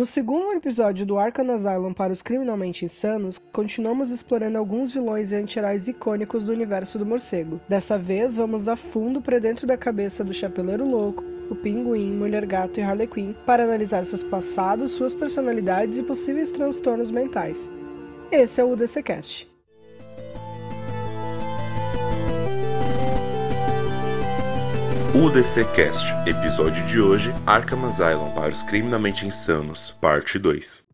[0.00, 5.36] No segundo episódio do Arkham Asylum para os criminalmente insanos, continuamos explorando alguns vilões e
[5.36, 7.60] anti-heróis icônicos do universo do morcego.
[7.68, 12.46] Dessa vez, vamos a fundo para dentro da cabeça do Chapeleiro Louco, o Pinguim, Mulher
[12.46, 17.70] Gato e Harley Quinn para analisar seus passados, suas personalidades e possíveis transtornos mentais.
[18.32, 19.49] Esse é o UDCcast.
[25.12, 30.86] UDC Cast, episódio de hoje, Arkham Asylum para os criminalmente insanos, parte 2.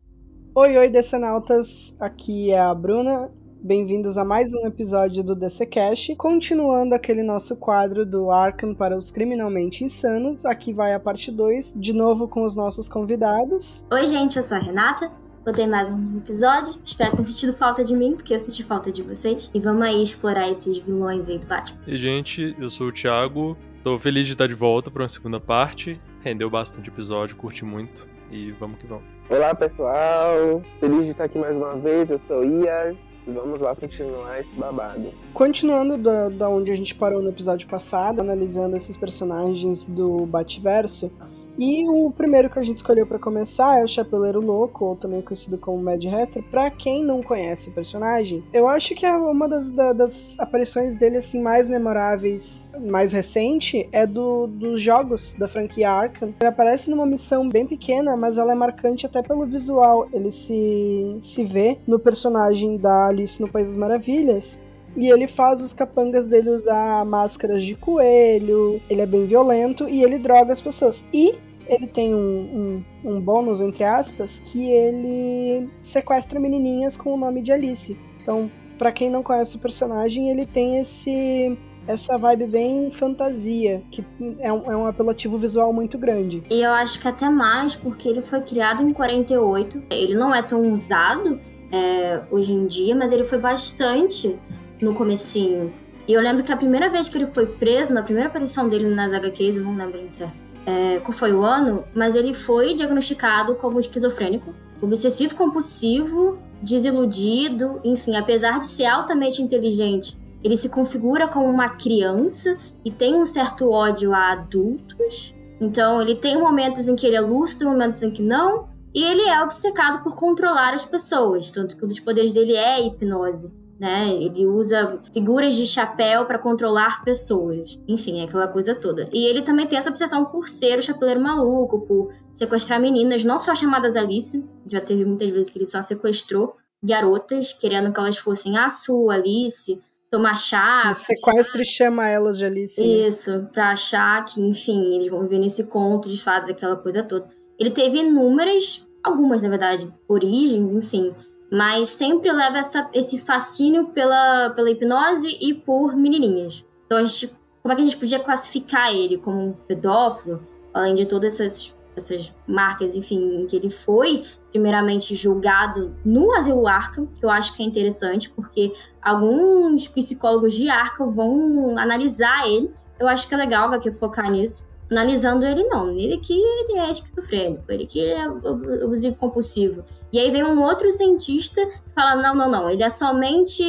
[0.55, 3.29] Oi, oi, decenautas, aqui é a Bruna.
[3.61, 8.97] Bem-vindos a mais um episódio do DC Cast, continuando aquele nosso quadro do Arkham para
[8.97, 10.45] os criminalmente insanos.
[10.45, 13.85] Aqui vai a parte 2, de novo com os nossos convidados.
[13.91, 15.11] Oi, gente, eu sou a Renata.
[15.45, 16.73] Botei mais um episódio.
[16.83, 19.49] Espero que tenham sentido falta de mim, porque eu senti falta de vocês.
[19.53, 21.79] E vamos aí explorar esses vilões aí do Batman.
[21.87, 23.55] E, gente, eu sou o Thiago.
[23.87, 25.97] Tô feliz de estar de volta para uma segunda parte.
[26.19, 28.05] Rendeu bastante episódio, curti muito.
[28.29, 29.05] E vamos que vamos.
[29.29, 32.09] Olá pessoal, feliz de estar aqui mais uma vez.
[32.09, 35.09] Eu sou Ias e vamos lá continuar esse babado.
[35.33, 41.09] Continuando da, da onde a gente parou no episódio passado, analisando esses personagens do Bativerso,
[41.57, 45.21] e o primeiro que a gente escolheu para começar é o Chapeleiro Louco, ou também
[45.21, 46.43] conhecido como Mad Hatter.
[46.43, 50.95] Para quem não conhece o personagem, eu acho que é uma das, da, das aparições
[50.95, 56.33] dele assim mais memoráveis, mais recente, é do, dos jogos da franquia Arkham.
[56.39, 60.07] Ele aparece numa missão bem pequena, mas ela é marcante até pelo visual.
[60.13, 64.61] Ele se, se vê no personagem da Alice no País das Maravilhas,
[64.95, 70.03] e ele faz os capangas dele usar máscaras de coelho, ele é bem violento e
[70.03, 71.05] ele droga as pessoas.
[71.13, 71.35] E
[71.69, 77.41] ele tem um, um, um bônus, entre aspas, que ele sequestra menininhas com o nome
[77.41, 77.97] de Alice.
[78.21, 81.57] Então, para quem não conhece o personagem, ele tem esse
[81.87, 84.05] essa vibe bem fantasia, que
[84.39, 86.43] é um, é um apelativo visual muito grande.
[86.49, 89.83] E eu acho que até mais, porque ele foi criado em 48.
[89.89, 91.39] Ele não é tão usado
[91.71, 94.37] é, hoje em dia, mas ele foi bastante
[94.81, 95.73] no comecinho.
[96.07, 98.93] E eu lembro que a primeira vez que ele foi preso, na primeira aparição dele
[98.93, 100.35] nas HQs, eu não lembro certo,
[100.67, 108.17] é, qual foi o ano, mas ele foi diagnosticado como esquizofrênico, obsessivo compulsivo, desiludido, enfim,
[108.17, 113.69] apesar de ser altamente inteligente, ele se configura como uma criança e tem um certo
[113.71, 115.33] ódio a adultos.
[115.59, 119.21] Então, ele tem momentos em que ele é lúcido, momentos em que não, e ele
[119.21, 123.49] é obcecado por controlar as pessoas, tanto que um dos poderes dele é a hipnose
[123.79, 124.09] né?
[124.09, 127.79] Ele usa figuras de chapéu para controlar pessoas.
[127.87, 129.09] Enfim, é aquela coisa toda.
[129.13, 133.39] E ele também tem essa obsessão por ser o chapeleiro maluco, por sequestrar meninas, não
[133.39, 138.17] só chamadas Alice, já teve muitas vezes que ele só sequestrou garotas, querendo que elas
[138.17, 139.79] fossem a sua Alice,
[140.11, 140.93] tomar chá.
[140.93, 142.79] Sequestra e chama elas de Alice.
[142.79, 143.07] Né?
[143.07, 147.27] Isso, pra achar que, enfim, eles vão viver nesse conto de fatos, aquela coisa toda.
[147.59, 151.13] Ele teve inúmeras, algumas, na verdade, origens, enfim,
[151.51, 156.65] mas sempre leva essa, esse fascínio pela, pela hipnose e por menininhas.
[156.85, 160.95] Então, a gente, como é que a gente podia classificar ele como um pedófilo, além
[160.95, 167.07] de todas essas, essas marcas, enfim, em que ele foi primeiramente julgado no Asilo Arkham,
[167.07, 172.71] que eu acho que é interessante, porque alguns psicólogos de Arkham vão analisar ele.
[172.99, 176.91] Eu acho que é legal aqui focar nisso analisando ele não, ele que ele é
[176.91, 179.83] esquizofrênico, ele que é abusivo compulsivo.
[180.11, 183.63] E aí vem um outro cientista e fala: não, não, não, ele é somente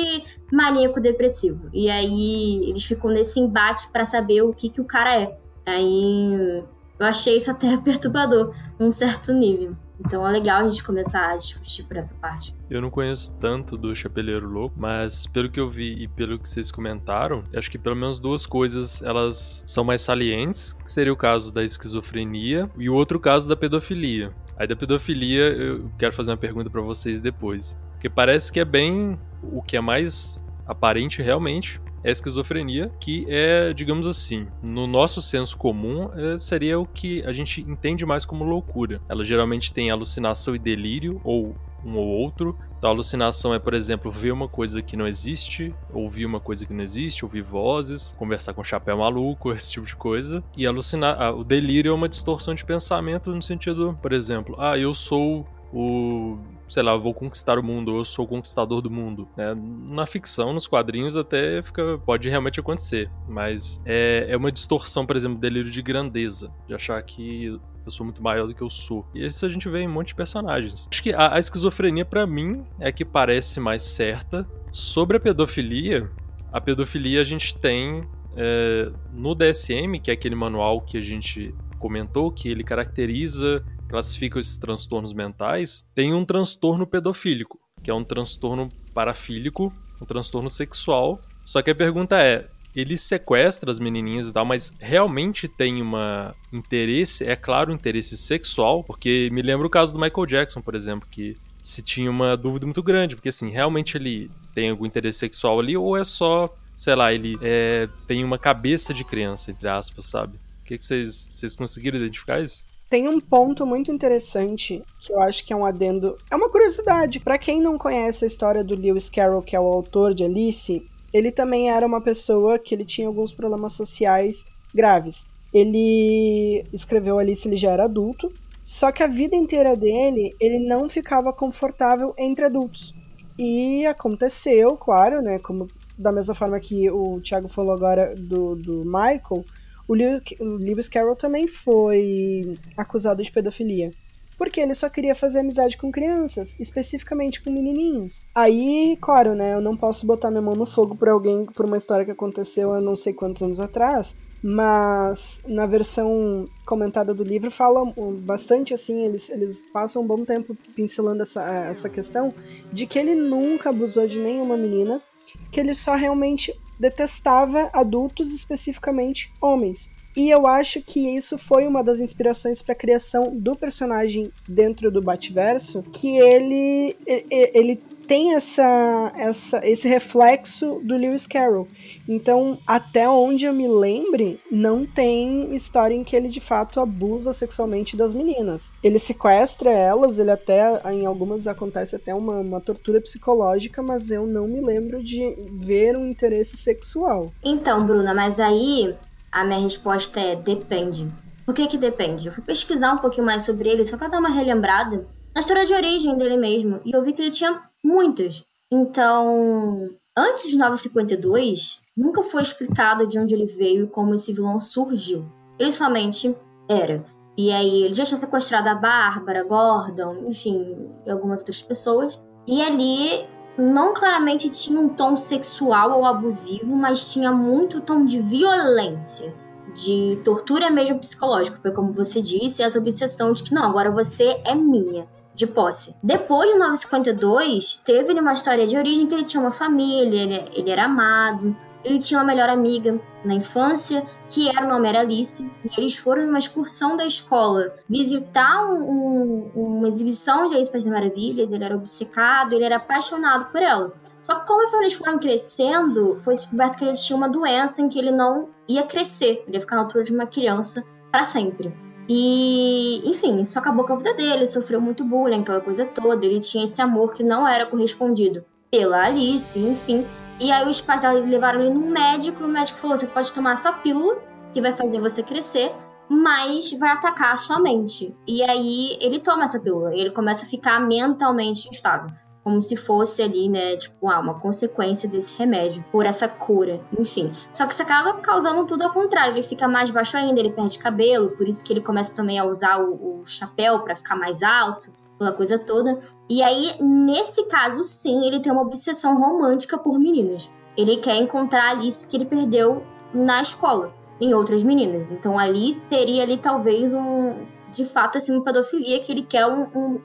[0.52, 1.68] maníaco depressivo.
[1.72, 5.38] E aí eles ficam nesse embate para saber o que, que o cara é.
[5.66, 6.64] Aí
[6.98, 9.76] eu achei isso até perturbador, num certo nível.
[10.00, 12.54] Então é legal a gente começar a discutir por essa parte.
[12.70, 16.48] Eu não conheço tanto do Chapeleiro Louco, mas pelo que eu vi e pelo que
[16.48, 21.16] vocês comentaram, acho que pelo menos duas coisas elas são mais salientes, que seria o
[21.16, 24.32] caso da esquizofrenia e o outro caso da pedofilia.
[24.56, 28.64] Aí da pedofilia eu quero fazer uma pergunta para vocês depois, porque parece que é
[28.64, 34.86] bem o que é mais aparente realmente é a esquizofrenia, que é, digamos assim, no
[34.86, 39.00] nosso senso comum, é, seria o que a gente entende mais como loucura.
[39.08, 42.58] Ela geralmente tem alucinação e delírio, ou um ou outro.
[42.78, 46.72] Então, alucinação é, por exemplo, ver uma coisa que não existe, ouvir uma coisa que
[46.72, 50.42] não existe, ouvir vozes, conversar com um chapéu maluco, esse tipo de coisa.
[50.56, 54.94] E alucinar, o delírio é uma distorção de pensamento no sentido, por exemplo, ah, eu
[54.94, 56.38] sou o
[56.68, 59.28] sei lá, vou conquistar o mundo, eu sou o conquistador do mundo.
[59.36, 59.54] Né?
[59.54, 65.16] Na ficção, nos quadrinhos, até fica, pode realmente acontecer, mas é, é uma distorção, por
[65.16, 69.06] exemplo, delírio de grandeza, de achar que eu sou muito maior do que eu sou.
[69.14, 70.86] E isso a gente vê em um monte de personagens.
[70.90, 74.46] Acho que a, a esquizofrenia, para mim, é que parece mais certa.
[74.70, 76.10] Sobre a pedofilia,
[76.52, 78.02] a pedofilia a gente tem
[78.36, 84.38] é, no DSM, que é aquele manual que a gente comentou, que ele caracteriza classificam
[84.40, 91.20] esses transtornos mentais, tem um transtorno pedofílico, que é um transtorno parafílico, um transtorno sexual.
[91.44, 92.46] Só que a pergunta é,
[92.76, 98.84] ele sequestra as menininhas e tal, mas realmente tem uma interesse, é claro, interesse sexual,
[98.84, 102.66] porque me lembra o caso do Michael Jackson, por exemplo, que se tinha uma dúvida
[102.66, 106.94] muito grande, porque assim, realmente ele tem algum interesse sexual ali ou é só, sei
[106.94, 110.38] lá, ele é, tem uma cabeça de criança, entre aspas, sabe?
[110.60, 112.64] O que, vocês conseguiram identificar isso?
[112.88, 116.16] Tem um ponto muito interessante que eu acho que é um adendo.
[116.30, 117.20] É uma curiosidade.
[117.20, 120.88] Para quem não conhece a história do Lewis Carroll, que é o autor de Alice,
[121.12, 125.26] ele também era uma pessoa que ele tinha alguns problemas sociais graves.
[125.52, 128.32] Ele escreveu Alice, ele já era adulto,
[128.62, 132.94] só que a vida inteira dele, ele não ficava confortável entre adultos.
[133.38, 138.84] E aconteceu, claro, né, como da mesma forma que o Thiago falou agora do, do
[138.84, 139.44] Michael,
[139.88, 143.90] o Lewis Carroll também foi acusado de pedofilia
[144.38, 148.24] porque ele só queria fazer amizade com crianças, especificamente com menininhos.
[148.32, 151.76] Aí, claro, né, eu não posso botar minha mão no fogo por alguém, por uma
[151.76, 157.50] história que aconteceu há não sei quantos anos atrás, mas na versão comentada do livro
[157.50, 162.32] fala bastante assim, eles, eles passam um bom tempo pincelando essa, essa questão
[162.72, 165.02] de que ele nunca abusou de nenhuma menina,
[165.50, 169.90] que ele só realmente detestava adultos, especificamente homens.
[170.16, 174.90] E eu acho que isso foi uma das inspirações para a criação do personagem dentro
[174.90, 181.68] do Bativerso, que ele ele tem essa, essa esse reflexo do Lewis Carroll.
[182.08, 187.34] Então, até onde eu me lembre, não tem história em que ele de fato abusa
[187.34, 188.72] sexualmente das meninas.
[188.82, 194.26] Ele sequestra elas, ele até, em algumas acontece até uma, uma tortura psicológica, mas eu
[194.26, 197.30] não me lembro de ver um interesse sexual.
[197.44, 198.96] Então, Bruna, mas aí
[199.30, 201.06] a minha resposta é depende.
[201.44, 202.28] Por que que depende?
[202.28, 205.66] Eu fui pesquisar um pouquinho mais sobre ele só para dar uma relembrada na história
[205.66, 208.44] de origem dele mesmo e eu vi que ele tinha muitas.
[208.70, 214.60] Então, antes de 952, nunca foi explicado de onde ele veio e como esse vilão
[214.60, 215.24] surgiu.
[215.58, 216.36] Ele somente
[216.68, 217.04] era.
[217.36, 222.20] E aí ele já tinha sequestrado a Bárbara, Gordon, enfim, algumas outras pessoas.
[222.46, 228.20] E ali não claramente tinha um tom sexual ou abusivo, mas tinha muito tom de
[228.20, 229.34] violência,
[229.74, 231.58] de tortura mesmo psicológica.
[231.60, 235.06] Foi como você disse, essa obsessão de que não, agora você é minha,
[235.38, 235.94] de posse.
[236.02, 240.70] Depois de 952, teve uma história de origem que ele tinha uma família, ele, ele
[240.70, 245.48] era amado, ele tinha uma melhor amiga na infância, que era o nome era Alice,
[245.64, 250.84] e eles foram numa excursão da escola visitar um, um, uma exibição de Alice das
[250.84, 253.92] Maravilhas, ele era obcecado, ele era apaixonado por ela.
[254.20, 257.98] Só que como eles foram crescendo, foi descoberto que ele tinha uma doença em que
[257.98, 261.72] ele não ia crescer, ele ia ficar na altura de uma criança para sempre.
[262.08, 266.40] E, enfim, isso acabou com a vida dele, sofreu muito bullying, aquela coisa toda, ele
[266.40, 270.06] tinha esse amor que não era correspondido pela Alice, enfim.
[270.40, 273.52] E aí os pais levaram ele no médico e o médico falou: você pode tomar
[273.52, 274.18] essa pílula
[274.52, 275.74] que vai fazer você crescer,
[276.08, 278.16] mas vai atacar a sua mente.
[278.26, 282.08] E aí ele toma essa pílula, ele começa a ficar mentalmente instável.
[282.48, 287.30] Como se fosse ali, né, tipo, ah, uma consequência desse remédio, por essa cura, enfim.
[287.52, 290.78] Só que isso acaba causando tudo ao contrário, ele fica mais baixo ainda, ele perde
[290.78, 294.42] cabelo, por isso que ele começa também a usar o, o chapéu para ficar mais
[294.42, 295.98] alto aquela coisa toda.
[296.30, 300.50] E aí, nesse caso, sim, ele tem uma obsessão romântica por meninas.
[300.76, 305.10] Ele quer encontrar a Alice que ele perdeu na escola, em outras meninas.
[305.10, 309.62] Então ali teria ali talvez um, de fato, assim, uma pedofilia que ele quer um,
[309.74, 310.00] um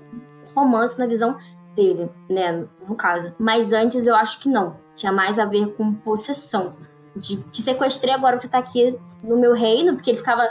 [0.55, 1.37] romance na visão
[1.75, 3.33] dele, né, no caso.
[3.39, 4.77] Mas antes eu acho que não.
[4.95, 6.75] Tinha mais a ver com possessão.
[7.15, 10.47] De te sequestrei, agora você tá aqui no meu reino, porque ele ficava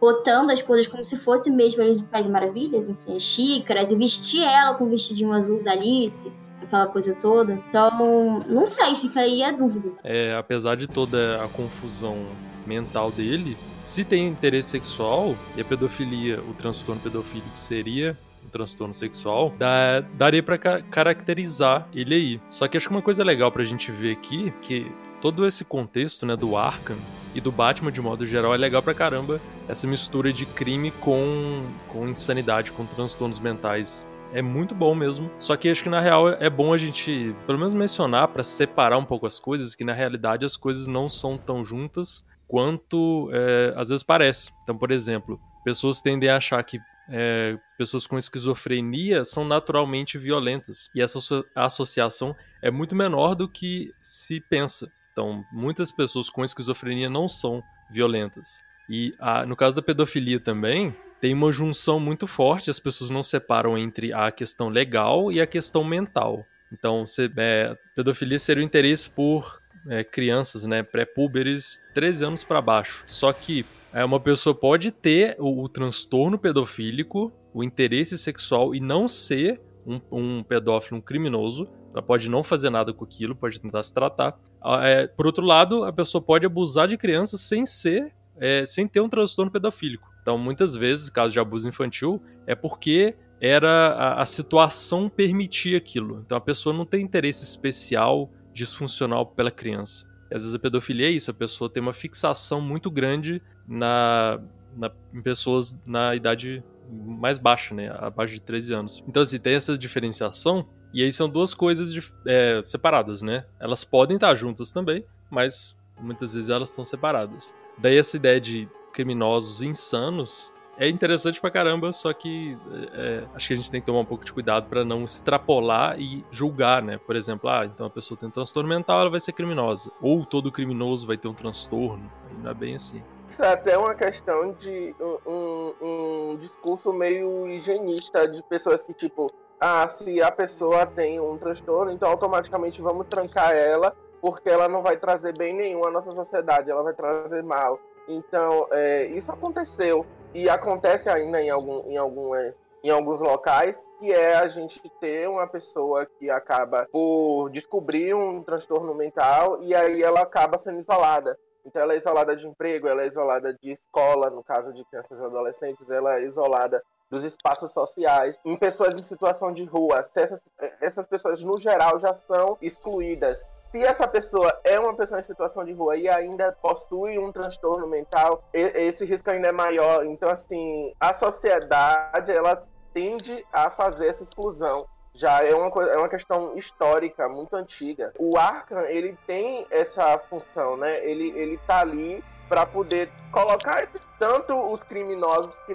[0.00, 4.84] botando as coisas como se fosse mesmo Pés Maravilhas, enfim, xícaras, e vestir ela com
[4.84, 6.32] o vestidinho azul da Alice
[6.64, 7.52] aquela coisa toda.
[7.68, 9.92] Então, não sei, fica aí a dúvida.
[10.02, 12.24] É, apesar de toda a confusão
[12.66, 18.18] mental dele, se tem interesse sexual e a pedofilia, o transtorno pedofílico seria
[18.54, 22.40] transtorno sexual, dá, daria para ca caracterizar ele aí.
[22.48, 26.24] Só que acho que uma coisa legal pra gente ver aqui, que todo esse contexto,
[26.24, 26.96] né, do Arkham
[27.34, 31.66] e do Batman de modo geral é legal pra caramba essa mistura de crime com,
[31.88, 34.06] com insanidade, com transtornos mentais.
[34.32, 35.30] É muito bom mesmo.
[35.38, 38.98] Só que acho que na real é bom a gente, pelo menos, mencionar para separar
[38.98, 43.72] um pouco as coisas, que na realidade as coisas não são tão juntas quanto é,
[43.76, 44.52] às vezes parece.
[44.62, 50.88] Então, por exemplo, pessoas tendem a achar que é, pessoas com esquizofrenia são naturalmente violentas.
[50.94, 51.18] E essa
[51.54, 54.90] associação é muito menor do que se pensa.
[55.12, 58.62] Então, muitas pessoas com esquizofrenia não são violentas.
[58.88, 63.22] E a, no caso da pedofilia também, tem uma junção muito forte, as pessoas não
[63.22, 66.44] separam entre a questão legal e a questão mental.
[66.72, 72.60] Então, você, é, pedofilia seria o interesse por é, crianças, né, pré-púberes, 13 anos para
[72.60, 73.04] baixo.
[73.06, 78.80] Só que é, uma pessoa pode ter o, o, transtorno pedofílico, o interesse sexual e
[78.80, 81.68] não ser um, um, pedófilo, um criminoso.
[81.92, 84.36] Ela pode não fazer nada com aquilo, pode tentar se tratar.
[84.82, 89.00] É, por outro lado, a pessoa pode abusar de crianças sem ser, é, sem ter
[89.00, 90.12] um transtorno pedofílico.
[90.20, 96.20] Então, muitas vezes, caso de abuso infantil, é porque era a, a, situação permitia aquilo.
[96.26, 100.12] Então, a pessoa não tem interesse especial, disfuncional pela criança.
[100.32, 104.40] E, às vezes a pedofilia é isso, a pessoa tem uma fixação muito grande na,
[104.76, 109.04] na em pessoas na idade mais baixa, né, abaixo de 13 anos.
[109.08, 113.44] Então, assim, tem essa diferenciação, e aí são duas coisas de, é, separadas, né?
[113.58, 117.54] Elas podem estar juntas também, mas muitas vezes elas estão separadas.
[117.78, 122.56] Daí essa ideia de criminosos insanos é interessante pra caramba, só que
[122.92, 126.00] é, acho que a gente tem que tomar um pouco de cuidado para não extrapolar
[126.00, 126.98] e julgar, né?
[126.98, 129.90] Por exemplo, ah, então a pessoa tem um transtorno mental, ela vai ser criminosa.
[130.00, 132.10] Ou todo criminoso vai ter um transtorno.
[132.42, 133.02] Não é bem assim.
[133.28, 134.94] Isso é até uma questão de
[135.26, 139.26] um, um, discurso meio higienista de pessoas que, tipo,
[139.58, 144.82] ah, se a pessoa tem um transtorno, então automaticamente vamos trancar ela, porque ela não
[144.82, 147.80] vai trazer bem nenhum à nossa sociedade, ela vai trazer mal.
[148.06, 150.04] Então, é, isso aconteceu
[150.34, 155.28] e acontece ainda em, algum, em, algumas, em alguns locais, que é a gente ter
[155.28, 161.38] uma pessoa que acaba por descobrir um transtorno mental e aí ela acaba sendo isolada.
[161.64, 165.18] Então ela é isolada de emprego, ela é isolada de escola, no caso de crianças
[165.18, 170.02] e adolescentes, ela é isolada dos espaços sociais, em pessoas em situação de rua.
[170.16, 170.42] Essas,
[170.80, 175.64] essas pessoas, no geral, já são excluídas se essa pessoa é uma pessoa em situação
[175.64, 180.06] de rua e ainda possui um transtorno mental, esse risco ainda é maior.
[180.06, 184.86] Então, assim, a sociedade, ela tende a fazer essa exclusão.
[185.14, 188.12] Já é uma, é uma questão histórica, muito antiga.
[188.18, 191.04] O Arkham, ele tem essa função, né?
[191.04, 195.74] Ele, ele tá ali para poder colocar esses, tanto os criminosos que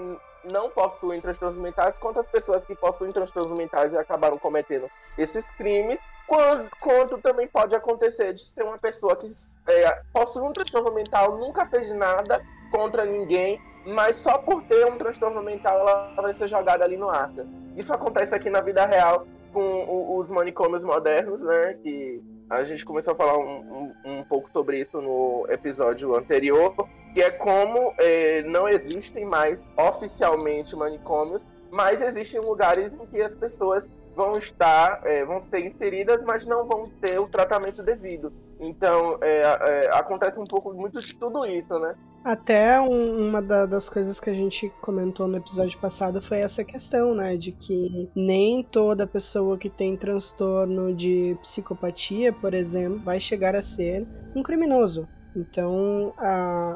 [0.51, 5.50] não possuem transtornos mentais, quanto as pessoas que possuem transtornos mentais e acabaram cometendo esses
[5.51, 9.27] crimes, quando, quanto também pode acontecer de ser uma pessoa que
[9.67, 12.41] é, possui um transtorno mental, nunca fez nada
[12.72, 17.10] contra ninguém, mas só por ter um transtorno mental ela vai ser jogada ali no
[17.10, 17.46] arca.
[17.76, 21.76] Isso acontece aqui na vida real com os manicômios modernos, né?
[21.82, 26.76] Que a gente começou a falar um, um, um pouco sobre isso no episódio anterior,
[27.14, 33.36] que é como é, não existem mais oficialmente manicômios, mas existem lugares em que as
[33.36, 38.32] pessoas vão estar, é, vão ser inseridas, mas não vão ter o tratamento devido.
[38.60, 41.96] Então, é, é, acontece um pouco muito de tudo isso, né?
[42.24, 46.63] Até um, uma da, das coisas que a gente comentou no episódio passado foi essa
[46.63, 47.38] questão, né?
[47.38, 53.62] De que nem toda pessoa que tem transtorno de psicopatia, por exemplo, vai chegar a
[53.62, 55.08] ser um criminoso.
[55.34, 56.13] Então,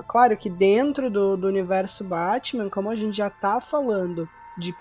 [0.07, 4.73] claro que dentro do, do universo Batman, como a gente já tá falando de,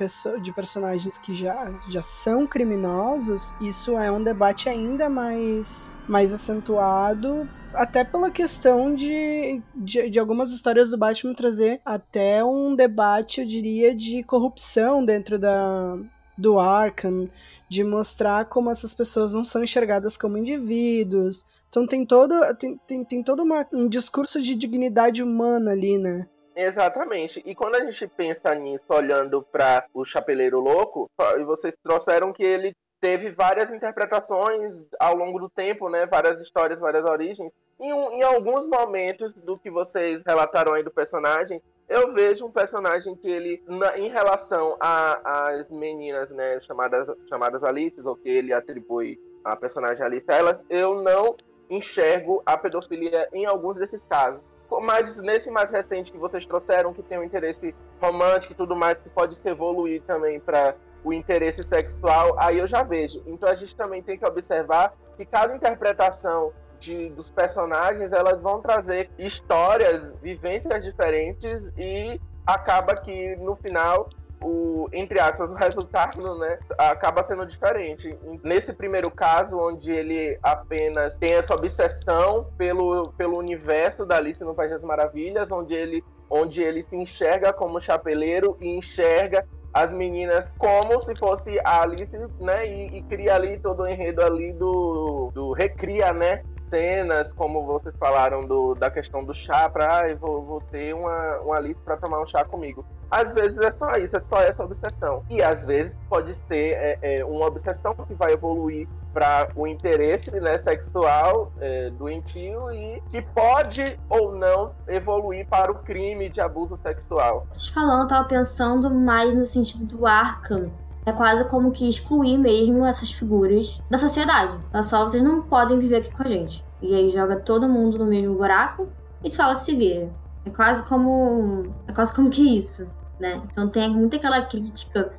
[0.43, 7.49] de personagens que já, já são criminosos, isso é um debate ainda mais, mais acentuado
[7.75, 13.47] até pela questão de, de, de, algumas histórias do Batman trazer até um debate, eu
[13.47, 15.97] diria, de corrupção dentro da,
[16.37, 17.29] do Arkham,
[17.69, 21.47] de mostrar como essas pessoas não são enxergadas como indivíduos.
[21.69, 26.27] Então tem todo, tem, tem, tem todo uma, um discurso de dignidade humana ali, né?
[26.55, 27.43] Exatamente.
[27.45, 31.11] E quando a gente pensa nisso, olhando para o Chapeleiro Louco,
[31.47, 36.07] vocês trouxeram que ele teve várias interpretações ao longo do tempo, né?
[36.07, 37.53] Várias histórias, várias origens.
[37.81, 43.17] Em, em alguns momentos do que vocês relataram aí do personagem, eu vejo um personagem
[43.17, 49.19] que ele, na, em relação às meninas, né, chamadas, chamadas Alices, ou que ele atribui
[49.45, 51.35] a personagem Alice a elas, eu não
[51.69, 54.41] enxergo a pedofilia em alguns desses casos
[54.81, 59.01] mas nesse mais recente que vocês trouxeram, que tem um interesse romântico e tudo mais,
[59.01, 60.75] que pode se evoluir também para
[61.05, 63.23] o interesse sexual, aí eu já vejo.
[63.27, 68.61] Então a gente também tem que observar que cada interpretação de, dos personagens, elas vão
[68.61, 74.09] trazer histórias, vivências diferentes e acaba que no final
[74.43, 78.17] o, entre aspas, o resultado, né, acaba sendo diferente.
[78.43, 84.55] Nesse primeiro caso, onde ele apenas tem essa obsessão pelo, pelo universo da Alice no
[84.55, 90.55] País das Maravilhas, onde ele, onde ele se enxerga como chapeleiro e enxerga as meninas
[90.59, 95.31] como se fosse a Alice, né, e, e cria ali todo o enredo ali do,
[95.35, 96.43] do recria, né,
[96.73, 101.39] cenas, como vocês falaram do, da questão do chá, pra ah, vou, vou ter uma,
[101.41, 102.83] uma lista para tomar um chá comigo.
[103.11, 105.23] Às vezes é só isso, é só essa obsessão.
[105.29, 110.31] E às vezes pode ser é, é, uma obsessão que vai evoluir para o interesse
[110.41, 116.75] né, sexual é, doentio e que pode ou não evoluir para o crime de abuso
[116.75, 117.47] sexual.
[117.75, 120.71] Falando, eu tava pensando mais no sentido do Arkham.
[121.05, 124.57] É quase como que excluir mesmo essas figuras da sociedade.
[124.73, 126.65] É só vocês não podem viver aqui com a gente.
[126.81, 128.89] E aí joga todo mundo no mesmo buraco
[129.25, 130.11] e fala se vira.
[130.45, 131.75] É quase como.
[131.87, 133.41] É quase como que isso, né?
[133.51, 135.13] Então tem muito aquela crítica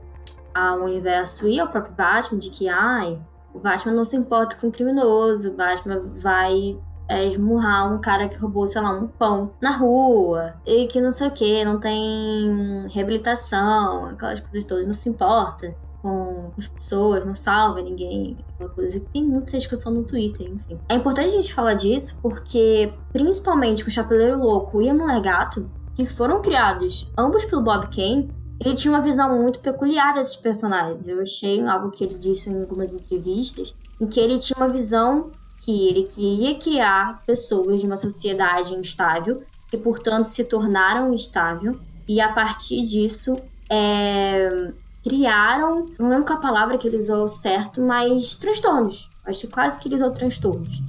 [0.54, 3.20] ao universo e ao próprio Batman de que, ai,
[3.54, 8.30] o Batman não se importa com o criminoso, o Batman vai é, esmurrar um cara
[8.30, 11.80] que roubou, sei lá, um pão na rua e que não sei o que, não
[11.80, 18.70] tem reabilitação, aquelas coisas todas, não se importa com as pessoas, não salva ninguém, aquela
[18.70, 19.00] coisa.
[19.14, 20.78] Tem muita discussão no Twitter, enfim.
[20.90, 25.22] É importante a gente falar disso porque, principalmente com o Chapeleiro Louco e a Mulher
[25.22, 28.30] Gato, que foram criados ambos pelo Bob Kane,
[28.60, 31.08] ele tinha uma visão muito peculiar desses personagens.
[31.08, 35.32] Eu achei algo que ele disse em algumas entrevistas, em que ele tinha uma visão
[35.64, 42.20] que ele queria criar pessoas de uma sociedade instável, que portanto se tornaram instável, e
[42.20, 43.38] a partir disso
[43.70, 49.10] é, criaram, não lembro qual a palavra que ele usou certo, mas transtornos.
[49.26, 50.82] Acho que quase que ele usou transtornos.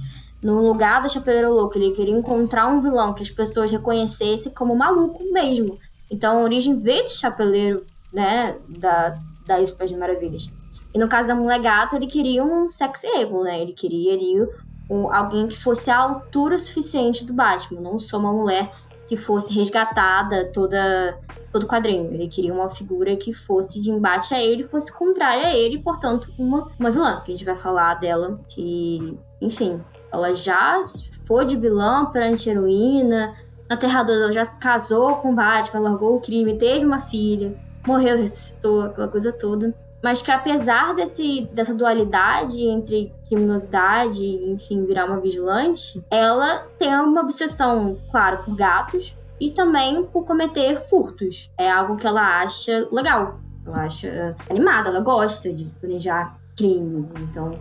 [0.43, 4.75] No lugar do Chapeleiro Louco, ele queria encontrar um vilão que as pessoas reconhecessem como
[4.75, 5.79] maluco mesmo.
[6.11, 9.17] Então a origem veio do Chapeleiro, né, da,
[9.47, 10.51] da Isso de Maravilhas.
[10.95, 13.61] E no caso da Mulher Gato, ele queria um sex able, né?
[13.61, 14.47] Ele queria ali
[14.89, 18.71] um, alguém que fosse à altura suficiente do Batman, não só uma mulher
[19.07, 21.19] que fosse resgatada toda
[21.51, 22.11] todo quadrinho.
[22.13, 26.29] Ele queria uma figura que fosse de embate a ele, fosse contrária a ele, portanto,
[26.37, 30.81] uma, uma vilã, que a gente vai falar dela, que, enfim, ela já
[31.25, 33.35] foi de vilã para anti-heroína,
[33.69, 37.01] na Terra 2 ela já se casou com o Batman, largou o crime, teve uma
[37.01, 39.73] filha, morreu, ressuscitou, aquela coisa toda
[40.05, 46.93] mas que apesar desse, dessa dualidade entre criminosidade e, enfim, virar uma vigilante, ela tem
[46.93, 51.51] uma obsessão, claro, por gatos e também por cometer furtos.
[51.57, 57.59] É algo que ela acha legal, ela acha animada, ela gosta de planejar crimes, então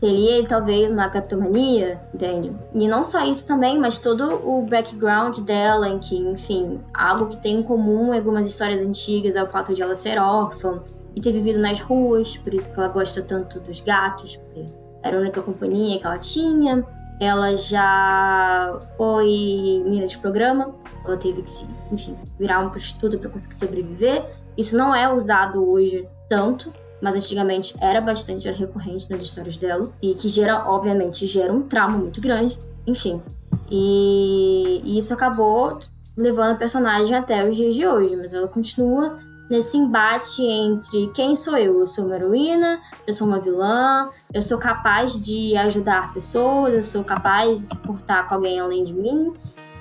[0.00, 2.50] teria talvez uma captomania, entende?
[2.72, 7.36] E não só isso também, mas todo o background dela, em que, enfim, algo que
[7.36, 10.82] tem em comum em algumas histórias antigas é o fato de ela ser órfã,
[11.18, 14.66] e ter vivido nas ruas, por isso que ela gosta tanto dos gatos, porque
[15.02, 16.86] era a única companhia que ela tinha.
[17.20, 20.72] Ela já foi menina de programa,
[21.04, 24.30] ela teve que se, enfim, virar uma prostituta para conseguir sobreviver.
[24.56, 29.90] Isso não é usado hoje tanto, mas antigamente era bastante era recorrente nas histórias dela
[30.00, 32.56] e que gera, obviamente, gera um trauma muito grande.
[32.86, 33.20] Enfim,
[33.68, 35.80] e, e isso acabou
[36.16, 39.18] levando a personagem até os dias de hoje, mas ela continua
[39.50, 41.80] nesse embate entre quem sou eu?
[41.80, 46.82] Eu sou uma heroína, eu sou uma vilã, eu sou capaz de ajudar pessoas, eu
[46.82, 49.32] sou capaz de se portar com alguém além de mim,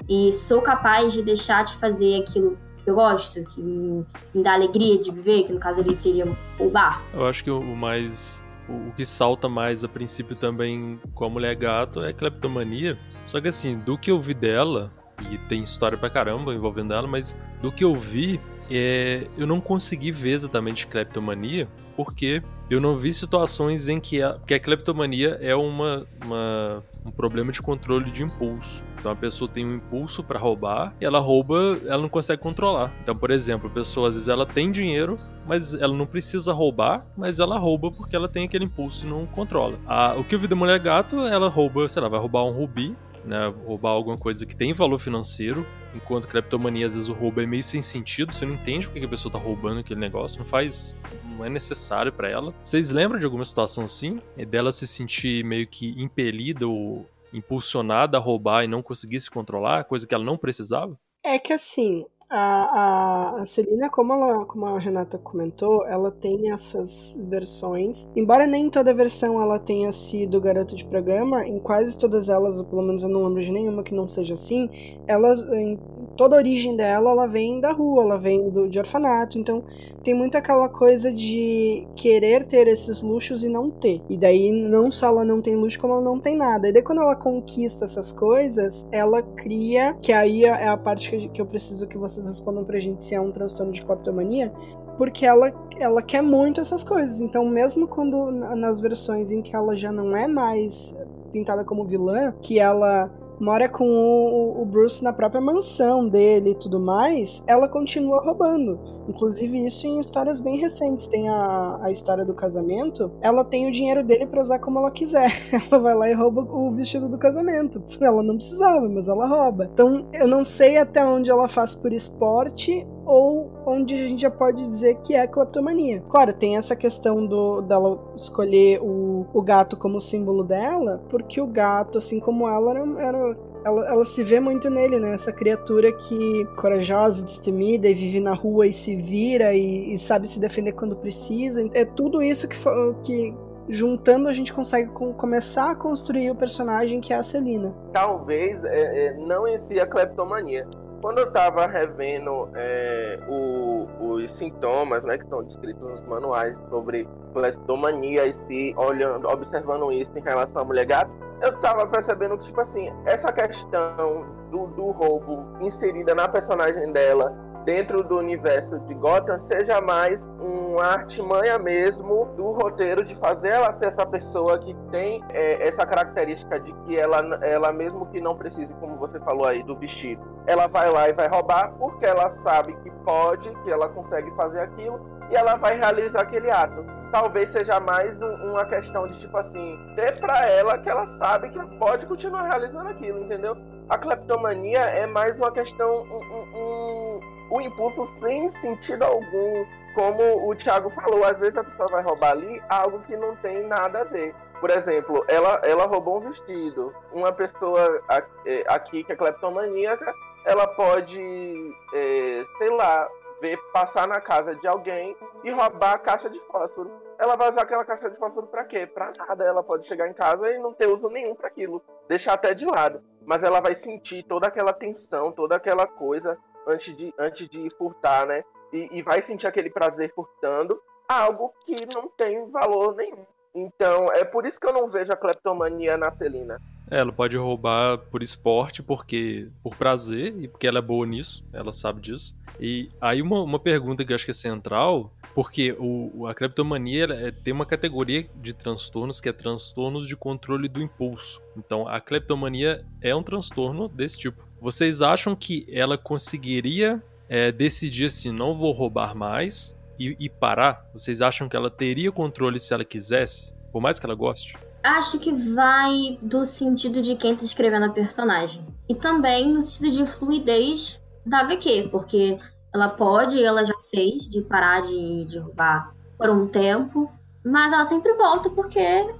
[0.07, 4.53] e sou capaz de deixar de fazer aquilo que eu gosto, que me, me dá
[4.53, 6.25] alegria de viver, que no caso ali seria
[6.57, 7.03] o bar.
[7.13, 8.45] Eu acho que o mais.
[8.69, 12.97] O que salta mais a princípio também com a mulher gato é a cleptomania.
[13.25, 14.91] Só que assim, do que eu vi dela,
[15.31, 19.59] e tem história pra caramba envolvendo ela, mas do que eu vi, é, eu não
[19.59, 25.37] consegui ver exatamente cleptomania, porque eu não vi situações em que a, que a cleptomania
[25.41, 28.83] é uma, uma, um problema de controle de impulso.
[28.99, 32.93] Então a pessoa tem um impulso para roubar e ela rouba, ela não consegue controlar.
[33.01, 37.05] Então, por exemplo, a pessoa às vezes ela tem dinheiro, mas ela não precisa roubar,
[37.15, 39.79] mas ela rouba porque ela tem aquele impulso e não controla.
[39.87, 42.51] A, o que eu vi da mulher gato, ela rouba, sei lá, vai roubar um
[42.51, 42.95] rubi,
[43.27, 47.45] né, roubar alguma coisa que tem valor financeiro, enquanto criptomania às vezes o roubo é
[47.45, 50.95] meio sem sentido, você não entende porque a pessoa tá roubando aquele negócio, não faz,
[51.37, 52.53] não é necessário para ela.
[52.63, 54.21] Vocês lembram de alguma situação assim?
[54.37, 59.29] É dela se sentir meio que impelida ou impulsionada a roubar e não conseguir se
[59.29, 60.97] controlar, coisa que ela não precisava?
[61.23, 66.51] É que assim, a, a, a Celina, como, ela, como a Renata comentou, ela tem
[66.51, 68.07] essas versões.
[68.15, 72.65] Embora nem toda versão ela tenha sido garoto de programa, em quase todas elas, ou
[72.65, 74.69] pelo menos eu não lembro de nenhuma que não seja assim,
[75.07, 75.79] ela, em
[76.17, 79.37] toda a origem dela, ela vem da rua, ela vem do, de orfanato.
[79.37, 79.63] Então
[80.03, 84.01] tem muito aquela coisa de querer ter esses luxos e não ter.
[84.09, 86.67] E daí não só ela não tem luxo, como ela não tem nada.
[86.67, 91.41] E daí quando ela conquista essas coisas, ela cria, que aí é a parte que
[91.41, 94.51] eu preciso que você vocês respondam pra gente se é um transtorno de cleptomania,
[94.97, 97.21] porque ela, ela quer muito essas coisas.
[97.21, 100.97] Então, mesmo quando nas versões em que ela já não é mais
[101.31, 106.55] pintada como vilã, que ela mora com o, o, Bruce na própria mansão dele e
[106.55, 108.79] tudo mais, ela continua roubando.
[109.07, 111.07] Inclusive, isso em histórias bem recentes.
[111.07, 113.11] Tem a, a história do casamento.
[113.21, 115.31] Ela tem o dinheiro dele para usar como ela quiser.
[115.71, 117.81] Ela vai lá e rouba o vestido do casamento.
[118.01, 119.69] Ela não precisava, mas ela rouba.
[119.71, 124.29] Então, eu não sei até onde ela faz por esporte ou onde a gente já
[124.29, 126.03] pode dizer que é cleptomania.
[126.09, 131.47] Claro, tem essa questão do, dela escolher o, o gato como símbolo dela, porque o
[131.47, 135.13] gato, assim como ela, era, era ela, ela, se vê muito nele, né?
[135.13, 140.27] Essa criatura que corajosa, destemida e vive na rua e se vira e, e sabe
[140.27, 141.67] se defender quando precisa.
[141.73, 142.57] É tudo isso que,
[143.03, 143.33] que
[143.69, 147.73] juntando a gente consegue com, começar a construir o personagem que é a Celina.
[147.93, 150.67] Talvez é, é, não em si a cleptomania,
[151.01, 157.07] quando eu estava revendo é, o, os sintomas né, que estão descritos nos manuais sobre
[157.33, 162.45] cleptomania e se olhando, observando isso em relação à mulher gata, eu estava percebendo que,
[162.45, 167.35] tipo assim, essa questão do, do roubo inserida na personagem dela
[167.67, 173.73] dentro do universo de Gotham seja mais uma artimanha mesmo do roteiro de fazer ela
[173.73, 178.37] ser essa pessoa que tem é, essa característica de que ela, ela mesmo que não
[178.37, 182.29] precise, como você falou aí, do vestido, ela vai lá e vai roubar porque ela
[182.29, 186.85] sabe que pode, que ela consegue fazer aquilo e ela vai realizar aquele ato.
[187.11, 191.49] Talvez seja mais um, uma questão de tipo assim, ter para ela que ela sabe
[191.49, 193.57] que pode continuar realizando aquilo, entendeu?
[193.89, 199.65] A cleptomania é mais uma questão, um, um, o impulso sem sentido algum.
[199.93, 203.65] Como o Thiago falou, às vezes a pessoa vai roubar ali algo que não tem
[203.65, 204.35] nada a ver.
[204.59, 206.93] Por exemplo, ela, ela roubou um vestido.
[207.11, 208.01] Uma pessoa
[208.45, 210.13] é, aqui que é cleptomaníaca,
[210.45, 213.09] ela pode, é, sei lá,
[213.41, 216.91] ver passar na casa de alguém e roubar a caixa de fósforo.
[217.19, 218.85] Ela vai usar aquela caixa de fósforo para quê?
[218.85, 219.43] Para nada.
[219.43, 222.65] Ela pode chegar em casa e não ter uso nenhum para aquilo, deixar até de
[222.65, 223.01] lado.
[223.25, 228.27] Mas ela vai sentir toda aquela tensão, toda aquela coisa antes de, antes de furtar,
[228.27, 228.43] né?
[228.73, 233.25] E, e vai sentir aquele prazer furtando algo que não tem valor nenhum.
[233.55, 236.61] Então, é por isso que eu não vejo a cleptomania na Celina.
[236.89, 241.43] É, ela pode roubar por esporte, porque por prazer, e porque ela é boa nisso,
[241.51, 242.35] ela sabe disso.
[242.59, 247.05] E aí uma, uma pergunta que eu acho que é central, porque o, a cleptomania
[247.05, 251.41] é, tem uma categoria de transtornos que é transtornos de controle do impulso.
[251.57, 254.46] Então a cleptomania é um transtorno desse tipo.
[254.59, 260.85] Vocês acham que ela conseguiria é, decidir assim, não vou roubar mais e, e parar?
[260.93, 264.57] Vocês acham que ela teria controle se ela quisesse, por mais que ela goste?
[264.83, 268.65] Acho que vai do sentido de quem tá escrevendo a personagem.
[268.89, 272.39] E também no sentido de fluidez da HQ, porque
[272.73, 277.11] ela pode, ela já fez, de parar de, de roubar por um tempo,
[277.45, 278.79] mas ela sempre volta porque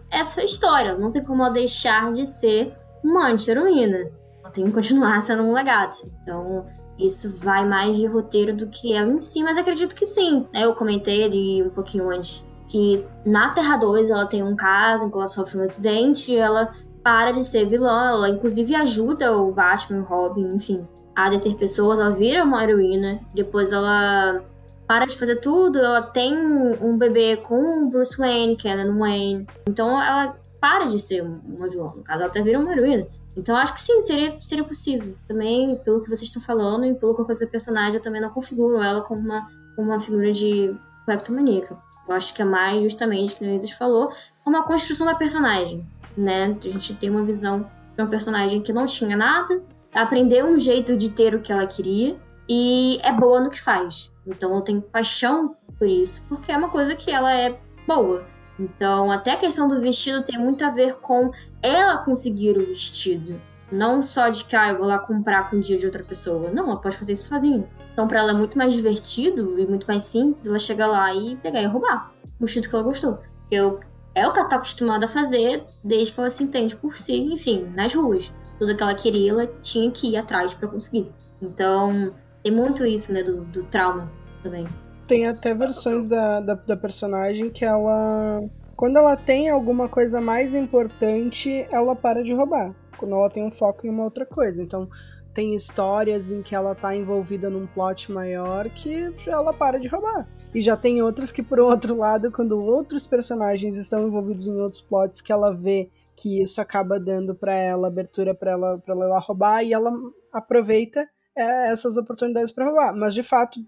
[0.10, 2.73] essa história, não tem como ela deixar de ser
[3.04, 4.12] uma anti-heroína
[4.52, 5.98] tem que continuar sendo um legado.
[6.24, 6.66] Então,
[6.98, 10.48] isso vai mais de roteiro do que ela em si, mas acredito que sim.
[10.54, 15.10] Eu comentei ali um pouquinho antes que na Terra 2 ela tem um caso em
[15.10, 19.52] que ela sofre um acidente e ela para de ser vilã, ela inclusive ajuda o
[19.52, 24.44] Batman, o Robin, enfim, a deter pessoas, ela vira uma heroína, depois ela
[24.86, 29.48] para de fazer tudo, ela tem um bebê com o Bruce Wayne, que é Wayne,
[29.70, 33.08] então ela para de ser uma vilã, no caso ela até vira uma heroína.
[33.38, 35.15] Então acho que sim, seria, seria possível.
[35.28, 38.19] Também, pelo que vocês estão falando e pelo que eu conheço da personagem, eu também
[38.19, 39.47] não configuro ela como uma,
[39.78, 41.78] uma figura de kleptomaníaca.
[42.08, 44.12] Eu acho que é mais justamente, que o Isis falou,
[44.43, 45.86] uma construção da personagem,
[46.17, 46.58] né?
[46.65, 49.62] A gente tem uma visão de uma personagem que não tinha nada,
[49.93, 52.17] aprendeu um jeito de ter o que ela queria
[52.50, 54.12] e é boa no que faz.
[54.26, 58.26] Então eu tenho paixão por isso, porque é uma coisa que ela é boa.
[58.60, 63.39] Então, até a questão do vestido tem muito a ver com ela conseguir o vestido.
[63.72, 66.50] Não só de que, ah, eu vou lá comprar com o dia de outra pessoa.
[66.50, 67.67] Não, ela pode fazer isso sozinha.
[67.93, 71.36] Então, para ela é muito mais divertido e muito mais simples ela chegar lá e
[71.38, 73.20] pegar e roubar o vestido que ela gostou.
[73.52, 73.80] Eu,
[74.15, 77.15] é o que ela tá acostumada a fazer desde que ela se entende por si,
[77.15, 78.32] enfim, nas ruas.
[78.58, 81.12] Tudo que ela queria, ela tinha que ir atrás para conseguir.
[81.41, 84.10] Então, tem muito isso, né, do, do trauma
[84.41, 84.67] também.
[85.08, 88.43] Tem até versões da, da, da personagem que ela
[88.78, 92.76] quando ela tem alguma coisa mais importante, ela para de roubar.
[92.96, 94.62] Quando ela tem um foco em uma outra coisa.
[94.62, 94.88] Então,
[95.34, 100.28] tem histórias em que ela tá envolvida num plot maior que ela para de roubar.
[100.54, 104.82] E já tem outras que, por outro lado, quando outros personagens estão envolvidos em outros
[104.82, 109.20] plots, que ela vê que isso acaba dando para ela abertura para ela, pra ela
[109.20, 109.91] roubar e ela
[110.32, 112.96] aproveita é, essas oportunidades para roubar.
[112.96, 113.60] Mas, de fato,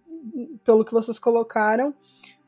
[0.64, 1.94] pelo que vocês colocaram,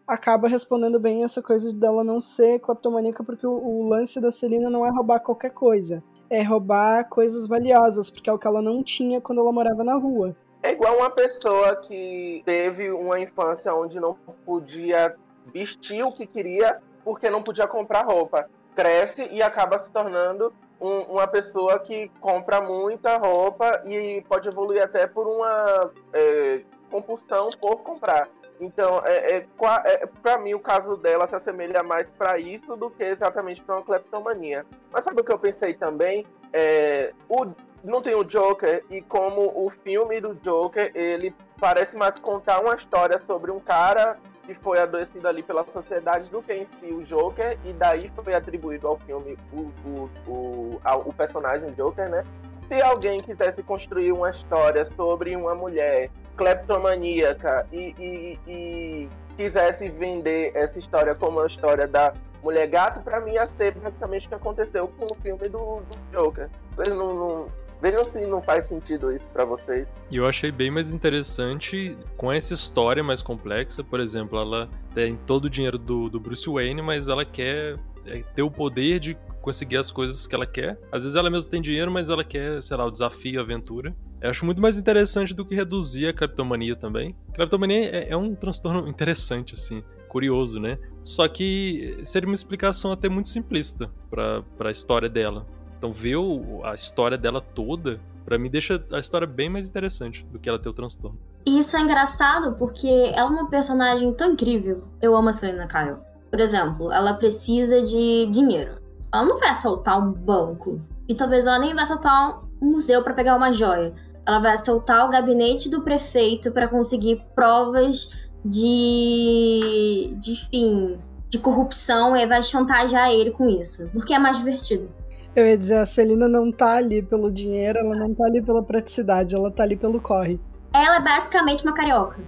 [0.08, 4.70] acaba respondendo bem essa coisa dela não ser cleptomaníaca, porque o, o lance da Celina
[4.70, 6.04] não é roubar qualquer coisa.
[6.30, 9.96] É roubar coisas valiosas, porque é o que ela não tinha quando ela morava na
[9.96, 10.36] rua.
[10.64, 15.16] É igual uma pessoa que teve uma infância onde não podia
[15.52, 18.48] vestir o que queria porque não podia comprar roupa.
[18.76, 24.84] Cresce e acaba se tornando um, uma pessoa que compra muita roupa e pode evoluir
[24.84, 28.30] até por uma é, compulsão por comprar.
[28.60, 29.48] Então, é, é,
[29.86, 33.78] é para mim, o caso dela se assemelha mais para isso do que exatamente para
[33.78, 34.66] uma cleptomania.
[34.92, 36.28] Mas sabe o que eu pensei também?
[36.54, 37.48] É, o,
[37.84, 42.76] não tem o Joker, e como o filme do Joker, ele parece mais contar uma
[42.76, 47.04] história sobre um cara que foi adoecido ali pela sociedade do que em si o
[47.04, 52.24] Joker, e daí foi atribuído ao filme o, o, o, ao, o personagem Joker, né?
[52.72, 60.54] Se alguém quisesse construir uma história sobre uma mulher cleptomaníaca e, e, e quisesse vender
[60.56, 64.36] essa história como a história da mulher gato, para mim ia ser basicamente o que
[64.36, 66.50] aconteceu com o filme do, do Joker.
[66.88, 67.48] Não, não,
[67.82, 69.86] Vejam se não faz sentido isso para vocês.
[70.10, 73.84] E eu achei bem mais interessante com essa história mais complexa.
[73.84, 78.24] Por exemplo, ela tem todo o dinheiro do, do Bruce Wayne, mas ela quer é,
[78.34, 80.80] ter o poder de conseguir as coisas que ela quer.
[80.92, 83.96] Às vezes ela mesma tem dinheiro, mas ela quer, sei lá, o desafio, a aventura.
[84.22, 87.16] Eu acho muito mais interessante do que reduzir a cleptomania também.
[87.34, 90.78] Cleptomania é, é um transtorno interessante, assim, curioso, né?
[91.04, 95.48] Só que seria uma explicação até muito simplista para a história dela.
[95.78, 96.18] Então ver
[96.64, 100.60] a história dela toda, para mim deixa a história bem mais interessante do que ela
[100.60, 101.18] ter o transtorno.
[101.44, 104.84] E isso é engraçado porque ela é uma personagem tão incrível.
[105.02, 105.98] Eu amo a Selena Kyle.
[106.30, 108.81] Por exemplo, ela precisa de dinheiro.
[109.14, 110.82] Ela não vai assaltar um banco.
[111.08, 113.94] E talvez ela nem vai assaltar um museu para pegar uma joia.
[114.26, 122.16] Ela vai assaltar o gabinete do prefeito para conseguir provas de, de fim, de corrupção
[122.16, 124.90] e vai chantagear ele com isso, porque é mais divertido.
[125.36, 128.62] Eu ia dizer, a Celina não tá ali pelo dinheiro, ela não tá ali pela
[128.62, 130.40] praticidade, ela tá ali pelo corre.
[130.74, 132.22] Ela é basicamente uma carioca.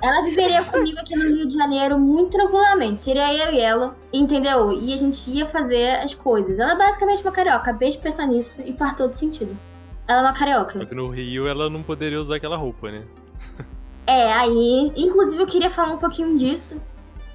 [0.00, 3.02] Ela viveria comigo aqui no Rio de Janeiro muito tranquilamente.
[3.02, 4.72] Seria eu e ela, entendeu?
[4.72, 6.58] E a gente ia fazer as coisas.
[6.58, 7.58] Ela é basicamente uma carioca.
[7.58, 9.56] Acabei de pensar nisso e faz todo sentido.
[10.06, 10.78] Ela é uma carioca.
[10.78, 13.04] Só que no Rio ela não poderia usar aquela roupa, né?
[14.06, 14.92] é, aí.
[14.96, 16.80] Inclusive eu queria falar um pouquinho disso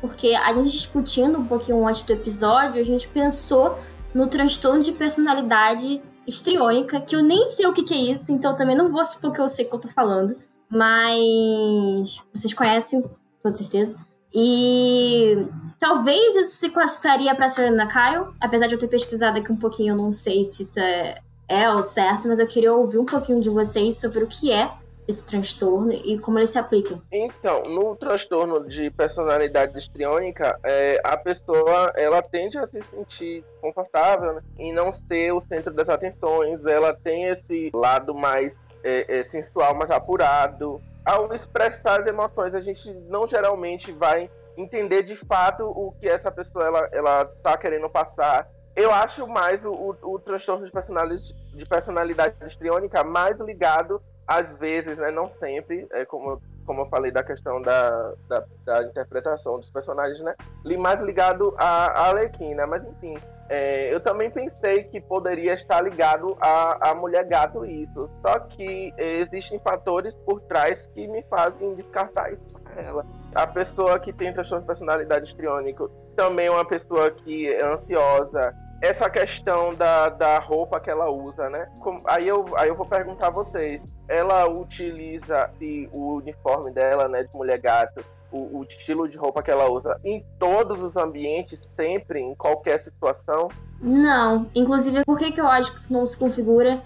[0.03, 3.79] porque a gente discutindo um pouquinho antes do episódio, a gente pensou
[4.13, 8.53] no transtorno de personalidade histriônica, que eu nem sei o que, que é isso, então
[8.53, 10.35] também não vou supor que eu sei o que eu tô falando,
[10.69, 13.03] mas vocês conhecem,
[13.41, 13.95] com certeza.
[14.33, 15.47] E
[15.79, 19.93] talvez isso se classificaria para Selena Kyle, apesar de eu ter pesquisado aqui um pouquinho,
[19.93, 23.39] eu não sei se isso é, é o certo, mas eu queria ouvir um pouquinho
[23.39, 24.71] de vocês sobre o que é
[25.07, 26.99] esse transtorno e como ele se aplica?
[27.11, 34.35] Então, no transtorno de personalidade histriônica, é, a pessoa ela tende a se sentir confortável
[34.35, 39.23] né, em não ser o centro das atenções, ela tem esse lado mais é, é,
[39.23, 40.81] sensual, mais apurado.
[41.05, 46.31] Ao expressar as emoções, a gente não geralmente vai entender de fato o que essa
[46.31, 48.47] pessoa ela, ela tá querendo passar.
[48.75, 54.57] Eu acho mais o, o, o transtorno de personalidade, de personalidade histriônica mais ligado às
[54.57, 59.59] vezes, né, não sempre, é como, como eu falei da questão da, da, da interpretação
[59.59, 60.33] dos personagens, né,
[60.79, 63.17] mais ligado à, Alequina, mas enfim,
[63.49, 69.59] é, eu também pensei que poderia estar ligado à, mulher gato isso, só que existem
[69.59, 73.05] fatores por trás que me fazem descartar isso para ela.
[73.35, 78.55] A pessoa que tem transtorno de personalidade histriônico também é uma pessoa que é ansiosa,
[78.83, 81.69] essa questão da, da roupa que ela usa, né?
[81.79, 83.81] Como, aí, eu, aí eu vou perguntar a vocês.
[84.09, 85.49] Ela utiliza
[85.93, 88.03] o uniforme dela, né, de mulher gato,
[88.33, 92.79] o, o, estilo de roupa que ela usa em todos os ambientes, sempre, em qualquer
[92.79, 93.47] situação?
[93.79, 94.49] Não.
[94.55, 96.81] Inclusive, por que, que eu acho que isso não se configura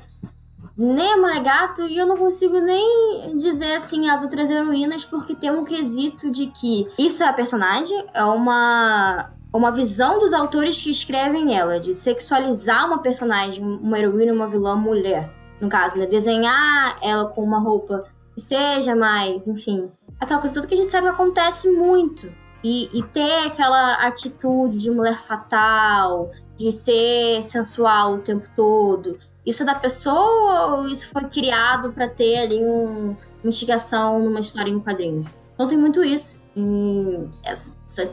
[0.78, 5.34] nem a Mulher Gato e eu não consigo nem dizer assim as outras heroínas porque
[5.34, 10.80] tem um quesito de que isso é a personagem, é uma uma visão dos autores
[10.82, 15.32] que escrevem ela, de sexualizar uma personagem, uma heroína, uma vilã mulher.
[15.60, 16.06] No caso, né?
[16.06, 18.04] Desenhar ela com uma roupa
[18.36, 19.90] que seja mais, enfim.
[20.20, 22.32] Aquela coisa toda que a gente sabe que acontece muito.
[22.64, 29.20] E, e ter aquela atitude de mulher fatal, de ser sensual o tempo todo.
[29.46, 34.40] Isso é da pessoa ou isso foi criado para ter ali um, uma instigação numa
[34.40, 35.26] história em quadrinhos?
[35.58, 36.44] Não tem muito isso.
[36.56, 38.12] E essa, essa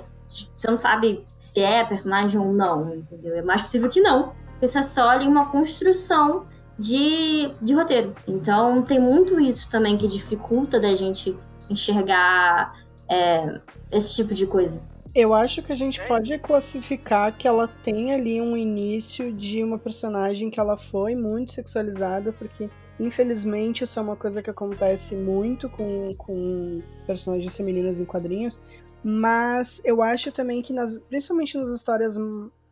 [0.54, 3.34] você não sabe se é personagem ou não, entendeu?
[3.34, 4.32] É mais possível que não.
[4.60, 6.46] Isso é só ali uma construção
[6.78, 8.14] de, de roteiro.
[8.26, 11.36] Então tem muito isso também que dificulta da gente
[11.68, 12.74] enxergar
[13.09, 13.61] é,
[13.92, 14.83] esse tipo de coisa.
[15.14, 19.79] Eu acho que a gente pode classificar que ela tem ali um início de uma
[19.79, 25.68] personagem que ela foi muito sexualizada, porque infelizmente isso é uma coisa que acontece muito
[25.68, 28.61] com, com personagens femininas em quadrinhos.
[29.05, 32.16] Mas eu acho também que, nas, principalmente nas histórias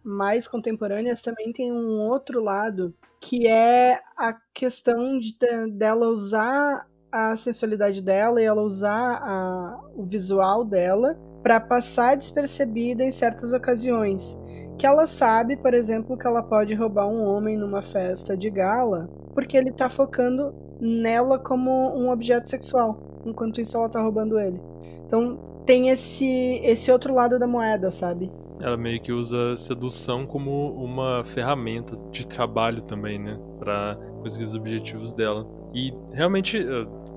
[0.02, 5.36] mais contemporâneas, também tem um outro lado, que é a questão de,
[5.70, 13.04] dela usar a sensualidade dela e ela usar a, o visual dela para passar despercebida
[13.04, 14.40] em certas ocasiões.
[14.78, 19.10] Que ela sabe, por exemplo, que ela pode roubar um homem numa festa de gala,
[19.34, 24.60] porque ele tá focando nela como um objeto sexual, enquanto isso ela tá roubando ele.
[25.04, 28.32] Então tem esse esse outro lado da moeda, sabe?
[28.60, 34.54] Ela meio que usa sedução como uma ferramenta de trabalho também, né, para conseguir os
[34.54, 35.46] objetivos dela.
[35.74, 36.58] E realmente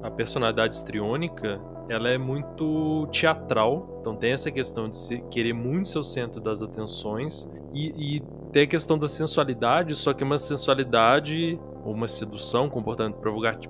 [0.05, 5.89] a personalidade estriônica ela é muito teatral, então tem essa questão de se querer muito
[5.89, 10.25] ser o centro das atenções e, e tem a questão da sensualidade, só que é
[10.25, 13.17] uma sensualidade ou uma sedução, comportamento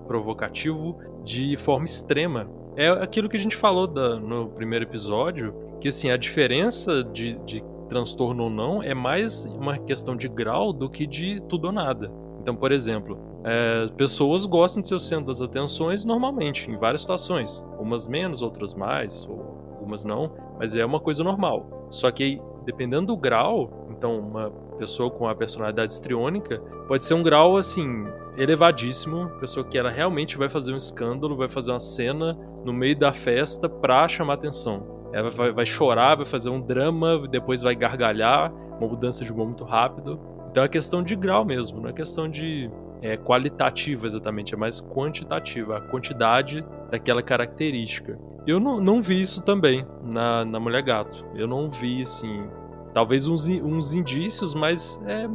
[0.08, 2.50] provocativo de forma extrema.
[2.76, 7.34] É aquilo que a gente falou da, no primeiro episódio, que assim, a diferença de,
[7.46, 11.72] de transtorno ou não é mais uma questão de grau do que de tudo ou
[11.72, 12.12] nada.
[12.46, 17.02] Então, por exemplo, é, pessoas gostam de ser o centro das atenções normalmente, em várias
[17.02, 17.66] situações.
[17.80, 21.88] Umas menos, outras mais, ou algumas não, mas é uma coisa normal.
[21.90, 27.24] Só que, dependendo do grau, então, uma pessoa com a personalidade estriônica pode ser um
[27.24, 28.06] grau, assim,
[28.38, 29.28] elevadíssimo.
[29.40, 33.12] Pessoa que ela realmente vai fazer um escândalo, vai fazer uma cena no meio da
[33.12, 35.10] festa pra chamar atenção.
[35.12, 39.48] Ela vai, vai chorar, vai fazer um drama, depois vai gargalhar, uma mudança de humor
[39.48, 40.35] muito rápido.
[40.56, 44.80] Então é questão de grau mesmo, não é questão de é, qualitativa exatamente, é mais
[44.80, 48.18] quantitativa, a quantidade daquela característica.
[48.48, 51.26] Eu não, não vi isso também na, na Mulher Gato.
[51.36, 52.48] Eu não vi, assim,
[52.94, 55.28] talvez uns, uns indícios, mas é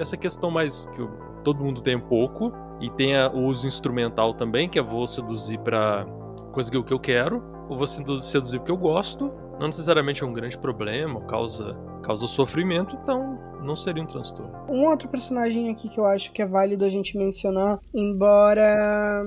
[0.00, 1.04] essa questão mais que
[1.42, 5.04] todo mundo tem um pouco, e tem a, o uso instrumental também, que é vou
[5.04, 6.06] seduzir para
[6.52, 10.32] conseguir o que eu quero, ou vou seduzir porque eu gosto, não necessariamente é um
[10.32, 14.50] grande problema, causa, causa sofrimento, então não seria um transtorno.
[14.70, 19.22] Um outro personagem aqui que eu acho que é válido a gente mencionar, embora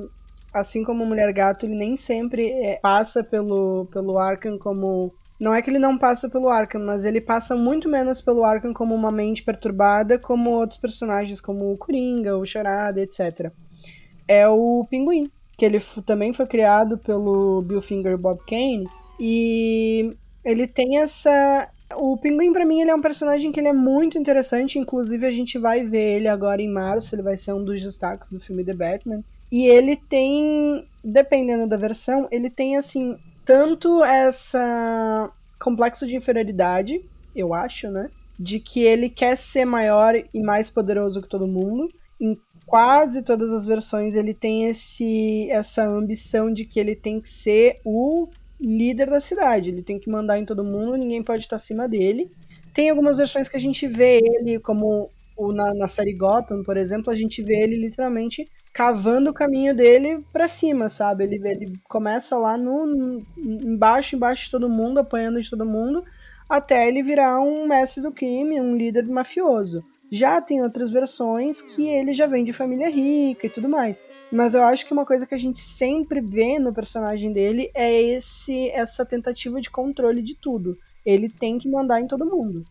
[0.51, 5.13] assim como Mulher Gato, ele nem sempre é, passa pelo, pelo Arkham como.
[5.39, 8.73] Não é que ele não passa pelo Arkham, mas ele passa muito menos pelo Arkham
[8.73, 13.51] como uma mente perturbada, como outros personagens, como o Coringa, o Charada, etc.
[14.27, 18.87] É o Pinguim, que ele também foi criado pelo Bill Finger e Bob Kane,
[19.19, 23.73] e ele tem essa o Pinguim, para mim, ele é um personagem que ele é
[23.73, 24.79] muito interessante.
[24.79, 27.13] Inclusive, a gente vai ver ele agora em março.
[27.13, 29.23] Ele vai ser um dos destaques do filme The Batman.
[29.51, 37.01] E ele tem, dependendo da versão, ele tem, assim, tanto essa complexo de inferioridade,
[37.35, 38.09] eu acho, né?
[38.37, 41.87] De que ele quer ser maior e mais poderoso que todo mundo.
[42.19, 47.29] Em quase todas as versões, ele tem esse, essa ambição de que ele tem que
[47.29, 48.27] ser o
[48.63, 49.69] líder da cidade.
[49.69, 52.31] Ele tem que mandar em todo mundo, ninguém pode estar acima dele.
[52.73, 56.77] Tem algumas versões que a gente vê ele, como o, na, na série Gotham, por
[56.77, 61.23] exemplo, a gente vê ele literalmente cavando o caminho dele para cima, sabe?
[61.25, 66.03] Ele, ele começa lá no, no, embaixo, embaixo de todo mundo, apanhando de todo mundo,
[66.49, 69.83] até ele virar um mestre do crime, um líder mafioso.
[70.13, 74.05] Já tem outras versões que ele já vem de família rica e tudo mais.
[74.31, 77.99] Mas eu acho que uma coisa que a gente sempre vê no personagem dele é
[77.99, 80.77] esse essa tentativa de controle de tudo.
[81.03, 82.63] Ele tem que mandar em todo mundo.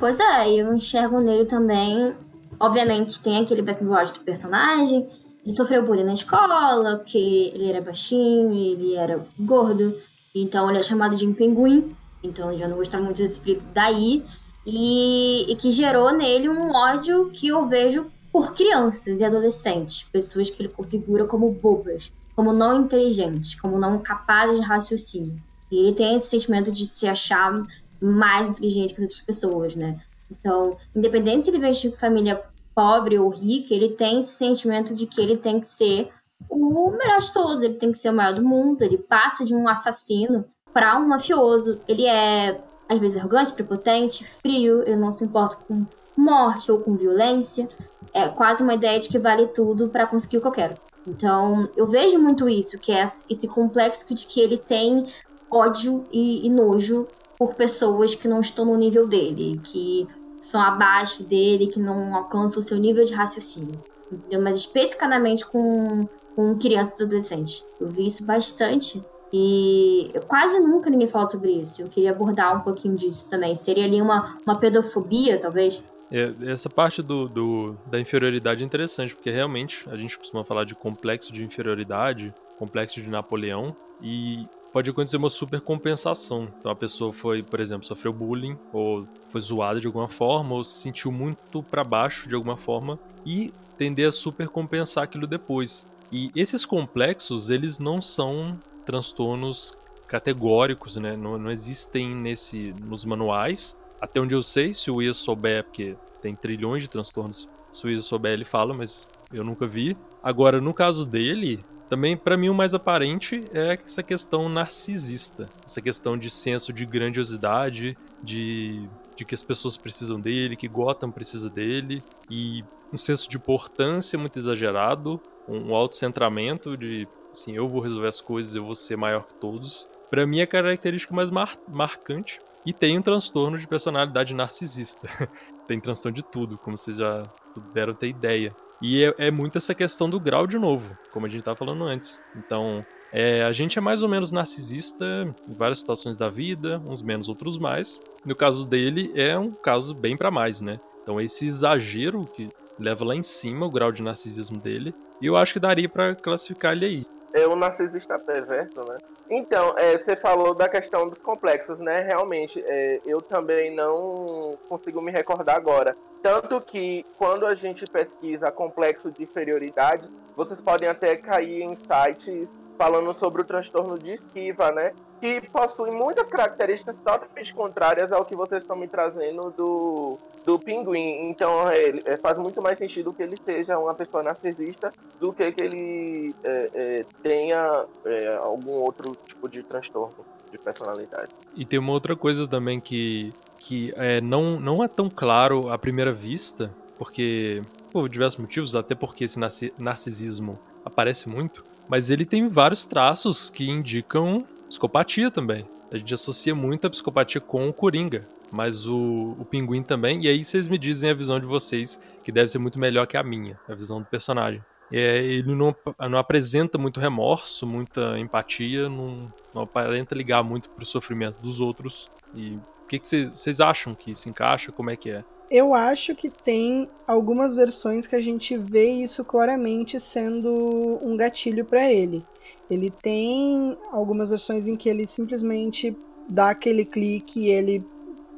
[0.00, 2.16] Pois é, eu enxergo nele também.
[2.58, 5.06] Obviamente tem aquele background do personagem.
[5.44, 9.98] Ele sofreu bullying na escola, porque ele era baixinho, ele era gordo.
[10.34, 11.94] Então ele é chamado de um pinguim.
[12.24, 14.24] Então eu já não gostava muito desse espírito daí
[14.66, 20.50] e, e que gerou nele um ódio que eu vejo por crianças e adolescentes, pessoas
[20.50, 25.40] que ele configura como bobas, como não inteligentes, como não capazes de raciocínio.
[25.70, 27.64] E ele tem esse sentimento de se achar
[28.00, 30.00] mais inteligente que as outras pessoas, né?
[30.30, 32.42] Então, independente se ele vem de família
[32.74, 36.10] pobre ou rica, ele tem esse sentimento de que ele tem que ser
[36.50, 39.54] o melhor de todos, ele tem que ser o maior do mundo, ele passa de
[39.54, 40.44] um assassino
[40.74, 45.84] para um mafioso, ele é às vezes arrogante, prepotente, frio, ele não se importa com
[46.16, 47.68] morte ou com violência.
[48.12, 50.74] É quase uma ideia de que vale tudo para conseguir o que eu quero.
[51.06, 55.06] Então, eu vejo muito isso, que é esse complexo de que ele tem
[55.50, 57.06] ódio e, e nojo
[57.38, 60.08] por pessoas que não estão no nível dele, que
[60.40, 63.78] são abaixo dele, que não alcançam o seu nível de raciocínio.
[64.10, 64.40] Entendeu?
[64.40, 67.64] Mas especificamente com, com crianças e adolescentes.
[67.80, 71.82] Eu vi isso bastante E quase nunca ninguém fala sobre isso.
[71.82, 73.54] Eu queria abordar um pouquinho disso também.
[73.54, 75.82] Seria ali uma, uma pedofobia, talvez?
[76.10, 80.64] É, essa parte do, do, da inferioridade é interessante, porque realmente a gente costuma falar
[80.64, 86.48] de complexo de inferioridade, complexo de Napoleão, e pode acontecer uma supercompensação.
[86.58, 90.64] Então a pessoa foi, por exemplo, sofreu bullying, ou foi zoada de alguma forma, ou
[90.64, 95.88] se sentiu muito para baixo de alguma forma, e tender a supercompensar aquilo depois.
[96.12, 99.76] E esses complexos, eles não são transtornos
[100.06, 101.16] categóricos, né?
[101.16, 103.76] Não, não existem nesse nos manuais.
[104.00, 107.90] Até onde eu sei, se o Ia souber, porque tem trilhões de transtornos, se o
[107.90, 109.96] Ia souber, ele fala, mas eu nunca vi.
[110.22, 115.80] Agora, no caso dele, também para mim o mais aparente é essa questão narcisista, essa
[115.80, 121.48] questão de senso de grandiosidade, de, de que as pessoas precisam dele, que Gotham precisa
[121.48, 127.06] dele, e um senso de importância muito exagerado, um autocentramento de
[127.36, 129.86] assim, eu vou resolver as coisas, eu vou ser maior que todos.
[130.10, 132.38] Para mim é a característica mais mar marcante.
[132.64, 135.08] E tem um transtorno de personalidade narcisista.
[135.68, 137.22] tem transtorno de tudo, como vocês já
[137.54, 138.52] puderam ter ideia.
[138.82, 141.84] E é, é, muito essa questão do grau de novo, como a gente estava falando
[141.84, 142.20] antes.
[142.34, 147.02] Então, é, a gente é mais ou menos narcisista em várias situações da vida, uns
[147.02, 148.00] menos, outros mais.
[148.24, 150.80] No caso dele, é um caso bem para mais, né?
[151.02, 155.36] Então, esse exagero que leva lá em cima o grau de narcisismo dele, e eu
[155.36, 158.96] acho que daria para classificar ele aí é um narcisista perverso, né?
[159.28, 162.00] Então, é, você falou da questão dos complexos, né?
[162.00, 165.96] Realmente, é, eu também não consigo me recordar agora.
[166.22, 172.54] Tanto que, quando a gente pesquisa complexo de inferioridade, vocês podem até cair em sites
[172.76, 174.92] falando sobre o transtorno de esquiva, né?
[175.20, 181.28] Que possui muitas características totalmente contrárias ao que vocês estão me trazendo do, do pinguim.
[181.28, 185.50] Então, ele, é, faz muito mais sentido que ele seja uma pessoa narcisista do que
[185.52, 191.30] que ele é, é, tenha é, algum outro tipo de transtorno de personalidade.
[191.54, 195.78] E tem uma outra coisa também que, que é, não, não é tão claro à
[195.78, 199.38] primeira vista, porque, por diversos motivos, até porque esse
[199.78, 205.68] narcisismo aparece muito, mas ele tem vários traços que indicam psicopatia também.
[205.90, 210.24] A gente associa muito a psicopatia com o Coringa, mas o, o Pinguim também.
[210.24, 213.16] E aí vocês me dizem a visão de vocês, que deve ser muito melhor que
[213.16, 214.62] a minha, a visão do personagem.
[214.92, 215.74] É, ele não,
[216.08, 222.10] não apresenta muito remorso, muita empatia, não, não aparenta ligar muito pro sofrimento dos outros.
[222.34, 224.70] E o que vocês acham que se encaixa?
[224.70, 225.24] Como é que é?
[225.50, 231.64] Eu acho que tem algumas versões que a gente vê isso claramente sendo um gatilho
[231.64, 232.24] para ele.
[232.68, 235.96] Ele tem algumas versões em que ele simplesmente
[236.28, 237.84] dá aquele clique e ele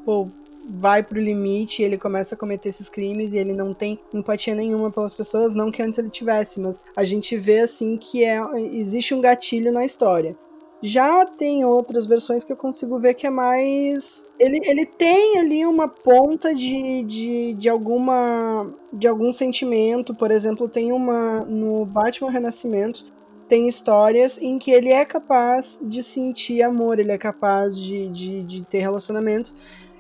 [0.04, 0.28] pô,
[0.68, 4.90] vai pro limite, ele começa a cometer esses crimes e ele não tem empatia nenhuma
[4.90, 8.38] pelas pessoas, não que antes ele tivesse, mas a gente vê assim que é,
[8.74, 10.36] existe um gatilho na história.
[10.80, 14.28] Já tem outras versões que eu consigo ver que é mais.
[14.38, 18.72] Ele, ele tem ali uma ponta de, de, de alguma.
[18.92, 20.14] de algum sentimento.
[20.14, 21.44] Por exemplo, tem uma.
[21.44, 23.04] No Batman Renascimento,
[23.48, 28.42] tem histórias em que ele é capaz de sentir amor, ele é capaz de, de,
[28.44, 29.54] de ter relacionamentos.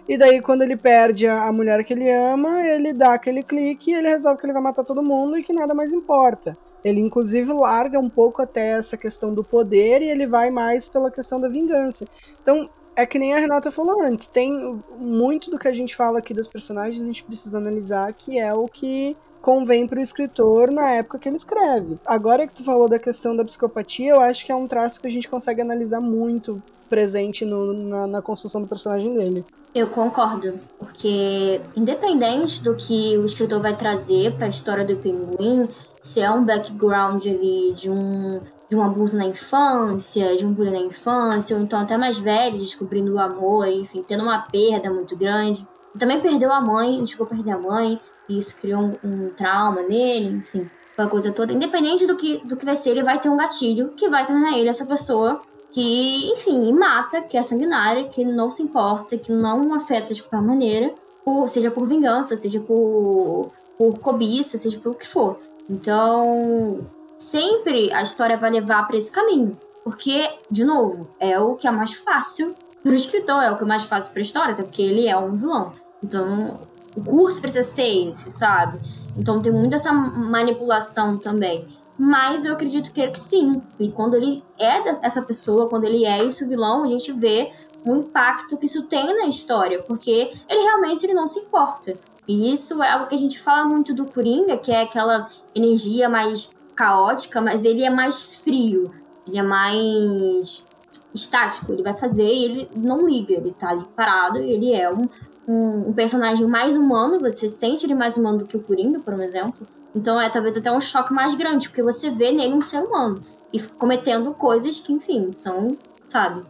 [0.08, 3.90] E daí, quando ele perde a, a mulher que ele ama, ele dá aquele clique
[3.90, 6.56] e ele resolve que ele vai matar todo mundo e que nada mais importa.
[6.84, 11.10] Ele, inclusive, larga um pouco até essa questão do poder e ele vai mais pela
[11.10, 12.06] questão da vingança.
[12.40, 16.18] Então, é que nem a Renata falou antes, tem muito do que a gente fala
[16.18, 20.70] aqui dos personagens, a gente precisa analisar que é o que convém para o escritor
[20.72, 21.98] na época que ele escreve.
[22.04, 25.06] Agora que tu falou da questão da psicopatia, eu acho que é um traço que
[25.06, 29.44] a gente consegue analisar muito presente no, na, na construção do personagem dele.
[29.74, 35.68] Eu concordo, porque independente do que o escritor vai trazer para a história do Pinguim,
[36.00, 40.72] se é um background ali de um, de um abuso na infância, de um bullying
[40.72, 45.16] na infância, ou então até mais velho, descobrindo o amor, enfim, tendo uma perda muito
[45.16, 45.66] grande.
[45.98, 50.36] Também perdeu a mãe, desculpa perder a mãe, e isso criou um, um trauma nele,
[50.36, 51.52] enfim, aquela coisa toda.
[51.52, 54.58] Independente do que, do que vai ser, ele vai ter um gatilho que vai tornar
[54.58, 55.42] ele essa pessoa
[55.72, 60.46] que, enfim, mata, que é sanguinária, que não se importa, que não afeta de qualquer
[60.46, 60.94] maneira,
[61.24, 65.38] por, seja por vingança, seja por, por cobiça, seja por o que for.
[65.68, 69.56] Então, sempre a história vai levar para esse caminho.
[69.84, 73.64] Porque, de novo, é o que é mais fácil para o escritor, é o que
[73.64, 75.72] é mais fácil para a história, até porque ele é um vilão.
[76.02, 76.60] Então,
[76.96, 78.78] o curso precisa ser esse, sabe?
[79.16, 81.66] Então, tem muito essa manipulação também.
[81.98, 83.60] Mas eu acredito que, que sim.
[83.78, 87.52] E quando ele é essa pessoa, quando ele é esse vilão, a gente vê
[87.84, 91.98] o impacto que isso tem na história, porque ele realmente ele não se importa.
[92.28, 96.08] E isso é algo que a gente fala muito do Coringa, que é aquela energia
[96.08, 98.92] mais caótica, mas ele é mais frio.
[99.26, 100.66] Ele é mais
[101.14, 105.08] estático, ele vai fazer e ele não liga, ele tá ali parado, ele é um,
[105.46, 109.12] um, um, personagem mais humano, você sente ele mais humano do que o Coringa, por
[109.12, 109.66] um exemplo.
[109.94, 113.22] Então é talvez até um choque mais grande, porque você vê nele um ser humano
[113.52, 116.42] e cometendo coisas que, enfim, são, sabe?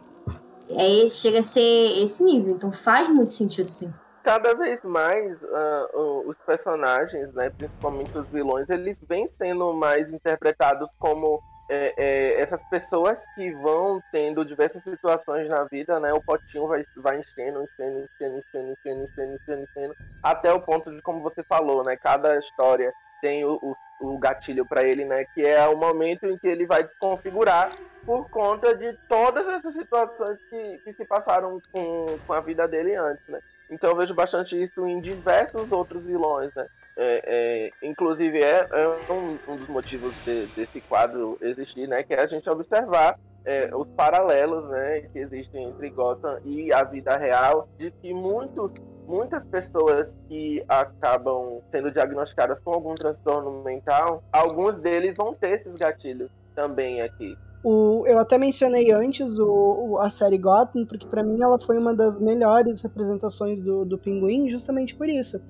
[0.69, 3.91] É, chega a ser esse nível, então faz muito sentido, sim
[4.23, 10.91] cada vez mais uh, os personagens, né, principalmente os vilões, eles vêm sendo mais interpretados
[10.99, 16.11] como é, é, essas pessoas que vão tendo diversas situações na vida, né?
[16.11, 20.91] O potinho vai, vai enchendo, enchendo, enchendo, enchendo, enchendo, enchendo, enchendo, enchendo, até o ponto
[20.91, 21.95] de, como você falou, né?
[21.95, 22.91] Cada história
[23.21, 25.25] tem o, o, o gatilho para ele, né?
[25.25, 27.69] Que é o momento em que ele vai desconfigurar
[28.03, 32.95] por conta de todas essas situações que, que se passaram com, com a vida dele
[32.95, 33.39] antes, né?
[33.69, 36.67] Então eu vejo bastante isso em diversos outros vilões, né?
[36.97, 42.03] É, é, inclusive é, é um, um, dos motivos de, desse quadro existir, né?
[42.03, 45.01] Que é a gente observar é, os paralelos, né?
[45.13, 48.73] Que existem entre Gotham e a vida real, de que muitos
[49.07, 55.75] muitas pessoas que acabam sendo diagnosticadas com algum transtorno mental, alguns deles vão ter esses
[55.75, 57.35] gatilhos também aqui.
[57.63, 61.77] O, eu até mencionei antes o, o, a série Gotham, porque para mim ela foi
[61.77, 65.41] uma das melhores representações do, do Pinguim, justamente por isso.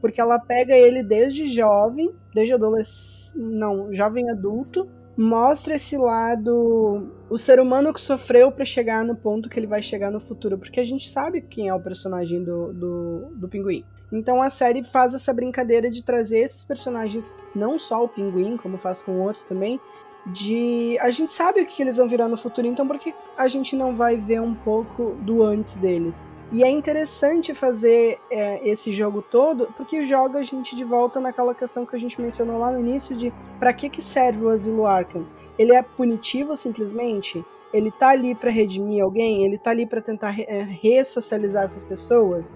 [0.00, 7.38] Porque ela pega ele desde jovem, desde adolescente, não, jovem adulto, mostra esse lado, o
[7.38, 10.78] ser humano que sofreu para chegar no ponto que ele vai chegar no futuro, porque
[10.78, 13.84] a gente sabe quem é o personagem do, do, do Pinguim.
[14.12, 18.78] Então a série faz essa brincadeira de trazer esses personagens, não só o Pinguim, como
[18.78, 19.80] faz com outros também,
[20.26, 23.48] de a gente sabe o que eles vão virar no futuro, então por que a
[23.48, 26.24] gente não vai ver um pouco do antes deles?
[26.52, 31.54] E é interessante fazer é, esse jogo todo, porque joga a gente de volta naquela
[31.54, 34.86] questão que a gente mencionou lá no início de para que que serve o Asilo
[34.86, 35.26] Arkham?
[35.58, 37.44] Ele é punitivo simplesmente?
[37.72, 39.44] Ele tá ali para redimir alguém?
[39.44, 42.54] Ele tá ali para tentar re é, ressocializar essas pessoas?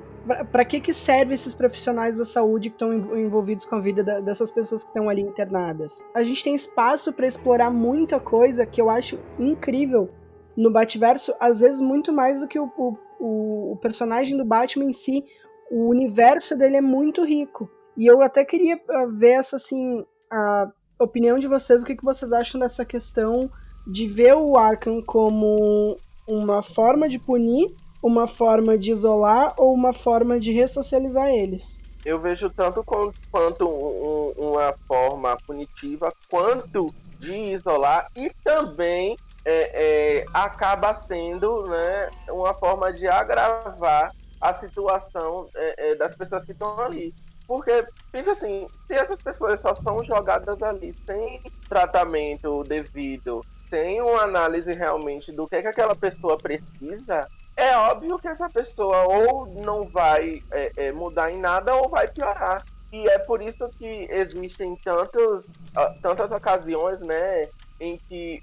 [0.51, 4.21] Para que que serve esses profissionais da saúde que estão envolvidos com a vida da,
[4.21, 6.05] dessas pessoas que estão ali internadas?
[6.15, 10.11] A gente tem espaço para explorar muita coisa que eu acho incrível
[10.57, 14.93] no Batverso, às vezes muito mais do que o, o, o personagem do Batman em
[14.93, 15.25] si.
[15.71, 17.71] O universo dele é muito rico.
[17.97, 22.05] E eu até queria ah, ver essa assim a opinião de vocês, o que, que
[22.05, 23.51] vocês acham dessa questão
[23.87, 25.97] de ver o Arkham como
[26.29, 31.79] uma forma de punir uma forma de isolar ou uma forma de ressocializar eles.
[32.05, 40.25] Eu vejo tanto quanto um, uma forma punitiva, quanto de isolar e também é, é,
[40.33, 46.79] acaba sendo né, uma forma de agravar a situação é, é das pessoas que estão
[46.81, 47.15] ali.
[47.47, 54.23] Porque, pensa assim, se essas pessoas só são jogadas ali sem tratamento devido, sem uma
[54.23, 57.27] análise realmente do que, é que aquela pessoa precisa,
[57.57, 62.09] é óbvio que essa pessoa ou não vai é, é, mudar em nada ou vai
[62.09, 62.63] piorar.
[62.93, 67.43] E é por isso que existem tantos, uh, tantas ocasiões, né,
[67.79, 68.43] em que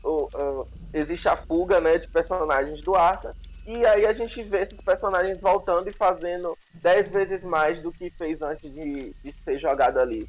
[0.93, 3.33] existe a fuga, né, de personagens do Arthur.
[3.65, 8.09] E aí a gente vê esses personagens voltando e fazendo dez vezes mais do que
[8.11, 10.25] fez antes de, de ser jogado ali.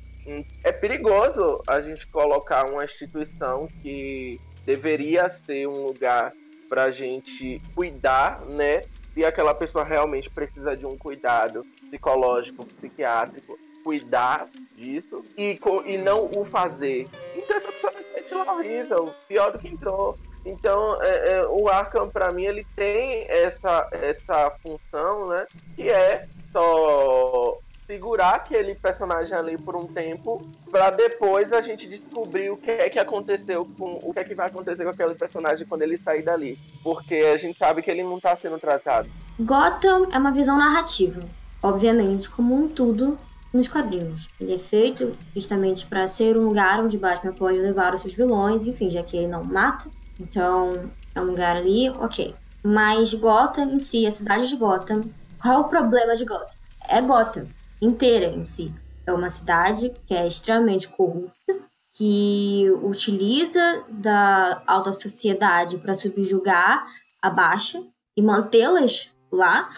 [0.64, 6.32] É perigoso a gente colocar uma instituição que deveria ser um lugar
[6.68, 8.82] para a gente cuidar, né?
[9.14, 16.30] Se aquela pessoa realmente precisa de um cuidado psicológico, psiquiátrico, cuidar disso e, e não
[16.36, 17.08] o fazer.
[17.34, 20.16] Então essa pessoa vai sair de lá horrível, pior do que entrou.
[20.44, 25.46] Então, é, é, o Arkham, para mim, ele tem essa, essa função, né?
[25.74, 27.58] Que é só
[27.88, 32.90] segurar aquele personagem ali por um tempo para depois a gente descobrir o que é
[32.90, 36.22] que aconteceu com o que é que vai acontecer com aquele personagem quando ele sair
[36.22, 39.08] dali, porque a gente sabe que ele não tá sendo tratado.
[39.40, 41.18] Gotham é uma visão narrativa,
[41.62, 43.18] obviamente, como um tudo
[43.54, 44.28] nos quadrinhos.
[44.38, 48.66] Ele é feito justamente para ser um lugar onde Batman pode levar os seus vilões,
[48.66, 49.88] enfim, já que ele não mata.
[50.20, 52.34] Então, é um lugar ali, ok.
[52.62, 55.04] Mas Gotham em si, a cidade de Gotham,
[55.40, 56.58] qual o problema de Gotham?
[56.86, 57.44] É Gotham
[57.80, 58.72] inteira em si.
[59.06, 61.56] É uma cidade que é extremamente corrupta,
[61.92, 66.86] que utiliza da alta sociedade para subjugar
[67.20, 67.82] a baixa
[68.16, 69.70] e mantê-las lá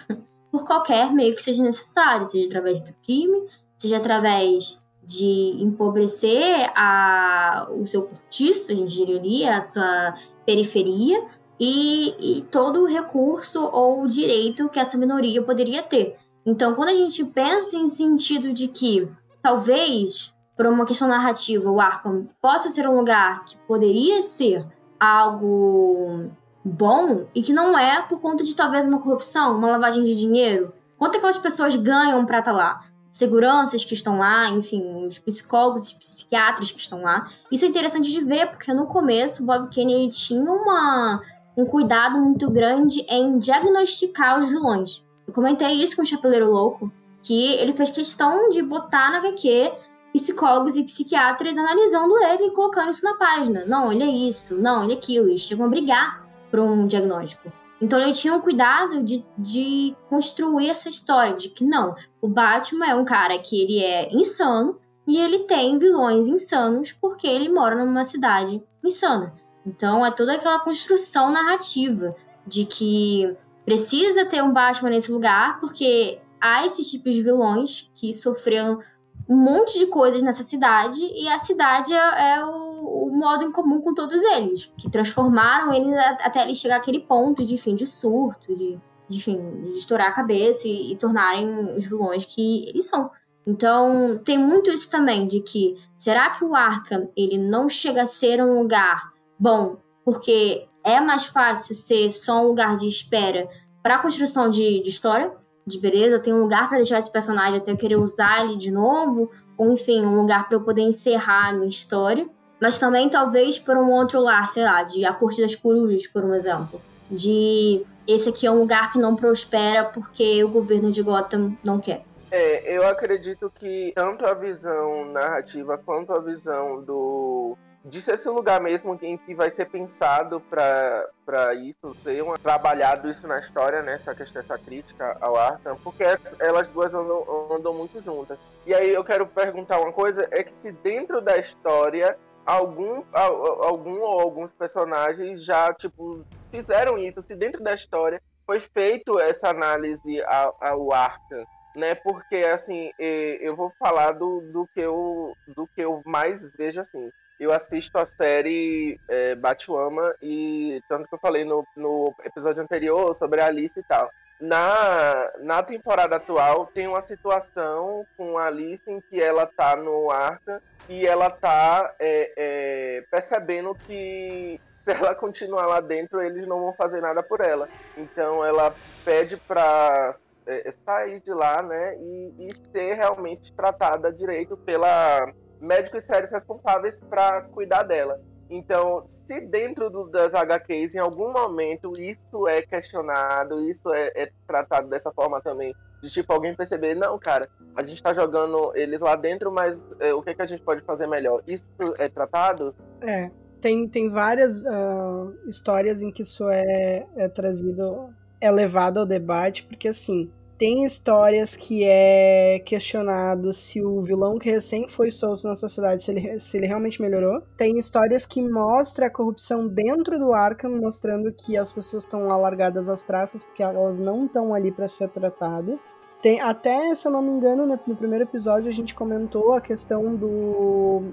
[0.50, 7.68] por qualquer meio que seja necessário, seja através do crime, seja através de empobrecer a,
[7.70, 11.26] o seu cortiço, a gente diria, a sua periferia,
[11.58, 16.16] e, e todo o recurso ou direito que essa minoria poderia ter.
[16.44, 19.10] Então, quando a gente pensa em sentido de que
[19.42, 24.66] talvez, por uma questão narrativa, o Arkham possa ser um lugar que poderia ser
[24.98, 26.30] algo
[26.64, 30.72] bom e que não é por conta de talvez uma corrupção, uma lavagem de dinheiro.
[30.98, 32.84] Quanto aquelas pessoas ganham para estar tá lá?
[33.10, 37.26] Seguranças que estão lá, enfim, os psicólogos, os psiquiatras que estão lá.
[37.50, 41.20] Isso é interessante de ver, porque no começo o Bob Kennedy tinha uma,
[41.56, 45.02] um cuidado muito grande em diagnosticar os vilões.
[45.30, 49.72] Eu comentei isso com o Chapeleiro Louco, que ele fez questão de botar na HQ
[50.12, 53.64] psicólogos e psiquiatras analisando ele e colocando isso na página.
[53.64, 55.28] Não, ele é isso, não, ele é aquilo.
[55.28, 57.52] Eles chegam a brigar por um diagnóstico.
[57.80, 62.86] Então ele tinha um cuidado de, de construir essa história, de que não, o Batman
[62.86, 67.76] é um cara que ele é insano e ele tem vilões insanos porque ele mora
[67.76, 69.32] numa cidade insana.
[69.64, 73.32] Então é toda aquela construção narrativa de que
[73.64, 78.80] precisa ter um Batman nesse lugar porque há esses tipos de vilões que sofreram
[79.28, 83.52] um monte de coisas nessa cidade e a cidade é, é o, o, modo em
[83.52, 87.86] comum com todos eles, que transformaram eles até ele chegar àquele ponto de fim de
[87.86, 93.10] surto, de, de, de estourar a cabeça e, e tornarem os vilões que eles são.
[93.46, 98.06] Então, tem muito isso também, de que será que o Arkham, ele não chega a
[98.06, 103.48] ser um lugar bom, porque é mais fácil ser só um lugar de espera
[103.82, 105.32] para construção de, de história,
[105.66, 109.30] de beleza, tenho um lugar para deixar esse personagem até querer usar ele de novo,
[109.56, 112.28] ou enfim, um lugar para eu poder encerrar a minha história.
[112.60, 116.24] Mas também talvez por um outro lar, sei lá, de A Corte das Corujas, por
[116.24, 116.80] um exemplo.
[117.10, 121.80] De esse aqui é um lugar que não prospera porque o governo de Gotham não
[121.80, 122.04] quer.
[122.30, 127.56] É, eu acredito que tanto a visão narrativa quanto a visão do
[128.00, 133.26] ser esse lugar mesmo em que vai ser pensado para isso, ser uma, trabalhado isso
[133.26, 133.94] na história, né?
[133.94, 136.04] Essa questão, essa crítica ao Arkham, porque
[136.38, 138.38] elas duas andam, andam muito juntas.
[138.66, 144.00] E aí eu quero perguntar uma coisa, é que se dentro da história algum, algum
[144.00, 150.22] ou alguns personagens já, tipo, fizeram isso, se dentro da história foi feito essa análise
[150.24, 151.94] ao, ao Arkham, né?
[151.94, 157.10] Porque assim, eu vou falar do, do que eu do que eu mais vejo assim
[157.40, 163.14] eu assisto a série é, Batwoman e tanto que eu falei no, no episódio anterior
[163.14, 164.12] sobre a Alice e tal.
[164.38, 170.10] Na, na temporada atual tem uma situação com a Alice em que ela tá no
[170.10, 176.60] Arca e ela tá é, é, percebendo que se ela continuar lá dentro eles não
[176.60, 177.70] vão fazer nada por ela.
[177.96, 180.14] Então ela pede pra
[180.50, 187.00] é, sair de lá, né, e, e ser realmente tratada direito pela médicos sérios responsáveis
[187.00, 188.20] para cuidar dela.
[188.48, 194.32] Então, se dentro do, das HQs, em algum momento, isso é questionado, isso é, é,
[194.44, 195.72] tratado dessa forma também,
[196.02, 197.46] de tipo, alguém perceber, não, cara,
[197.76, 200.80] a gente tá jogando eles lá dentro, mas é, o que, que a gente pode
[200.82, 201.42] fazer melhor?
[201.46, 201.64] Isso
[202.00, 202.74] é tratado?
[203.00, 203.30] É,
[203.60, 209.62] tem, tem várias uh, histórias em que isso é, é trazido, é levado ao debate,
[209.62, 210.28] porque assim,
[210.60, 216.10] tem histórias que é questionado se o vilão que recém foi solto na sociedade, se
[216.10, 217.40] ele, se ele realmente melhorou.
[217.56, 222.90] Tem histórias que mostra a corrupção dentro do Arkham, mostrando que as pessoas estão alargadas
[222.90, 225.96] às traças porque elas não estão ali para ser tratadas.
[226.20, 229.62] Tem, até, se eu não me engano, no, no primeiro episódio a gente comentou a
[229.62, 231.04] questão do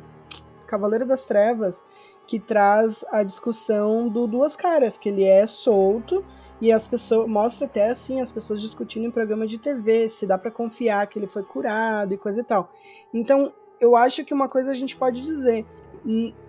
[0.67, 1.85] Cavaleiro das Trevas,
[2.27, 6.21] que traz a discussão do Duas Caras, que ele é solto,
[6.61, 10.37] e as pessoas mostra até assim as pessoas discutindo em programa de TV se dá
[10.37, 12.69] para confiar que ele foi curado e coisa e tal.
[13.13, 15.65] Então, eu acho que uma coisa a gente pode dizer,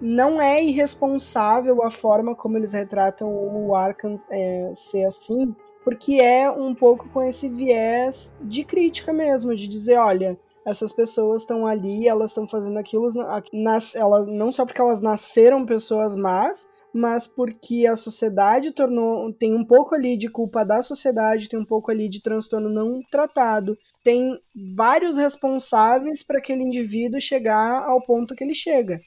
[0.01, 5.55] não é irresponsável a forma como eles retratam o Arkham é, ser assim,
[5.85, 11.43] porque é um pouco com esse viés de crítica mesmo, de dizer, olha, essas pessoas
[11.43, 13.09] estão ali, elas estão fazendo aquilo,
[13.53, 16.69] nas, elas, não só porque elas nasceram pessoas más,
[16.99, 19.33] mas porque a sociedade tornou.
[19.33, 23.01] tem um pouco ali de culpa da sociedade, tem um pouco ali de transtorno não
[23.09, 24.37] tratado, tem
[24.75, 28.99] vários responsáveis para aquele indivíduo chegar ao ponto que ele chega.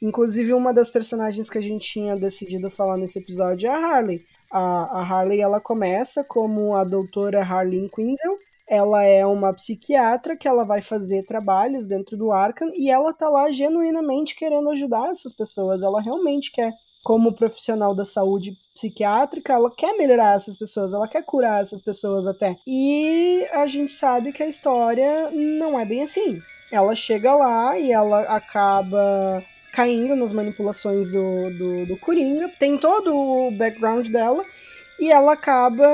[0.00, 4.20] Inclusive, uma das personagens que a gente tinha decidido falar nesse episódio é a Harley.
[4.52, 8.36] A, a Harley ela começa como a doutora Harleen Quinzel.
[8.68, 13.28] Ela é uma psiquiatra que ela vai fazer trabalhos dentro do Arkham e ela tá
[13.28, 15.82] lá genuinamente querendo ajudar essas pessoas.
[15.82, 16.72] Ela realmente quer
[17.02, 22.26] como profissional da saúde psiquiátrica, ela quer melhorar essas pessoas, ela quer curar essas pessoas
[22.26, 22.56] até.
[22.66, 26.40] E a gente sabe que a história não é bem assim.
[26.70, 33.16] Ela chega lá e ela acaba caindo nas manipulações do, do, do Coringa, tem todo
[33.16, 34.44] o background dela.
[34.98, 35.86] E ela acaba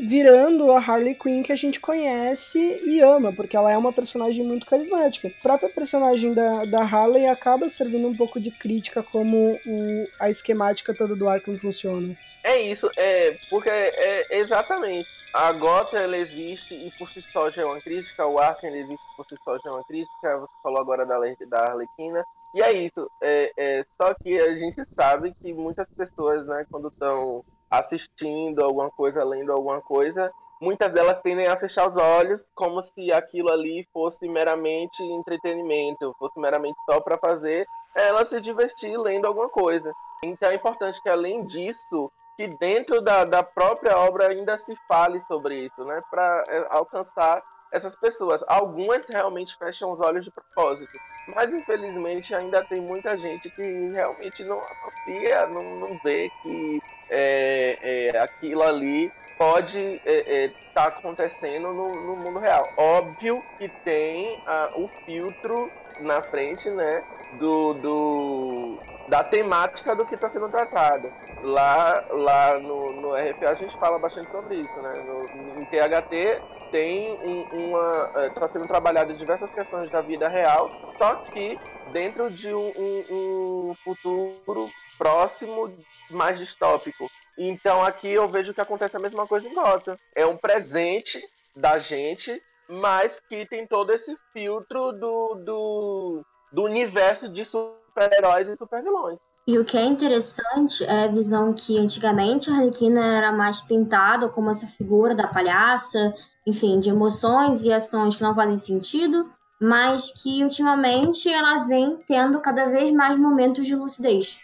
[0.00, 4.44] virando a Harley Quinn que a gente conhece e ama, porque ela é uma personagem
[4.44, 5.28] muito carismática.
[5.28, 10.28] A própria personagem da, da Harley acaba servindo um pouco de crítica como o, a
[10.28, 12.16] esquemática toda do Arkham funciona.
[12.44, 15.08] É isso, é porque é, é exatamente.
[15.32, 19.02] A Gotham ela existe e por si só já é uma crítica, o Arkham existe
[19.16, 21.18] por si só já é uma crítica, você falou agora da,
[21.48, 22.22] da Arlequina,
[22.54, 23.10] e é isso.
[23.20, 28.90] É, é, só que a gente sabe que muitas pessoas, né, quando estão assistindo alguma
[28.90, 33.88] coisa, lendo alguma coisa, muitas delas tendem a fechar os olhos como se aquilo ali
[33.92, 37.66] fosse meramente entretenimento, fosse meramente só para fazer
[37.96, 39.90] ela se divertir lendo alguma coisa.
[40.22, 45.18] Então é importante que além disso, que dentro da, da própria obra ainda se fale
[45.22, 47.42] sobre isso, né, para é, alcançar
[47.72, 48.44] essas pessoas.
[48.46, 54.44] Algumas realmente fecham os olhos de propósito, mas infelizmente ainda tem muita gente que realmente
[54.44, 60.84] não associa, não, não vê que é, é, aquilo ali pode estar é, é, tá
[60.84, 62.72] acontecendo no, no, mundo real.
[62.78, 67.02] Óbvio que tem ah, o filtro na frente, né,
[67.32, 68.78] do, do
[69.08, 71.12] da temática do que está sendo tratado.
[71.42, 75.04] Lá, lá no, no RFA a gente fala bastante sobre isso, né?
[75.06, 78.10] No, em THT tem um, uma.
[78.28, 81.58] está é, sendo trabalhado diversas questões da vida real, só que
[81.92, 85.72] dentro de um, um, um futuro próximo
[86.10, 87.10] mais distópico.
[87.36, 89.96] Então aqui eu vejo que acontece a mesma coisa em Gotham.
[90.14, 91.22] É um presente
[91.54, 96.22] da gente, mas que tem todo esse filtro do, do,
[96.52, 97.44] do universo de
[97.92, 99.20] super-heróis e super-vilões.
[99.46, 104.28] E o que é interessante é a visão que antigamente a Arlequina era mais pintada
[104.28, 106.14] como essa figura da palhaça,
[106.46, 109.30] enfim, de emoções e ações que não fazem sentido,
[109.60, 114.38] mas que ultimamente ela vem tendo cada vez mais momentos de lucidez.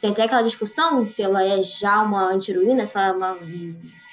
[0.00, 3.34] Tem até aquela discussão se ela é já uma anti-heroína, se ela é uma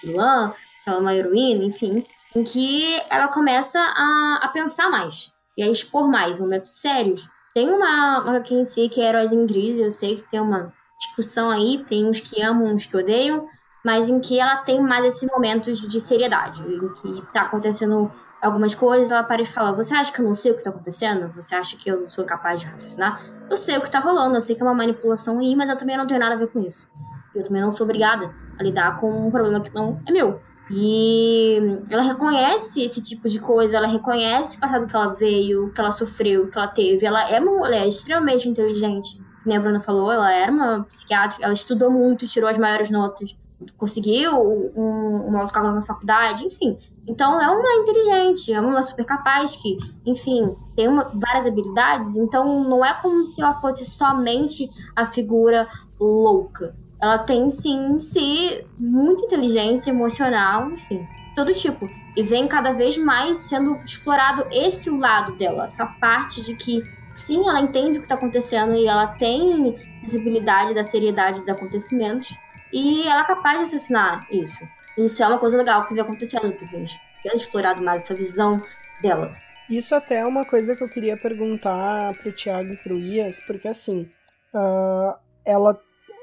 [0.01, 2.05] vilã, se ela é uma heroína, enfim,
[2.35, 7.25] em que ela começa a, a pensar mais e a expor mais momentos sérios
[7.55, 10.41] tem uma, uma aqui em si que é Heróis em Gris, eu sei que tem
[10.41, 13.47] uma discussão aí, tem uns que amam, uns que odeiam,
[13.83, 18.75] mas em que ela tem mais esses momentos de seriedade, em que tá acontecendo algumas
[18.75, 21.31] coisas, ela para e fala: Você acha que eu não sei o que tá acontecendo?
[21.33, 23.21] Você acha que eu não sou capaz de raciocinar?
[23.49, 25.77] Eu sei o que tá rolando, eu sei que é uma manipulação aí, mas eu
[25.77, 26.91] também não tenho nada a ver com isso.
[27.33, 30.41] Eu também não sou obrigada a lidar com um problema que não é meu.
[30.69, 31.57] E
[31.89, 35.91] ela reconhece esse tipo de coisa, ela reconhece o passado que ela veio, que ela
[35.91, 37.05] sofreu, que ela teve.
[37.05, 39.21] Ela é uma mulher extremamente inteligente.
[39.43, 43.35] Como a Bruna falou, ela era uma psiquiatra, ela estudou muito, tirou as maiores notas,
[43.77, 46.75] conseguiu um, uma autocarga na faculdade, enfim.
[47.07, 52.17] Então, é uma inteligente, é uma super capaz que, enfim, tem uma, várias habilidades.
[52.17, 55.67] Então, não é como se ela fosse somente a figura
[55.99, 61.89] louca ela tem sim em si muita inteligência emocional, enfim, todo tipo.
[62.15, 66.81] E vem cada vez mais sendo explorado esse lado dela, essa parte de que
[67.13, 72.35] sim, ela entende o que está acontecendo e ela tem visibilidade da seriedade dos acontecimentos
[72.71, 74.65] e ela é capaz de assassinar isso.
[74.97, 78.61] Isso é uma coisa legal que vem acontecendo, que vem sendo explorado mais essa visão
[79.01, 79.35] dela.
[79.69, 83.67] Isso até é uma coisa que eu queria perguntar pro Thiago e pro Ias, porque
[83.67, 84.09] assim,
[84.53, 85.79] uh, ela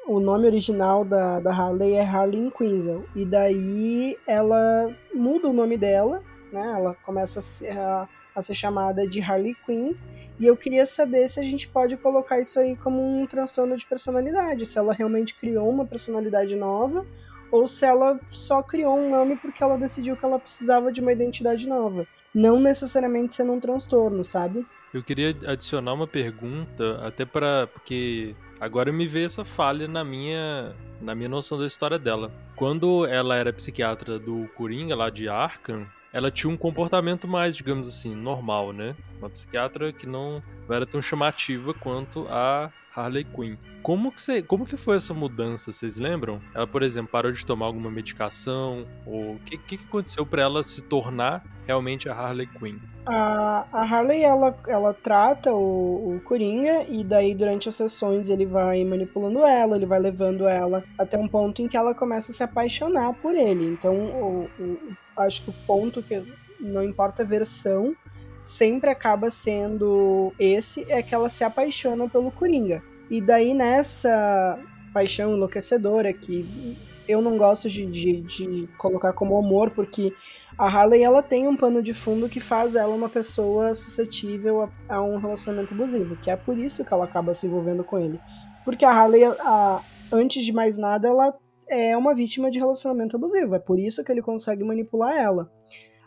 [0.06, 3.04] o nome original da, da Harley é Harley Quinzel.
[3.14, 6.22] E daí ela muda o nome dela,
[6.52, 6.72] né?
[6.76, 9.94] Ela começa a ser, a, a ser chamada de Harley Quinn.
[10.38, 13.86] E eu queria saber se a gente pode colocar isso aí como um transtorno de
[13.86, 14.66] personalidade.
[14.66, 17.06] Se ela realmente criou uma personalidade nova
[17.50, 21.12] ou se ela só criou um nome porque ela decidiu que ela precisava de uma
[21.12, 22.06] identidade nova.
[22.34, 24.66] Não necessariamente sendo um transtorno, sabe?
[24.92, 30.72] Eu queria adicionar uma pergunta, até para porque Agora me veio essa falha na minha,
[31.00, 32.30] na minha noção da história dela.
[32.54, 37.88] Quando ela era psiquiatra do Coringa, lá de Arkham, ela tinha um comportamento mais, digamos
[37.88, 38.94] assim, normal, né?
[39.18, 43.56] Uma psiquiatra que não era tão chamativa quanto a Harley Quinn.
[43.82, 46.40] Como que, você, como que foi essa mudança, vocês lembram?
[46.54, 48.86] Ela, por exemplo, parou de tomar alguma medicação?
[49.06, 52.78] Ou o que, que aconteceu para ela se tornar realmente a Harley Quinn?
[53.06, 58.46] A, a Harley, ela, ela trata o, o Coringa e daí durante as sessões ele
[58.46, 62.34] vai manipulando ela, ele vai levando ela até um ponto em que ela começa a
[62.34, 63.64] se apaixonar por ele.
[63.66, 66.22] Então, o, o, acho que o ponto que
[66.60, 67.94] não importa a versão,
[68.40, 72.82] sempre acaba sendo esse, é que ela se apaixona pelo Coringa.
[73.10, 74.58] E daí nessa
[74.92, 76.76] paixão enlouquecedora que
[77.08, 80.14] eu não gosto de, de, de, colocar como amor, porque
[80.56, 84.96] a Harley ela tem um pano de fundo que faz ela uma pessoa suscetível a,
[84.96, 88.20] a um relacionamento abusivo, que é por isso que ela acaba se envolvendo com ele.
[88.64, 89.82] Porque a Harley, a,
[90.12, 91.34] antes de mais nada, ela
[91.68, 93.54] é uma vítima de relacionamento abusivo.
[93.54, 95.50] É por isso que ele consegue manipular ela.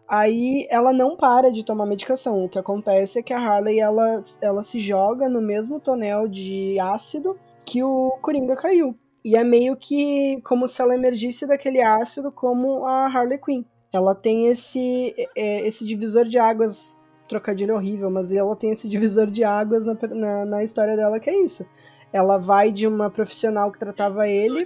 [0.08, 2.46] Aí ela não para de tomar medicação.
[2.46, 6.80] O que acontece é que a Harley ela, ela se joga no mesmo tonel de
[6.80, 8.96] ácido que o Coringa caiu.
[9.24, 13.64] E é meio que como se ela emergisse daquele ácido como a Harley Quinn.
[13.92, 19.28] Ela tem esse, é, esse divisor de águas, trocadilho horrível, mas ela tem esse divisor
[19.28, 21.66] de águas na, na, na história dela que é isso.
[22.14, 24.64] Ela vai de uma profissional que tratava ele.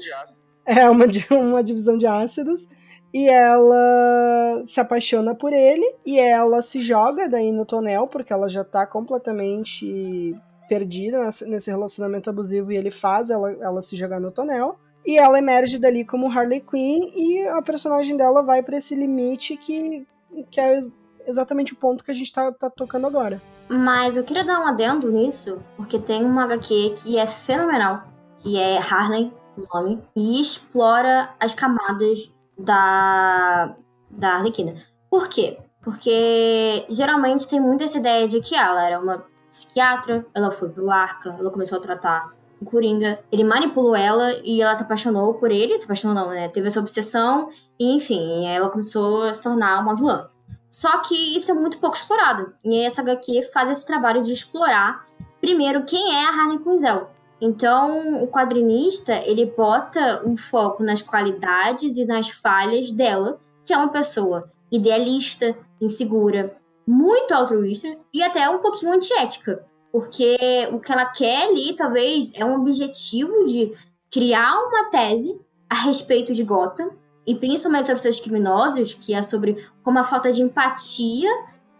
[0.78, 2.68] É uma, uma divisão de ácidos
[3.12, 8.48] e ela se apaixona por ele e ela se joga daí no tonel porque ela
[8.48, 10.36] já tá completamente
[10.68, 15.40] perdida nesse relacionamento abusivo e ele faz ela, ela se jogar no tonel e ela
[15.40, 20.06] emerge dali como Harley Quinn e a personagem dela vai para esse limite que,
[20.52, 20.80] que é
[21.26, 23.42] exatamente o ponto que a gente tá, tá tocando agora.
[23.68, 28.04] Mas eu queria dar um adendo nisso, porque tem uma HQ que é fenomenal,
[28.38, 29.32] que é Harley,
[29.62, 33.76] o nome, e explora as camadas da,
[34.10, 34.76] da Arlequina.
[35.10, 35.60] Por quê?
[35.82, 40.92] Porque geralmente tem muito essa ideia de que ela era uma psiquiatra, ela foi pro
[40.92, 42.32] Arca, ela começou a tratar
[42.62, 46.50] o Coringa, ele manipulou ela e ela se apaixonou por ele, se apaixonou não, né?
[46.50, 47.50] Teve essa obsessão
[47.80, 50.30] e enfim, ela começou a se tornar uma vilã.
[50.70, 52.54] Só que isso é muito pouco explorado.
[52.64, 55.06] E essa HQ faz esse trabalho de explorar
[55.42, 57.10] primeiro quem é a Harley Quinzel.
[57.42, 63.78] Então, o quadrinista, ele bota um foco nas qualidades e nas falhas dela, que é
[63.78, 69.66] uma pessoa idealista, insegura, muito altruísta e até um pouquinho antiética.
[69.92, 70.38] Porque
[70.72, 73.74] o que ela quer ali, talvez, é um objetivo de
[74.12, 76.92] criar uma tese a respeito de Gotham,
[77.26, 81.30] e principalmente sobre seus criminosos, que é sobre como a falta de empatia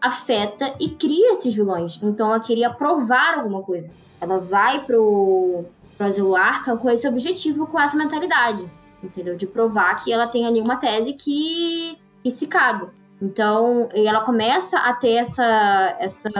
[0.00, 1.98] afeta e cria esses vilões.
[2.00, 3.92] Então ela queria provar alguma coisa.
[4.20, 5.64] Ela vai pro,
[5.96, 8.70] pro Asilo Arca com esse objetivo, com essa mentalidade,
[9.02, 9.36] entendeu?
[9.36, 12.88] De provar que ela tem ali uma tese que, que se cabe.
[13.20, 16.30] Então, ela começa a ter essa, essa,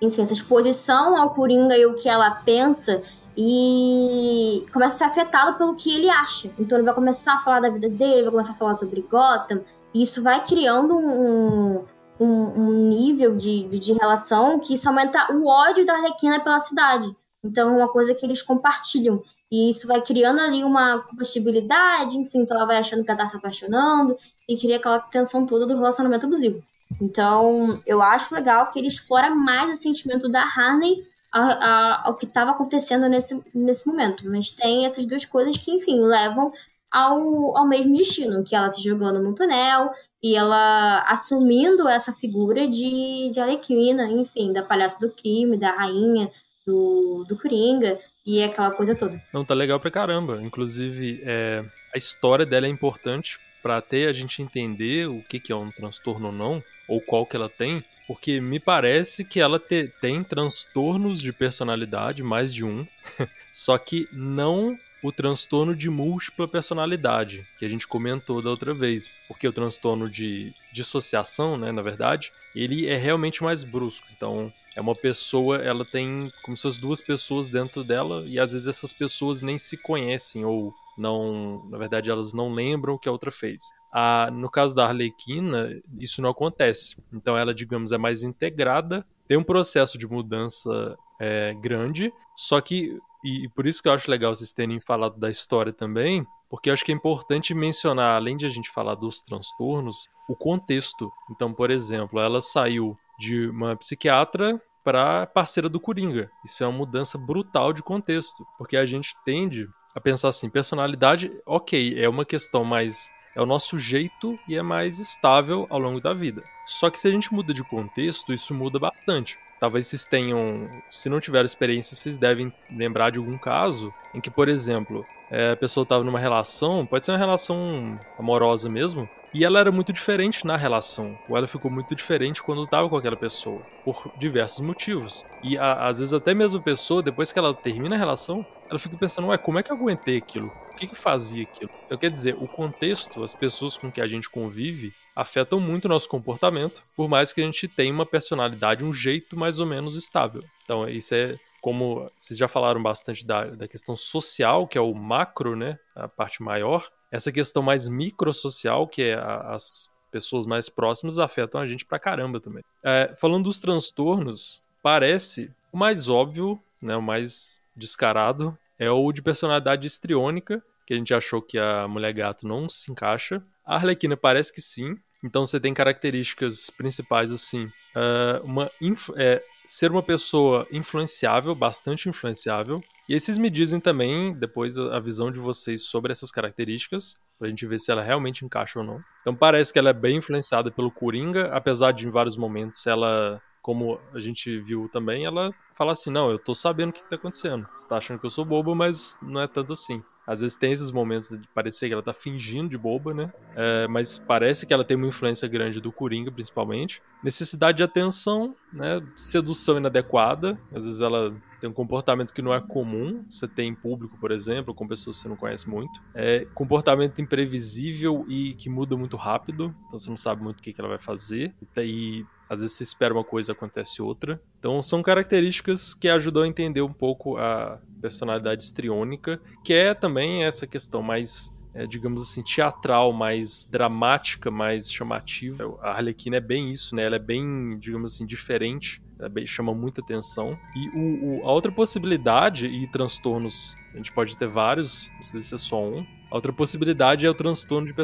[0.00, 3.02] enfim, essa exposição ao Coringa e o que ela pensa
[3.36, 6.50] e começa a ser afetado pelo que ele acha.
[6.58, 9.62] Então ele vai começar a falar da vida dele, vai começar a falar sobre Gotham,
[9.94, 11.84] e isso vai criando um,
[12.20, 17.10] um, um nível de, de relação que isso aumenta o ódio da Arlequina pela cidade.
[17.42, 19.22] Então é uma coisa que eles compartilham.
[19.50, 23.26] E isso vai criando ali uma compatibilidade, enfim, então ela vai achando que ela tá
[23.26, 24.16] se apaixonando
[24.48, 26.62] e cria aquela tensão toda do relacionamento abusivo.
[27.00, 32.52] Então, eu acho legal que ele explora mais o sentimento da Harney ao que estava
[32.52, 34.28] acontecendo nesse, nesse momento.
[34.28, 36.52] Mas tem essas duas coisas que, enfim, levam
[36.90, 39.90] ao, ao mesmo destino, que ela se jogando no túnel
[40.22, 46.30] e ela assumindo essa figura de, de Arlequina, enfim, da palhaça do crime, da rainha,
[46.66, 49.20] do, do Coringa e aquela coisa toda.
[49.32, 50.40] Não, tá legal pra caramba.
[50.42, 51.64] Inclusive, é,
[51.94, 55.70] a história dela é importante para até a gente entender o que, que é um
[55.70, 60.22] transtorno ou não, ou qual que ela tem, porque me parece que ela te, tem
[60.24, 62.86] transtornos de personalidade, mais de um,
[63.52, 69.16] só que não o transtorno de múltipla personalidade, que a gente comentou da outra vez.
[69.26, 74.06] Porque o transtorno de dissociação, né, na verdade, ele é realmente mais brusco.
[74.16, 78.52] Então, é uma pessoa, ela tem como se fossem duas pessoas dentro dela e às
[78.52, 83.08] vezes essas pessoas nem se conhecem ou não, na verdade, elas não lembram o que
[83.08, 83.70] a outra fez.
[83.92, 86.96] Ah, no caso da Arlequina, isso não acontece.
[87.12, 92.98] Então ela, digamos, é mais integrada, tem um processo de mudança é, grande, só que
[93.24, 96.84] e, por isso que eu acho legal vocês terem falado da história também, porque acho
[96.84, 101.10] que é importante mencionar, além de a gente falar dos transtornos, o contexto.
[101.30, 106.30] Então, por exemplo, ela saiu de uma psiquiatra para parceira do Coringa.
[106.44, 111.30] Isso é uma mudança brutal de contexto, porque a gente tende a pensar assim, personalidade,
[111.44, 116.00] ok, é uma questão mais é o nosso jeito e é mais estável ao longo
[116.00, 116.42] da vida.
[116.66, 119.38] Só que se a gente muda de contexto, isso muda bastante.
[119.60, 124.30] Talvez vocês tenham, se não tiveram experiência, vocês devem lembrar de algum caso em que,
[124.30, 129.44] por exemplo, é, a pessoa estava numa relação, pode ser uma relação amorosa mesmo, e
[129.44, 133.16] ela era muito diferente na relação, ou ela ficou muito diferente quando estava com aquela
[133.16, 135.24] pessoa, por diversos motivos.
[135.42, 138.78] E a, às vezes até mesmo a pessoa, depois que ela termina a relação, ela
[138.78, 140.50] fica pensando, ué, como é que eu aguentei aquilo?
[140.72, 141.70] O que que fazia aquilo?
[141.86, 145.88] Então quer dizer, o contexto, as pessoas com que a gente convive, afetam muito o
[145.88, 149.94] nosso comportamento, por mais que a gente tenha uma personalidade, um jeito mais ou menos
[149.96, 150.44] estável.
[150.64, 154.94] Então isso é como vocês já falaram bastante da, da questão social, que é o
[154.94, 160.68] macro, né, a parte maior, essa questão mais microsocial, que é a, as pessoas mais
[160.68, 162.64] próximas, afetam a gente pra caramba também.
[162.82, 169.22] É, falando dos transtornos, parece o mais óbvio, né, o mais descarado, é o de
[169.22, 173.42] personalidade histriônica, que a gente achou que a Mulher Gato não se encaixa.
[173.70, 174.96] A Arlequina parece que sim.
[175.22, 177.66] Então você tem características principais assim.
[177.94, 178.68] Uh, uma
[179.16, 182.82] é, ser uma pessoa influenciável, bastante influenciável.
[183.08, 187.64] E esses me dizem também, depois, a visão de vocês sobre essas características, pra gente
[187.64, 189.00] ver se ela realmente encaixa ou não.
[189.20, 193.40] Então parece que ela é bem influenciada pelo Coringa, apesar de em vários momentos ela
[193.62, 197.10] como a gente viu também, ela fala assim: não, eu tô sabendo o que, que
[197.10, 197.68] tá acontecendo.
[197.76, 200.02] Você tá achando que eu sou boba, mas não é tanto assim.
[200.30, 203.32] Às vezes tem esses momentos de parecer que ela tá fingindo de boba, né?
[203.56, 207.02] É, mas parece que ela tem uma influência grande do Coringa, principalmente.
[207.20, 209.02] Necessidade de atenção, né?
[209.16, 210.56] Sedução inadequada.
[210.72, 213.24] Às vezes ela tem um comportamento que não é comum.
[213.28, 216.00] Você tem em público, por exemplo, com pessoas que você não conhece muito.
[216.14, 219.74] É comportamento imprevisível e que muda muito rápido.
[219.88, 221.52] Então você não sabe muito o que, que ela vai fazer.
[221.76, 224.42] E às vezes você espera uma coisa acontece outra.
[224.58, 230.42] Então são características que ajudam a entender um pouco a personalidade estriônica, que é também
[230.42, 235.78] essa questão mais é, digamos assim, teatral, mais dramática, mais chamativa.
[235.80, 237.04] A Arlequina é bem isso, né?
[237.04, 240.58] Ela é bem, digamos assim, diferente, bem, chama muita atenção.
[240.74, 245.58] E o, o, a outra possibilidade, e transtornos, a gente pode ter vários, se é
[245.58, 247.94] só um, a outra possibilidade é o transtorno de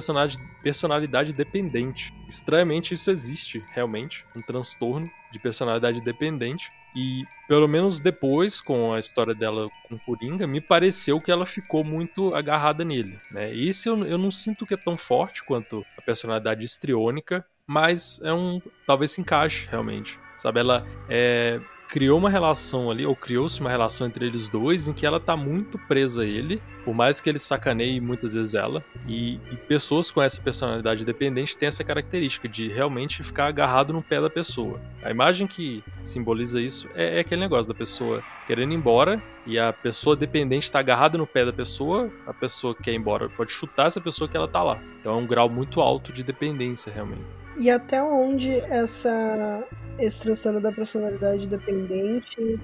[0.63, 2.13] personalidade dependente.
[2.29, 4.25] Estranhamente, isso existe, realmente.
[4.35, 6.71] Um transtorno de personalidade dependente.
[6.95, 11.85] E, pelo menos depois, com a história dela com Coringa, me pareceu que ela ficou
[11.85, 13.17] muito agarrada nele.
[13.31, 13.55] Né?
[13.55, 18.33] Esse eu, eu não sinto que é tão forte quanto a personalidade histriônica, mas é
[18.33, 18.61] um.
[18.87, 20.19] talvez se encaixe, realmente.
[20.37, 24.93] Sabe, ela é criou uma relação ali, ou criou-se uma relação entre eles dois, em
[24.93, 28.85] que ela tá muito presa a ele, por mais que ele sacaneie muitas vezes ela.
[29.07, 34.03] E, e pessoas com essa personalidade dependente têm essa característica de realmente ficar agarrado no
[34.03, 34.81] pé da pessoa.
[35.03, 39.59] A imagem que simboliza isso é, é aquele negócio da pessoa querendo ir embora e
[39.59, 43.29] a pessoa dependente está agarrada no pé da pessoa, a pessoa que quer ir embora
[43.29, 44.81] pode chutar essa pessoa que ela tá lá.
[45.01, 47.46] Então é um grau muito alto de dependência realmente.
[47.59, 49.65] E até onde essa
[49.99, 52.61] esse transtorno da personalidade dependente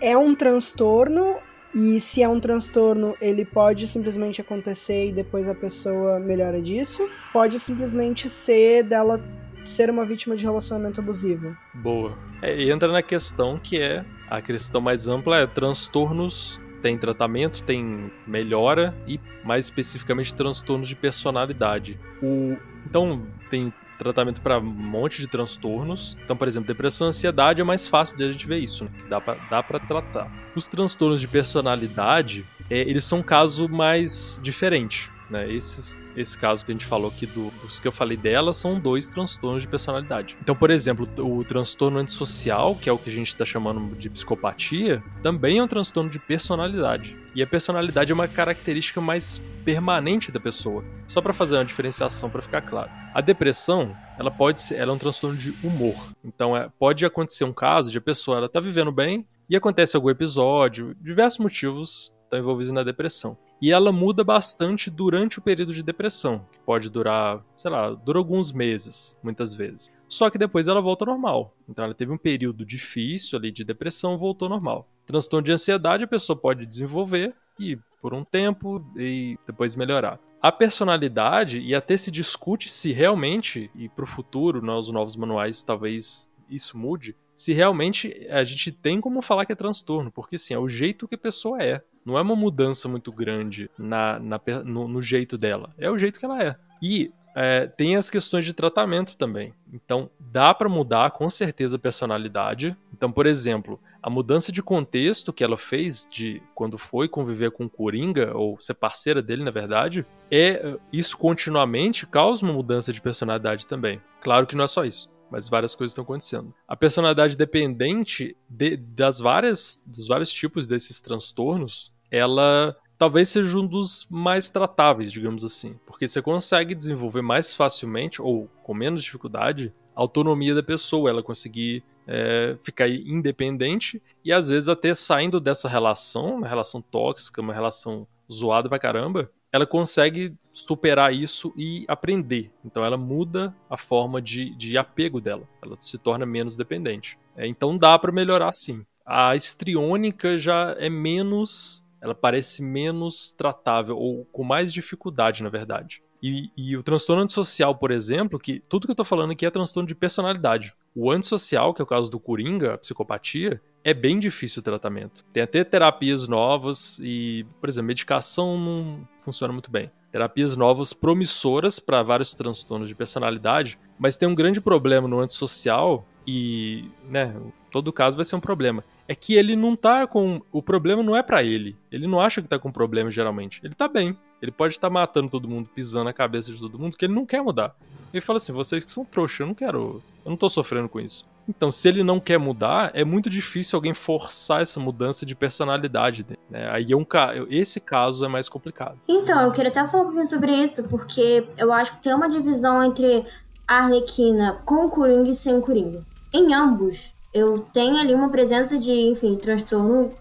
[0.00, 1.38] é um transtorno
[1.74, 7.08] e se é um transtorno, ele pode simplesmente acontecer e depois a pessoa melhora disso,
[7.32, 9.20] pode simplesmente ser dela
[9.64, 11.56] ser uma vítima de relacionamento abusivo.
[11.74, 12.16] Boa.
[12.42, 18.12] É, entra na questão que é a questão mais ampla é transtornos tem tratamento, tem
[18.26, 21.98] melhora e mais especificamente transtornos de personalidade.
[22.22, 26.16] O então tem tratamento para um monte de transtornos.
[26.24, 28.90] Então, por exemplo, depressão e ansiedade é mais fácil de a gente ver isso, né?
[28.98, 30.30] Que dá pra, dá tratar.
[30.54, 35.10] Os transtornos de personalidade, é, eles são um caso mais diferente.
[35.30, 35.50] Né?
[35.52, 38.78] Esses, esse caso que a gente falou aqui, do, dos que eu falei dela, são
[38.78, 40.36] dois transtornos de personalidade.
[40.40, 44.10] Então, por exemplo, o transtorno antissocial, que é o que a gente está chamando de
[44.10, 47.16] psicopatia, também é um transtorno de personalidade.
[47.34, 50.84] E a personalidade é uma característica mais permanente da pessoa.
[51.08, 52.90] Só para fazer uma diferenciação para ficar claro.
[53.12, 55.96] A depressão, ela pode ser, ela é um transtorno de humor.
[56.24, 59.96] Então, é, pode acontecer um caso de a pessoa ela tá vivendo bem e acontece
[59.96, 63.36] algum episódio, diversos motivos estão envolvidos na depressão.
[63.64, 68.18] E ela muda bastante durante o período de depressão, que pode durar, sei lá, dura
[68.18, 69.90] alguns meses, muitas vezes.
[70.06, 71.56] Só que depois ela volta normal.
[71.66, 74.86] Então ela teve um período difícil ali de depressão, voltou normal.
[75.06, 80.20] Transtorno de ansiedade a pessoa pode desenvolver e por um tempo e depois melhorar.
[80.42, 85.62] A personalidade, e até se discute se realmente, e para o futuro, nos novos manuais
[85.62, 90.52] talvez isso mude, se realmente a gente tem como falar que é transtorno, porque sim,
[90.52, 91.82] é o jeito que a pessoa é.
[92.04, 95.74] Não é uma mudança muito grande na, na no, no, jeito dela.
[95.78, 96.56] É o jeito que ela é.
[96.82, 99.52] E é, tem as questões de tratamento também.
[99.72, 102.76] Então, dá para mudar com certeza a personalidade.
[102.92, 107.64] Então, por exemplo, a mudança de contexto que ela fez de quando foi conviver com
[107.64, 113.00] o Coringa, ou ser parceira dele, na verdade, é isso continuamente causa uma mudança de
[113.00, 114.00] personalidade também.
[114.20, 116.54] Claro que não é só isso mas várias coisas estão acontecendo.
[116.68, 123.66] A personalidade dependente de, das várias, dos vários tipos desses transtornos ela talvez seja um
[123.66, 129.72] dos mais tratáveis, digamos assim, porque você consegue desenvolver mais facilmente ou com menos dificuldade
[129.96, 135.68] a autonomia da pessoa, ela conseguir é, ficar independente e às vezes até saindo dessa
[135.68, 142.50] relação, uma relação tóxica, uma relação zoada pra caramba, ela consegue superar isso e aprender.
[142.64, 147.18] Então ela muda a forma de, de apego dela, ela se torna menos dependente.
[147.36, 148.84] É, então dá para melhorar sim.
[149.06, 156.02] A estriônica já é menos ela parece menos tratável, ou com mais dificuldade, na verdade.
[156.22, 159.50] E, e, o transtorno antissocial, por exemplo, que tudo que eu tô falando aqui é
[159.50, 160.74] transtorno de personalidade.
[160.94, 165.24] O antissocial, que é o caso do Coringa, a psicopatia, é bem difícil o tratamento.
[165.32, 169.90] Tem até terapias novas e, por exemplo, medicação não funciona muito bem.
[170.12, 176.06] Terapias novas promissoras para vários transtornos de personalidade, mas tem um grande problema no antissocial
[176.26, 177.34] e, né,
[177.70, 178.84] todo caso vai ser um problema.
[179.06, 180.40] É que ele não tá com.
[180.50, 181.76] O problema não é para ele.
[181.90, 183.60] Ele não acha que tá com problema geralmente.
[183.62, 184.16] Ele tá bem.
[184.40, 187.26] Ele pode estar matando todo mundo, pisando na cabeça de todo mundo, que ele não
[187.26, 187.74] quer mudar.
[188.12, 190.02] Ele fala assim: vocês que são trouxas, eu não quero.
[190.24, 191.26] Eu não tô sofrendo com isso.
[191.48, 196.26] Então, se ele não quer mudar, é muito difícil alguém forçar essa mudança de personalidade.
[196.50, 196.70] Né?
[196.70, 197.06] Aí é um
[197.50, 198.98] esse caso é mais complicado.
[199.06, 202.28] Então, eu queria até falar um pouquinho sobre isso, porque eu acho que tem uma
[202.28, 203.24] divisão entre
[203.68, 206.04] a Arlequina com o Coringa e sem o Coringa.
[206.32, 210.12] Em ambos, eu tenho ali uma presença de, enfim, transtorno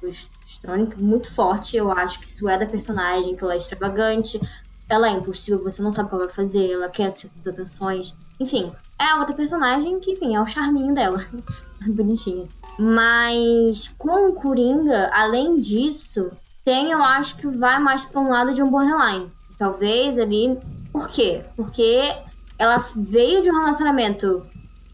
[0.45, 1.78] estrônico muito forte.
[1.78, 4.41] Eu acho que isso é da personagem, que ela é extravagante,
[4.89, 8.16] ela é impossível, você não sabe o que ela vai fazer, ela quer as atenções.
[8.39, 11.24] Enfim, é a outra personagem que, enfim, é o charminho dela.
[11.86, 12.47] Bonitinha.
[12.80, 16.32] Mas com o Coringa, além disso,
[16.66, 19.32] tem, eu acho que vai mais pra um lado de um borderline.
[19.59, 20.57] Talvez ali.
[20.91, 21.43] Por quê?
[21.55, 22.16] Porque
[22.57, 24.45] ela veio de um relacionamento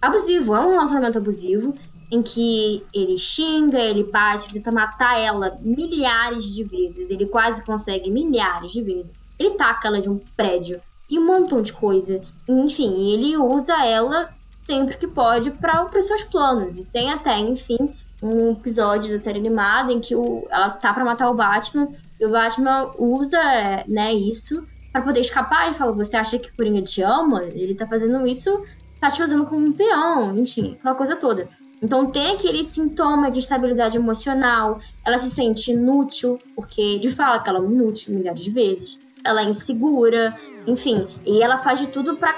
[0.01, 1.73] abusivo, é um relacionamento abusivo,
[2.11, 7.09] em que ele xinga, ele bate, ele tenta matar ela milhares de vezes.
[7.09, 9.11] Ele quase consegue milhares de vezes.
[9.37, 10.79] Ele taca ela de um prédio
[11.09, 12.21] e um montão de coisa.
[12.47, 16.77] Enfim, ele usa ela sempre que pode para os seus planos.
[16.77, 17.77] E tem até, enfim,
[18.21, 21.87] um episódio da série animada em que o, ela tá para matar o Batman
[22.19, 23.39] e o Batman usa,
[23.87, 27.43] né, isso para poder escapar e fala: Você acha que o Coringa te ama?
[27.43, 28.65] Ele tá fazendo isso,
[28.99, 31.47] tá te usando como um peão, enfim, aquela coisa toda.
[31.81, 37.49] Então tem aquele sintoma de estabilidade emocional, ela se sente inútil, porque ele fala que
[37.49, 42.17] ela é inútil milhares de vezes, ela é insegura, enfim, e ela faz de tudo
[42.17, 42.35] para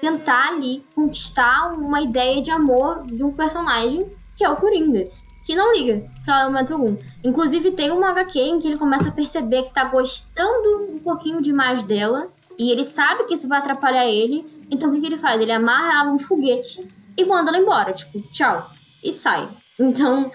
[0.00, 4.06] tentar ali conquistar uma ideia de amor de um personagem
[4.36, 5.08] que é o Coringa,
[5.44, 6.96] que não liga pra momento algum.
[7.24, 11.40] Inclusive tem uma HQ em que ele começa a perceber que tá gostando um pouquinho
[11.40, 15.18] demais dela, e ele sabe que isso vai atrapalhar ele, então o que, que ele
[15.18, 15.40] faz?
[15.40, 16.86] Ele amarra ela um foguete
[17.16, 18.70] e manda ela embora, tipo, tchau,
[19.02, 19.48] e sai.
[19.78, 20.30] Então,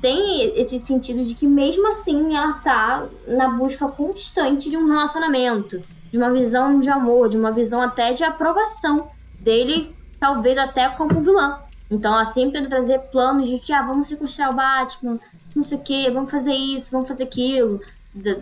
[0.00, 5.82] tem esse sentido de que mesmo assim ela tá na busca constante de um relacionamento,
[6.10, 11.20] de uma visão de amor, de uma visão até de aprovação dele, talvez até como
[11.20, 11.60] vilã.
[11.90, 15.20] Então ela sempre tenta trazer planos de que, ah, vamos sequestrar o Batman,
[15.54, 17.80] não sei o que, vamos fazer isso, vamos fazer aquilo,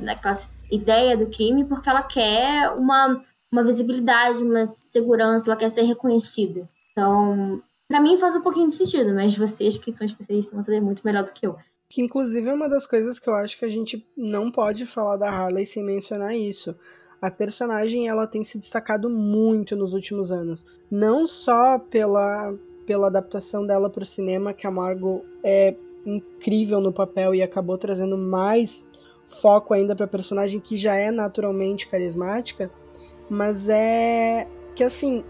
[0.01, 0.39] daquela
[0.71, 3.21] ideia do crime, porque ela quer uma,
[3.53, 6.69] uma visibilidade, uma segurança, ela quer ser reconhecida.
[6.93, 7.63] Então,
[7.95, 11.03] para mim faz um pouquinho de sentido, mas vocês que são especialistas vão saber muito
[11.05, 11.55] melhor do que eu.
[11.89, 15.17] Que inclusive é uma das coisas que eu acho que a gente não pode falar
[15.17, 16.75] da Harley sem mencionar isso.
[17.23, 22.53] A personagem ela tem se destacado muito nos últimos anos, não só pela
[22.85, 27.79] pela adaptação dela para o cinema, que a Margot é incrível no papel e acabou
[27.79, 28.91] trazendo mais
[29.25, 32.73] foco ainda para a personagem que já é naturalmente carismática,
[33.31, 35.23] mas é que assim,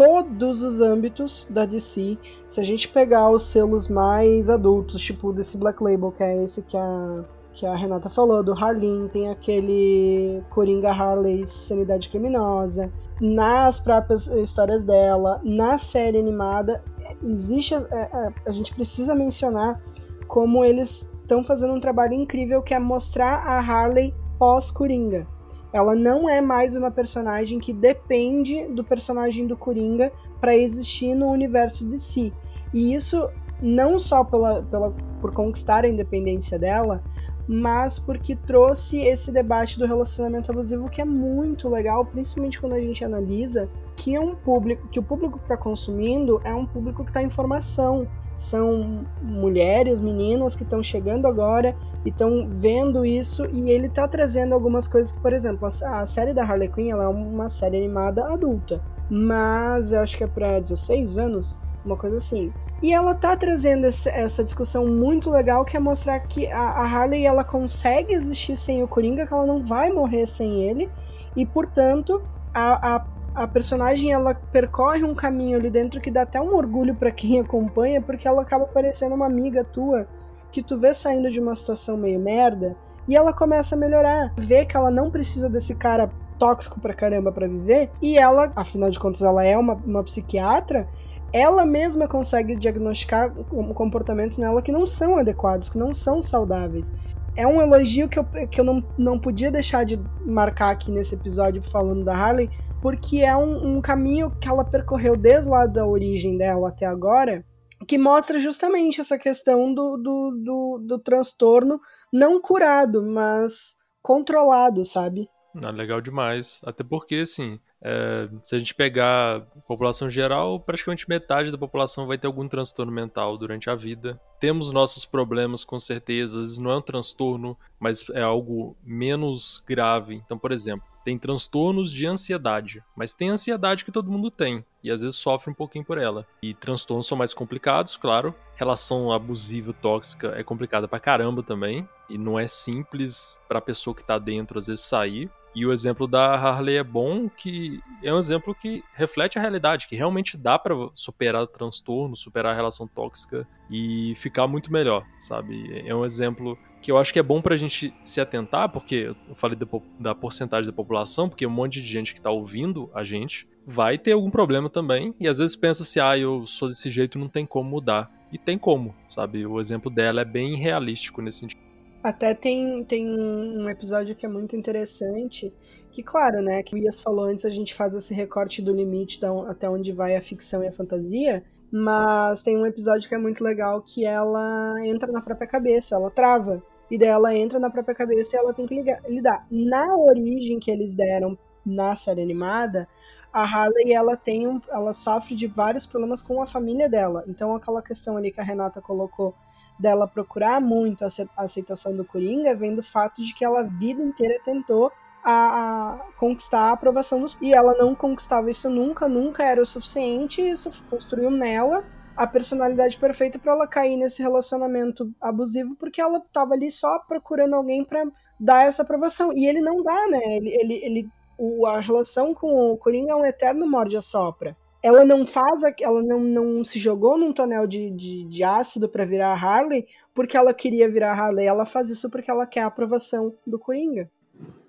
[0.00, 2.16] todos os âmbitos da DC.
[2.48, 6.62] Se a gente pegar os selos mais adultos, tipo desse Black Label, que é esse
[6.62, 7.22] que a,
[7.52, 12.90] que a Renata falou, do Harleen, tem aquele Coringa Harley Sanidade Criminosa.
[13.20, 16.82] Nas próprias histórias dela, na série animada,
[17.22, 17.74] existe.
[17.74, 19.82] A, é, a, é, a gente precisa mencionar
[20.26, 25.26] como eles estão fazendo um trabalho incrível que é mostrar a Harley pós-Coringa.
[25.72, 31.28] Ela não é mais uma personagem que depende do personagem do Coringa para existir no
[31.28, 32.32] universo de si.
[32.72, 33.28] E isso
[33.62, 37.02] não só pela, pela, por conquistar a independência dela,
[37.46, 42.80] mas porque trouxe esse debate do relacionamento abusivo que é muito legal, principalmente quando a
[42.80, 43.68] gente analisa
[44.00, 47.22] que é um público, que o público que está consumindo é um público que está
[47.22, 48.08] em formação.
[48.34, 54.54] São mulheres, meninas que estão chegando agora e estão vendo isso e ele está trazendo
[54.54, 58.24] algumas coisas que, por exemplo, a, a série da Harley Quinn é uma série animada
[58.24, 62.50] adulta, mas eu acho que é para 16 anos, uma coisa assim.
[62.82, 66.84] E ela tá trazendo esse, essa discussão muito legal que é mostrar que a, a,
[66.84, 70.88] Harley ela consegue existir sem o Coringa, que ela não vai morrer sem ele,
[71.36, 72.22] e portanto
[72.54, 76.94] a, a, a personagem ela percorre um caminho ali dentro que dá até um orgulho
[76.94, 80.06] para quem acompanha, porque ela acaba parecendo uma amiga tua
[80.50, 82.76] que tu vê saindo de uma situação meio merda
[83.08, 87.30] e ela começa a melhorar, vê que ela não precisa desse cara tóxico pra caramba
[87.30, 90.88] para viver, e ela, afinal de contas, ela é uma, uma psiquiatra,
[91.32, 93.30] ela mesma consegue diagnosticar
[93.74, 96.92] comportamentos nela que não são adequados, que não são saudáveis.
[97.36, 101.14] É um elogio que eu, que eu não, não podia deixar de marcar aqui nesse
[101.14, 102.50] episódio falando da Harley,
[102.80, 107.44] porque é um, um caminho que ela percorreu desde lá da origem dela até agora,
[107.86, 111.80] que mostra justamente essa questão do, do, do, do transtorno
[112.12, 115.28] não curado, mas controlado, sabe?
[115.64, 116.60] Ah, legal demais.
[116.64, 122.06] Até porque, assim, é, se a gente pegar a população geral, praticamente metade da população
[122.06, 124.20] vai ter algum transtorno mental durante a vida.
[124.38, 126.36] Temos nossos problemas, com certeza.
[126.36, 130.14] Às vezes não é um transtorno, mas é algo menos grave.
[130.14, 134.90] Então, por exemplo, tem transtornos de ansiedade, mas tem ansiedade que todo mundo tem e
[134.90, 136.26] às vezes sofre um pouquinho por ela.
[136.42, 138.34] E transtornos são mais complicados, claro.
[138.56, 144.04] Relação abusiva, tóxica é complicada pra caramba também e não é simples pra pessoa que
[144.04, 145.30] tá dentro às vezes sair.
[145.54, 149.88] E o exemplo da Harley é bom, que é um exemplo que reflete a realidade,
[149.88, 155.82] que realmente dá para superar transtorno, superar a relação tóxica e ficar muito melhor, sabe?
[155.84, 159.34] É um exemplo que eu acho que é bom pra gente se atentar, porque eu
[159.34, 159.66] falei da,
[159.98, 163.98] da porcentagem da população, porque um monte de gente que tá ouvindo a gente vai
[163.98, 167.28] ter algum problema também, e às vezes pensa se, ah, eu sou desse jeito, não
[167.28, 168.10] tem como mudar.
[168.32, 169.44] E tem como, sabe?
[169.44, 171.60] O exemplo dela é bem realístico nesse sentido.
[172.02, 175.52] Até tem, tem um episódio que é muito interessante,
[175.92, 179.20] que claro, né, que o Ias falou antes, a gente faz esse recorte do limite
[179.20, 183.18] da, até onde vai a ficção e a fantasia, mas tem um episódio que é
[183.18, 186.62] muito legal que ela entra na própria cabeça, ela trava.
[186.90, 189.46] E daí ela entra na própria cabeça e ela tem que ligar, lidar.
[189.50, 192.88] Na origem que eles deram na série animada,
[193.32, 197.24] a Harley ela tem um, ela sofre de vários problemas com a família dela.
[197.28, 199.34] Então aquela questão ali que a Renata colocou
[199.78, 201.08] dela procurar muito a
[201.42, 204.92] aceitação do Coringa vem do fato de que ela a vida inteira tentou
[205.24, 209.66] a, a, conquistar a aprovação dos e ela não conquistava isso nunca, nunca era o
[209.66, 211.84] suficiente, isso construiu nela
[212.20, 217.54] a personalidade perfeita para ela cair nesse relacionamento abusivo, porque ela tava ali só procurando
[217.54, 218.04] alguém para
[218.38, 219.32] dar essa aprovação.
[219.32, 220.20] E ele não dá, né?
[220.36, 224.54] Ele, ele, ele o, a relação com o Coringa é um eterno morde a sopra
[224.82, 229.04] ela não faz, ela não, não se jogou num tonel de, de, de ácido para
[229.04, 232.62] virar a Harley porque ela queria virar a Harley, ela faz isso porque ela quer
[232.62, 234.10] a aprovação do Coringa.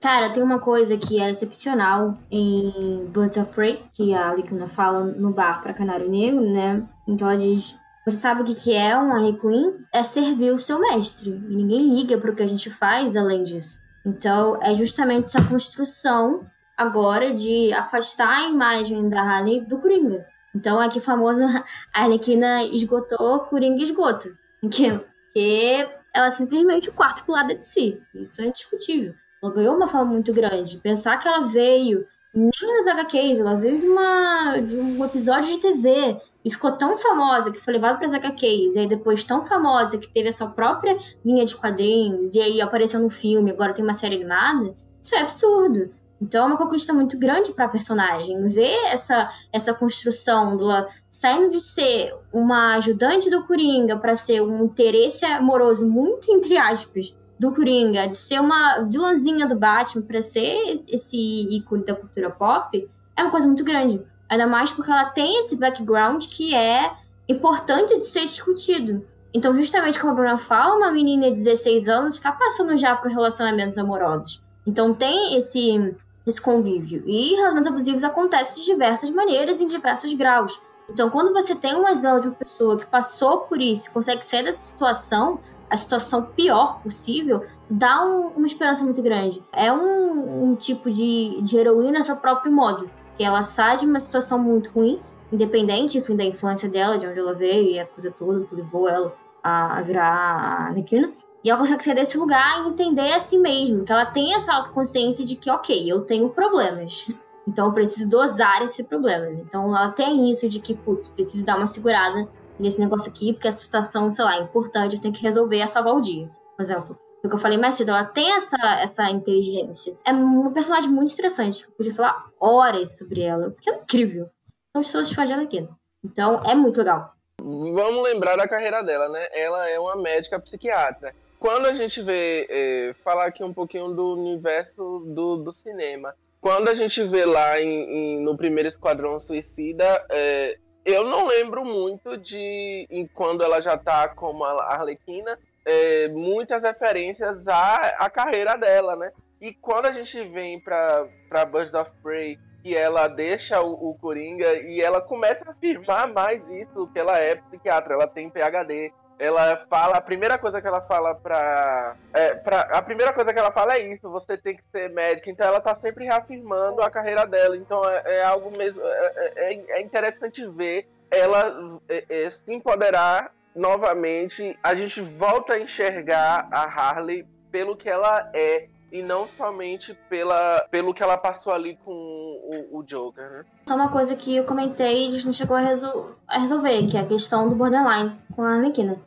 [0.01, 5.03] Cara, tem uma coisa que é excepcional em Birds of Prey, que a Alicuna fala
[5.03, 6.83] no bar para Canário Negro, né?
[7.07, 9.73] Então ela diz: Você sabe o que é uma Harley Quinn?
[9.91, 11.29] É servir o seu mestre.
[11.29, 13.79] E ninguém liga pro que a gente faz além disso.
[14.05, 16.45] Então é justamente essa construção
[16.77, 20.25] agora de afastar a imagem da Harley do Coringa.
[20.53, 21.45] Então, aqui famosa
[21.93, 24.37] a Arlequina esgotou Coringa esgoto.
[24.69, 24.99] Que,
[25.33, 28.01] que ela é simplesmente o quarto lado de si.
[28.13, 29.13] Isso é indiscutível.
[29.41, 30.77] Ela ganhou uma fama muito grande.
[30.77, 35.59] Pensar que ela veio nem nas HQs, ela veio de, uma, de um episódio de
[35.59, 39.45] TV e ficou tão famosa que foi levada para as HQs, e aí depois tão
[39.45, 43.84] famosa que teve sua própria linha de quadrinhos, e aí apareceu no filme, agora tem
[43.84, 44.76] uma série animada.
[44.99, 45.91] Isso é absurdo.
[46.22, 48.47] Então é uma conquista muito grande para a personagem.
[48.47, 54.65] Ver essa, essa construção dela saindo de ser uma ajudante do Coringa para ser um
[54.65, 60.84] interesse amoroso, muito entre aspas, do Coringa, de ser uma vilãzinha do Batman para ser
[60.88, 62.88] esse ícone da cultura pop,
[63.18, 63.99] é uma coisa muito grande.
[64.31, 66.93] Ainda mais porque ela tem esse background que é
[67.27, 69.05] importante de ser discutido.
[69.33, 73.11] Então, justamente como a Bruna fala, uma menina de 16 anos está passando já por
[73.11, 74.41] relacionamentos amorosos.
[74.65, 75.93] Então tem esse
[76.25, 77.03] esse convívio.
[77.05, 80.61] E relacionamentos abusivos acontecem de diversas maneiras em diversos graus.
[80.89, 84.43] Então, quando você tem um exemplo de uma pessoa que passou por isso, consegue sair
[84.43, 85.39] dessa situação,
[85.69, 89.43] a situação pior possível, dá um, uma esperança muito grande.
[89.51, 92.89] É um, um tipo de, de heroína a seu próprio modo,
[93.23, 94.99] ela sai de uma situação muito ruim,
[95.31, 98.88] independente, enfim, da infância dela, de onde ela veio e a coisa toda que levou
[98.88, 101.14] ela a, virar a Anakin.
[101.43, 104.53] E ela consegue sair desse lugar e entender a si mesma, que ela tem essa
[104.53, 107.07] autoconsciência de que, ok, eu tenho problemas.
[107.48, 109.39] Então eu preciso dosar esses problemas.
[109.39, 112.30] Então ela tem isso de que, putz, preciso dar uma segurada
[112.60, 115.68] nesse negócio aqui, porque essa situação, sei lá, é importante, eu tenho que resolver a
[115.68, 116.30] salvar o dia.
[116.56, 116.95] Por exemplo,
[117.30, 119.98] que eu falei mais cedo, ela tem essa, essa inteligência.
[120.06, 121.65] É uma personagem muito interessante.
[121.65, 124.30] Eu podia falar horas sobre ela, porque é incrível.
[124.72, 125.68] São pessoas de fazer aqui.
[126.03, 127.14] Então é muito legal.
[127.39, 129.27] Vamos lembrar da carreira dela, né?
[129.34, 134.14] Ela é uma médica psiquiatra quando a gente vê, é, falar aqui um pouquinho do
[134.14, 140.06] universo do, do cinema, quando a gente vê lá em, em, no primeiro Esquadrão Suicida,
[140.11, 146.63] é, eu não lembro muito de quando ela já tá como a Arlequina, é, muitas
[146.63, 149.11] referências à, à carreira dela, né?
[149.39, 153.95] E quando a gente vem pra, pra Birds of Prey, que ela deixa o, o
[153.95, 158.93] Coringa e ela começa a afirmar mais isso, que ela é psiquiatra, ela tem PhD,
[159.17, 162.61] ela fala, a primeira coisa que ela fala pra, é, pra.
[162.61, 165.29] A primeira coisa que ela fala é isso, você tem que ser médica.
[165.29, 167.55] Então ela tá sempre reafirmando a carreira dela.
[167.55, 168.81] Então é, é algo mesmo.
[168.83, 175.53] É, é, é, é interessante ver ela é, é, se empoderar novamente, a gente volta
[175.53, 181.17] a enxergar a Harley pelo que ela é e não somente pela, pelo que ela
[181.17, 183.45] passou ali com o, o Joker, né?
[183.65, 186.87] Só uma coisa que eu comentei e a gente não chegou a, resol a resolver,
[186.87, 188.99] que é a questão do borderline com a Arlequina.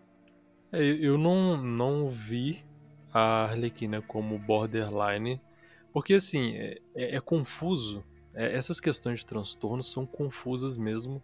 [0.72, 2.64] É, eu não, não vi
[3.12, 5.40] a Arlequina como borderline,
[5.92, 8.02] porque assim, é, é, é confuso.
[8.34, 11.22] É, essas questões de transtorno são confusas mesmo.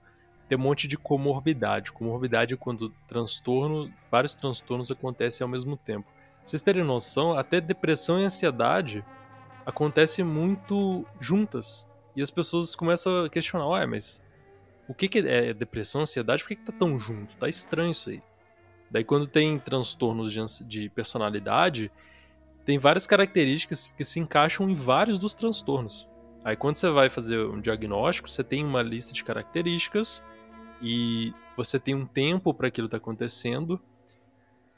[0.50, 1.92] Tem um monte de comorbidade.
[1.92, 6.06] Comorbidade é quando transtorno, vários transtornos acontecem ao mesmo tempo
[6.50, 9.04] vocês terem noção, até depressão e ansiedade
[9.64, 11.88] acontecem muito juntas.
[12.16, 14.20] E as pessoas começam a questionar, ué, mas
[14.88, 16.42] o que, que é depressão, ansiedade?
[16.42, 17.36] Por que, que tá tão junto?
[17.36, 18.20] Tá estranho isso aí.
[18.90, 21.92] Daí quando tem transtornos de, de personalidade,
[22.64, 26.08] tem várias características que se encaixam em vários dos transtornos.
[26.44, 30.20] Aí quando você vai fazer um diagnóstico, você tem uma lista de características
[30.80, 33.80] e você tem um tempo para aquilo estar tá acontecendo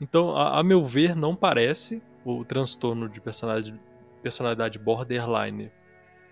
[0.03, 3.81] então, a, a, meu ver, não parece o transtorno de personalidade,
[4.21, 5.71] personalidade borderline.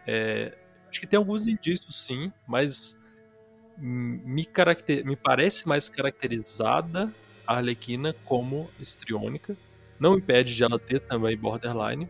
[0.05, 0.59] É,
[0.91, 3.01] acho que tem alguns indícios, sim, mas
[3.79, 7.15] me, caracter, me parece mais caracterizada
[7.47, 9.57] a Arlequina como estriônica.
[10.01, 12.09] Não impede de ela ter também borderline,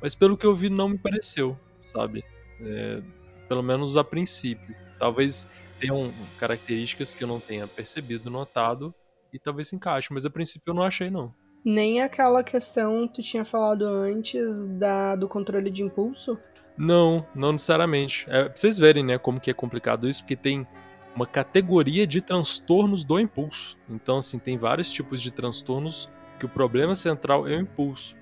[0.00, 2.22] mas pelo que eu vi, não me pareceu, sabe?
[2.60, 3.02] É,
[3.48, 4.72] pelo menos a princípio.
[5.00, 5.50] Talvez
[5.82, 8.94] tenham características que eu não tenha percebido, notado,
[9.32, 11.34] e talvez se encaixe, mas a princípio eu não achei não.
[11.64, 16.38] Nem aquela questão que tu tinha falado antes da, do controle de impulso?
[16.76, 18.26] Não, não necessariamente.
[18.28, 20.66] É, pra vocês verem, né, como que é complicado isso, porque tem
[21.14, 23.76] uma categoria de transtornos do impulso.
[23.88, 28.16] Então, assim, tem vários tipos de transtornos que o problema central é o impulso.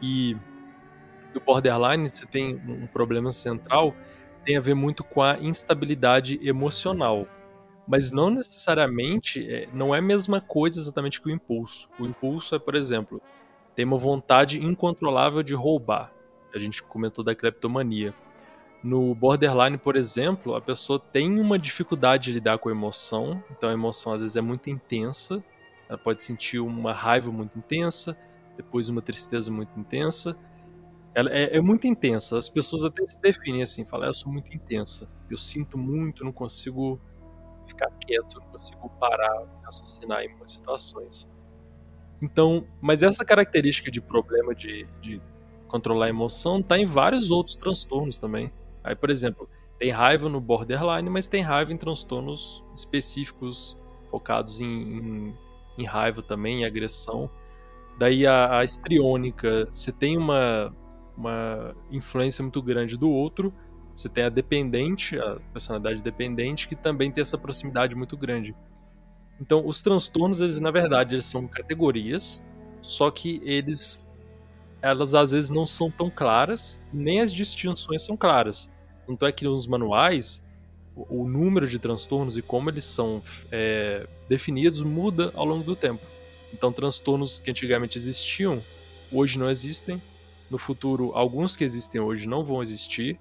[0.00, 0.36] E
[1.32, 3.94] do borderline, você tem um problema central,
[4.44, 7.26] tem a ver muito com a instabilidade emocional
[7.86, 11.88] mas não necessariamente, é, não é a mesma coisa exatamente que o impulso.
[11.98, 13.20] O impulso é, por exemplo,
[13.74, 16.12] ter uma vontade incontrolável de roubar.
[16.54, 18.14] A gente comentou da cleptomania.
[18.82, 23.68] No borderline, por exemplo, a pessoa tem uma dificuldade de lidar com a emoção, então
[23.68, 25.42] a emoção às vezes é muito intensa,
[25.88, 28.16] ela pode sentir uma raiva muito intensa,
[28.56, 30.36] depois uma tristeza muito intensa.
[31.14, 34.32] Ela é, é muito intensa, as pessoas até se definem assim, falam, ah, eu sou
[34.32, 36.98] muito intensa, eu sinto muito, não consigo
[37.66, 41.28] ficar quieto, não consigo parar, raciocinar em muitas situações.
[42.20, 45.20] Então, mas essa característica de problema de, de
[45.66, 48.52] controlar a emoção está em vários outros transtornos também.
[48.84, 49.48] Aí, por exemplo,
[49.78, 53.76] tem raiva no borderline, mas tem raiva em transtornos específicos
[54.10, 55.38] focados em, em,
[55.78, 57.28] em raiva também, em agressão.
[57.98, 60.74] Daí a, a estriônica, você tem uma,
[61.16, 63.52] uma influência muito grande do outro,
[63.94, 68.54] você tem a dependente, a personalidade dependente, que também tem essa proximidade muito grande.
[69.40, 72.42] Então, os transtornos, eles na verdade, eles são categorias,
[72.80, 74.08] só que eles
[74.80, 78.68] elas às vezes não são tão claras, nem as distinções são claras.
[79.06, 80.44] Tanto é que nos manuais,
[80.96, 83.22] o, o número de transtornos e como eles são
[83.52, 86.02] é, definidos muda ao longo do tempo.
[86.52, 88.60] Então, transtornos que antigamente existiam,
[89.12, 90.02] hoje não existem.
[90.52, 93.18] No futuro, alguns que existem hoje não vão existir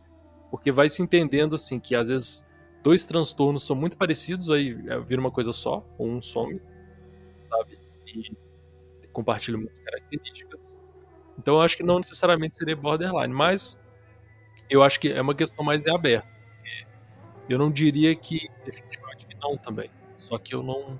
[0.50, 2.46] porque vai se entendendo assim que às vezes
[2.84, 6.62] dois transtornos são muito parecidos, aí é, vira uma coisa só, ou um some,
[7.40, 7.80] sabe?
[8.06, 8.36] E
[9.14, 10.76] compartilham muitas características.
[11.40, 13.82] Então eu acho que não necessariamente seria borderline, mas
[14.70, 16.28] eu acho que é uma questão mais aberta.
[17.48, 19.90] Eu não diria que definitivamente não também.
[20.18, 21.00] Só que eu não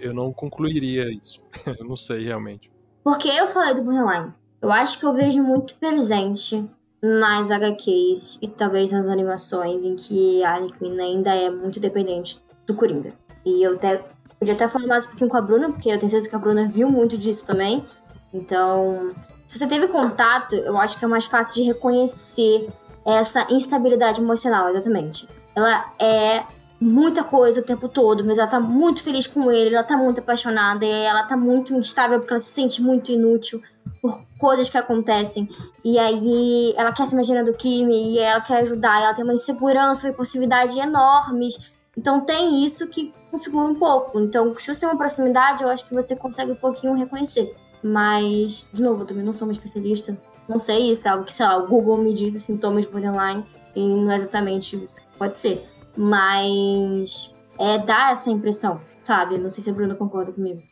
[0.00, 1.42] eu não concluiria isso.
[1.66, 2.70] eu não sei realmente.
[3.02, 4.32] Por que eu falei do borderline?
[4.62, 6.68] Eu acho que eu vejo muito presente
[7.02, 12.74] nas HQs e talvez nas animações em que a Harley ainda é muito dependente do
[12.74, 13.12] Coringa.
[13.44, 14.04] E eu até
[14.38, 16.38] podia até falar mais um pouquinho com a Bruna, porque eu tenho certeza que a
[16.38, 17.82] Bruna viu muito disso também.
[18.34, 19.14] Então,
[19.46, 22.68] se você teve contato, eu acho que é mais fácil de reconhecer
[23.06, 25.26] essa instabilidade emocional, exatamente.
[25.56, 26.44] Ela é
[26.78, 30.20] muita coisa o tempo todo, mas ela tá muito feliz com ele, ela tá muito
[30.20, 33.62] apaixonada, e ela tá muito instável porque ela se sente muito inútil
[34.00, 35.48] por coisas que acontecem.
[35.84, 39.34] E aí ela quer se imaginar do crime e ela quer ajudar, ela tem uma
[39.34, 41.70] insegurança, uma impulsividade enormes.
[41.96, 44.20] Então tem isso que configura um pouco.
[44.20, 47.54] Então, se você tem uma proximidade, eu acho que você consegue um pouquinho reconhecer.
[47.82, 50.16] Mas, de novo, eu também não sou uma especialista.
[50.48, 53.44] Não sei isso, é algo que, sei lá, o Google me diz sintomas de borderline
[53.74, 55.64] e não é exatamente isso que pode ser.
[55.96, 59.38] Mas é dá essa impressão, sabe?
[59.38, 60.62] Não sei se a Bruna concorda comigo.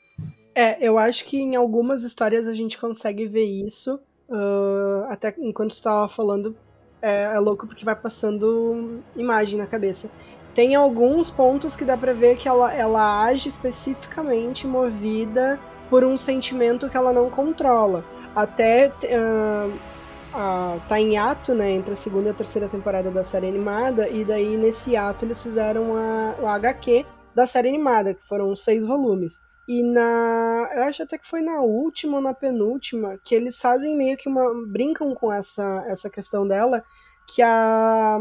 [0.59, 4.01] É, eu acho que em algumas histórias a gente consegue ver isso.
[4.29, 6.57] Uh, até enquanto tu tava falando,
[7.01, 10.11] é, é, louco porque vai passando imagem na cabeça.
[10.53, 16.19] tem alguns pontos que dá pra ver que ela, ela age especificamente movida por um
[16.19, 18.05] sentimento que ela não controla.
[18.35, 23.23] Até uh, uh, tá em ato, né, entre a segunda e a terceira temporada da
[23.23, 28.25] série animada, e daí nesse ato eles fizeram a, o HQ da série animada, que
[28.27, 29.47] foram seis volumes.
[29.69, 30.71] E na.
[30.75, 34.27] Eu acho até que foi na última ou na penúltima que eles fazem meio que
[34.27, 34.67] uma.
[34.67, 36.83] brincam com essa, essa questão dela,
[37.27, 38.19] que a.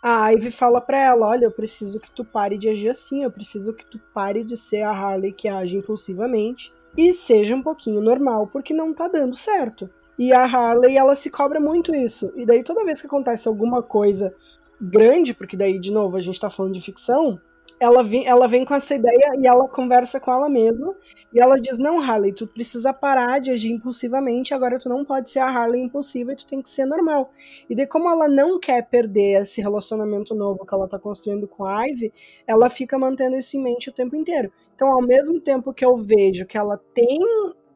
[0.00, 3.30] A Ivy fala pra ela: Olha, eu preciso que tu pare de agir assim, eu
[3.30, 8.00] preciso que tu pare de ser a Harley que age impulsivamente e seja um pouquinho
[8.00, 9.90] normal, porque não tá dando certo.
[10.18, 12.32] E a Harley, ela se cobra muito isso.
[12.36, 14.34] E daí toda vez que acontece alguma coisa
[14.80, 17.40] grande, porque daí, de novo, a gente tá falando de ficção,
[17.80, 20.96] ela vem, ela vem com essa ideia e ela conversa com ela mesma.
[21.32, 24.52] E ela diz: Não, Harley, tu precisa parar de agir impulsivamente.
[24.52, 27.30] Agora tu não pode ser a Harley impulsiva tu tem que ser normal.
[27.68, 31.64] E de como ela não quer perder esse relacionamento novo que ela tá construindo com
[31.64, 32.12] a Ivy,
[32.46, 34.52] ela fica mantendo isso em mente o tempo inteiro.
[34.74, 37.18] Então, ao mesmo tempo que eu vejo que ela tem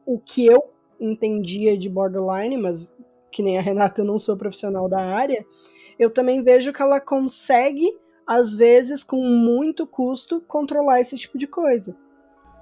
[0.05, 0.63] o que eu
[0.99, 2.93] entendia de borderline, mas
[3.31, 5.45] que nem a Renata, eu não sou profissional da área,
[5.97, 7.91] eu também vejo que ela consegue
[8.27, 11.95] às vezes, com muito custo, controlar esse tipo de coisa.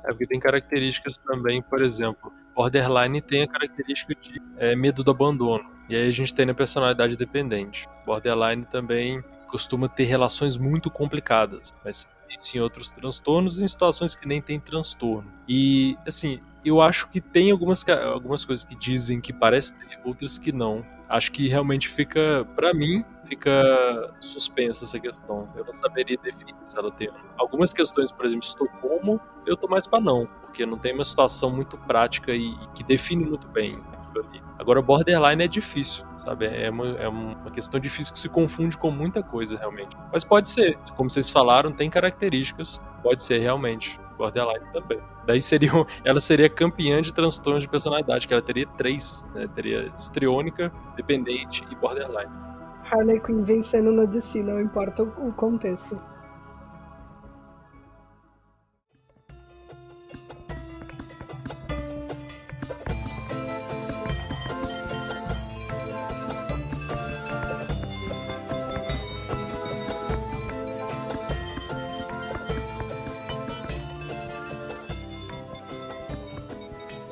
[0.03, 5.11] É porque tem características também, por exemplo, Borderline tem a característica de é, medo do
[5.11, 5.69] abandono.
[5.89, 7.88] E aí a gente tem a personalidade dependente.
[8.05, 12.07] Borderline também costuma ter relações muito complicadas, mas
[12.55, 15.29] em outros transtornos em situações que nem tem transtorno.
[15.47, 20.38] E, assim, eu acho que tem algumas, algumas coisas que dizem que parece ter, outras
[20.38, 20.85] que não.
[21.09, 25.47] Acho que realmente fica, para mim, fica suspensa essa questão.
[25.55, 27.09] Eu não saberia definir se ela tem.
[27.37, 31.49] Algumas questões, por exemplo, Estocolmo, eu tô mais para não, porque não tem uma situação
[31.49, 34.43] muito prática e, e que define muito bem aquilo ali.
[34.59, 36.45] Agora, borderline é difícil, sabe?
[36.45, 39.95] É uma, é uma questão difícil que se confunde com muita coisa, realmente.
[40.11, 43.97] Mas pode ser, como vocês falaram, tem características, pode ser realmente.
[44.17, 44.99] Borderline também.
[45.25, 45.71] Daí seria,
[46.03, 49.47] ela seria campeã de transtornos de personalidade, que ela teria três, né?
[49.55, 52.50] Teria estriônica, dependente e borderline.
[52.89, 55.99] Harley Quinn vencendo na DC, não importa o contexto.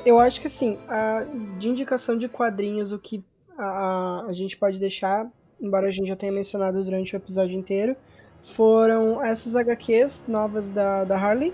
[0.04, 1.24] Eu acho que assim, a,
[1.58, 3.22] de indicação de quadrinhos, o que
[3.56, 5.30] a, a gente pode deixar
[5.60, 7.96] embora a gente já tenha mencionado durante o episódio inteiro,
[8.40, 11.52] foram essas HQs novas da, da Harley.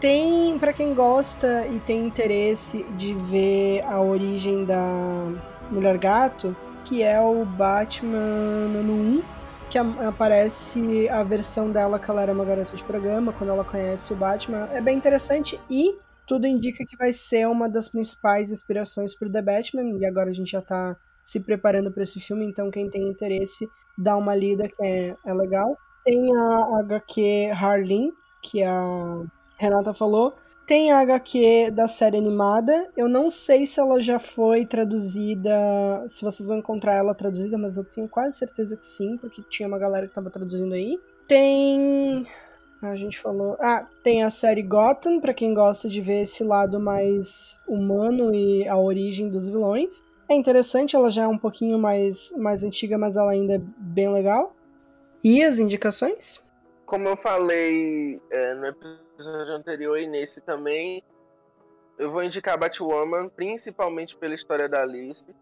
[0.00, 5.32] Tem, para quem gosta e tem interesse de ver a origem da
[5.70, 6.54] Mulher Gato,
[6.84, 9.22] que é o Batman ano 1,
[9.70, 14.12] que aparece a versão dela que ela era uma garota de programa, quando ela conhece
[14.12, 14.68] o Batman.
[14.72, 15.96] É bem interessante e
[16.26, 20.30] tudo indica que vai ser uma das principais inspirações para o The Batman, e agora
[20.30, 24.34] a gente já tá se preparando para esse filme, então quem tem interesse, dá uma
[24.34, 25.76] lida que é, é legal.
[26.04, 29.24] Tem a HQ Harleen, que a
[29.56, 30.34] Renata falou.
[30.66, 32.90] Tem a HQ da série animada.
[32.94, 35.50] Eu não sei se ela já foi traduzida,
[36.08, 39.66] se vocês vão encontrar ela traduzida, mas eu tenho quase certeza que sim, porque tinha
[39.66, 40.98] uma galera que estava traduzindo aí.
[41.26, 42.26] Tem
[42.82, 43.56] a gente falou.
[43.60, 48.68] Ah, tem a série Gotham, para quem gosta de ver esse lado mais humano e
[48.68, 50.04] a origem dos vilões.
[50.28, 54.10] É interessante, ela já é um pouquinho mais, mais antiga, mas ela ainda é bem
[54.12, 54.54] legal.
[55.22, 56.42] E as indicações?
[56.86, 61.02] Como eu falei é, no episódio anterior e nesse também,
[61.98, 65.34] eu vou indicar Batwoman, principalmente pela história da Alice.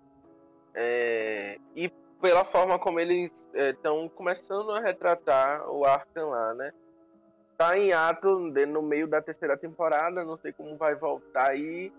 [0.74, 1.88] É, e
[2.20, 6.72] pela forma como eles estão é, começando a retratar o Arkham lá, né?
[7.58, 11.92] Tá em ato no meio da terceira temporada, não sei como vai voltar aí.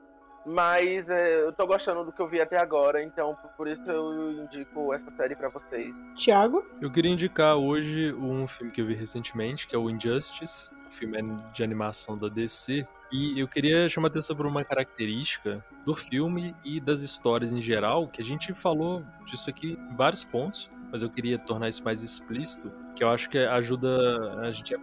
[0.45, 4.31] Mas é, eu tô gostando do que eu vi até agora, então por isso eu
[4.43, 5.93] indico essa série para vocês.
[6.15, 6.65] Tiago?
[6.81, 10.91] Eu queria indicar hoje um filme que eu vi recentemente, que é o Injustice, um
[10.91, 12.85] filme de animação da DC.
[13.11, 17.61] E eu queria chamar a atenção por uma característica do filme e das histórias em
[17.61, 21.83] geral, que a gente falou disso aqui em vários pontos, mas eu queria tornar isso
[21.83, 24.79] mais explícito, que eu acho que ajuda a gente a,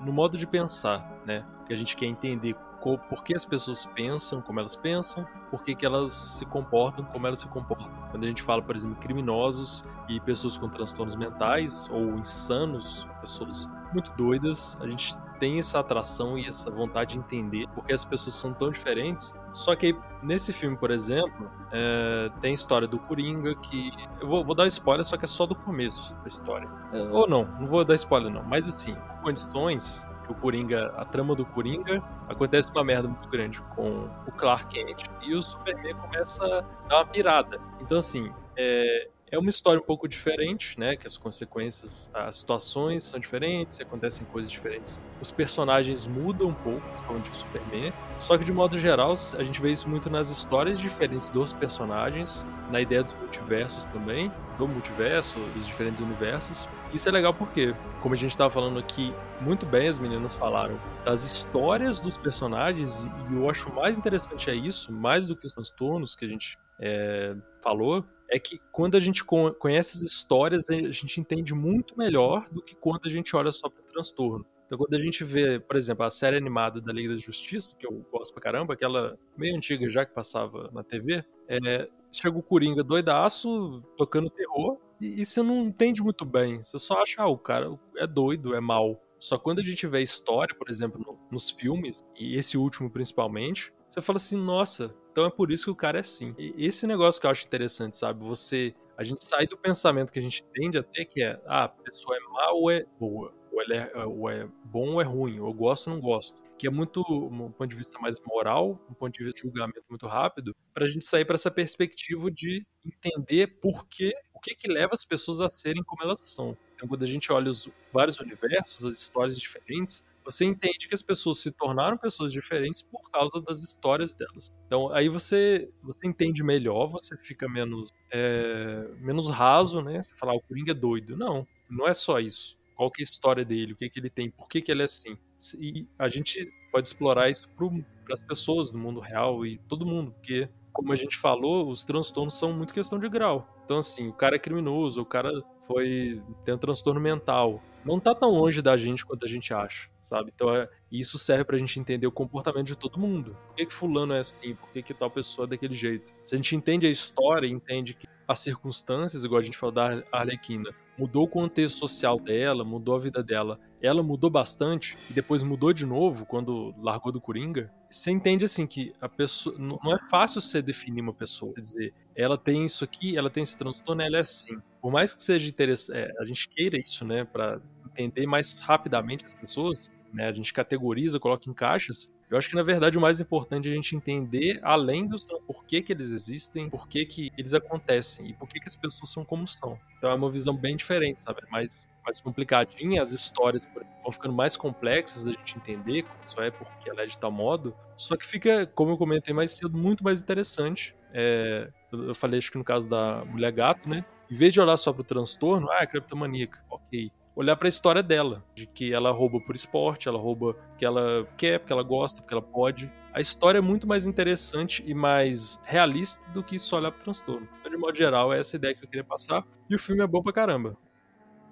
[0.00, 1.44] no modo de pensar, né?
[1.66, 5.74] Que a gente quer entender por que as pessoas pensam como elas pensam, por que,
[5.74, 7.90] que elas se comportam como elas se comportam.
[8.10, 13.68] Quando a gente fala, por exemplo, criminosos e pessoas com transtornos mentais ou insanos, pessoas
[13.92, 18.34] muito doidas, a gente tem essa atração e essa vontade de entender porque as pessoas
[18.34, 19.34] são tão diferentes.
[19.54, 23.90] Só que nesse filme, por exemplo, é, tem a história do Coringa que.
[24.20, 26.68] Eu vou, vou, dar spoiler, só que é só do começo da história.
[26.92, 28.42] É, ou não, não vou dar spoiler, não.
[28.42, 33.60] Mas assim, condições que o Coringa, a trama do Coringa, acontece uma merda muito grande
[33.74, 37.60] com o Clark Kent e o Superman começa a dar uma pirada.
[37.80, 40.96] Então, assim, é, é uma história um pouco diferente, né?
[40.96, 45.00] Que as consequências, as situações são diferentes, acontecem coisas diferentes.
[45.20, 47.92] Os personagens mudam um pouco, principalmente o Superman.
[48.18, 52.46] Só que de modo geral, a gente vê isso muito nas histórias diferentes dos personagens,
[52.70, 56.68] na ideia dos multiversos também, do multiverso, dos diferentes universos.
[56.92, 59.12] Isso é legal porque, como a gente estava falando aqui,
[59.42, 64.54] muito bem as meninas falaram das histórias dos personagens, e eu acho mais interessante é
[64.54, 69.00] isso, mais do que os transtornos que a gente é, falou, é que quando a
[69.00, 73.52] gente conhece as histórias, a gente entende muito melhor do que quando a gente olha
[73.52, 74.46] só para o transtorno.
[74.66, 77.86] Então, quando a gente vê, por exemplo, a série animada da Liga da Justiça, que
[77.86, 82.42] eu gosto pra caramba, aquela meio antiga já que passava na TV, é, chega o
[82.42, 86.62] Coringa doidaço, tocando terror, e, e, você não entende muito bem.
[86.62, 89.00] Você só acha, ah, o cara é doido, é mal.
[89.18, 92.90] Só quando a gente vê a história, por exemplo, no, nos filmes, e esse último
[92.90, 96.34] principalmente, você fala assim, nossa, então é por isso que o cara é assim.
[96.38, 98.24] E esse negócio que eu acho interessante, sabe?
[98.24, 98.72] Você.
[98.96, 102.16] A gente sai do pensamento que a gente tende até que é, ah, a pessoa
[102.16, 103.32] é má ou é boa.
[103.52, 105.40] Ou, ela é, ou é bom ou é ruim.
[105.40, 106.40] Ou eu gosto ou não gosto.
[106.56, 109.84] Que é muito, um ponto de vista mais moral, um ponto de vista de julgamento
[109.88, 114.54] muito rápido, para a gente sair para essa perspectiva de entender por que, o que
[114.54, 116.56] que leva as pessoas a serem como elas são.
[116.74, 121.02] Então, quando a gente olha os vários universos, as histórias diferentes, você entende que as
[121.02, 124.52] pessoas se tornaram pessoas diferentes por causa das histórias delas.
[124.66, 130.02] Então aí você você entende melhor, você fica menos é, menos raso, né?
[130.02, 131.16] Você fala, ah, o Coringa é doido.
[131.16, 132.58] Não, não é só isso.
[132.76, 133.72] Qual que é a história dele?
[133.72, 134.30] O que, que ele tem?
[134.30, 135.16] Por que, que ele é assim?
[135.58, 140.12] E a gente pode explorar isso para as pessoas do mundo real e todo mundo,
[140.12, 143.57] porque como a gente falou, os transtornos são muito questão de grau.
[143.68, 145.30] Então, assim, o cara é criminoso, o cara
[145.66, 147.62] foi tem um transtorno mental.
[147.84, 150.32] Não tá tão longe da gente quanto a gente acha, sabe?
[150.34, 153.36] Então, é, isso serve pra gente entender o comportamento de todo mundo.
[153.46, 154.54] Por que, que fulano é assim?
[154.54, 156.14] Por que, que tal pessoa é daquele jeito?
[156.24, 160.02] Se a gente entende a história, entende que as circunstâncias, igual a gente falou da
[160.10, 163.58] Arlequina, mudou o contexto social dela, mudou a vida dela.
[163.80, 167.72] Ela mudou bastante e depois mudou de novo quando largou do Coringa.
[167.88, 171.94] Você entende assim que a pessoa não é fácil você definir uma pessoa, quer dizer,
[172.16, 174.58] ela tem isso aqui, ela tem esse transtorno, ela é assim.
[174.82, 177.60] Por mais que seja interessante, é, a gente queira isso, né, para
[177.96, 182.54] entender mais rapidamente as pessoas, né, a gente categoriza, coloca em caixas, eu acho que,
[182.54, 186.10] na verdade, o mais importante é a gente entender, além dos por que, que eles
[186.10, 189.78] existem, por que, que eles acontecem e por que, que as pessoas são como são.
[189.96, 191.40] Então é uma visão bem diferente, sabe?
[191.50, 193.66] Mais, mais complicadinha, as histórias
[194.02, 197.74] vão ficando mais complexas da gente entender, só é porque ela é de tal modo.
[197.96, 200.94] Só que fica, como eu comentei mais cedo, muito mais interessante.
[201.14, 204.04] É, eu falei, acho que no caso da mulher gato, né?
[204.30, 208.02] Em vez de olhar só pro transtorno, ah, é criptomaníaca, ok olhar para a história
[208.02, 212.20] dela, de que ela rouba por esporte, ela rouba porque ela quer, porque ela gosta,
[212.20, 212.92] porque ela pode.
[213.14, 217.48] A história é muito mais interessante e mais realista do que só olhar pro transtorno.
[217.60, 219.44] Então, de modo geral, é essa ideia que eu queria passar.
[219.70, 220.76] E o filme é bom pra caramba.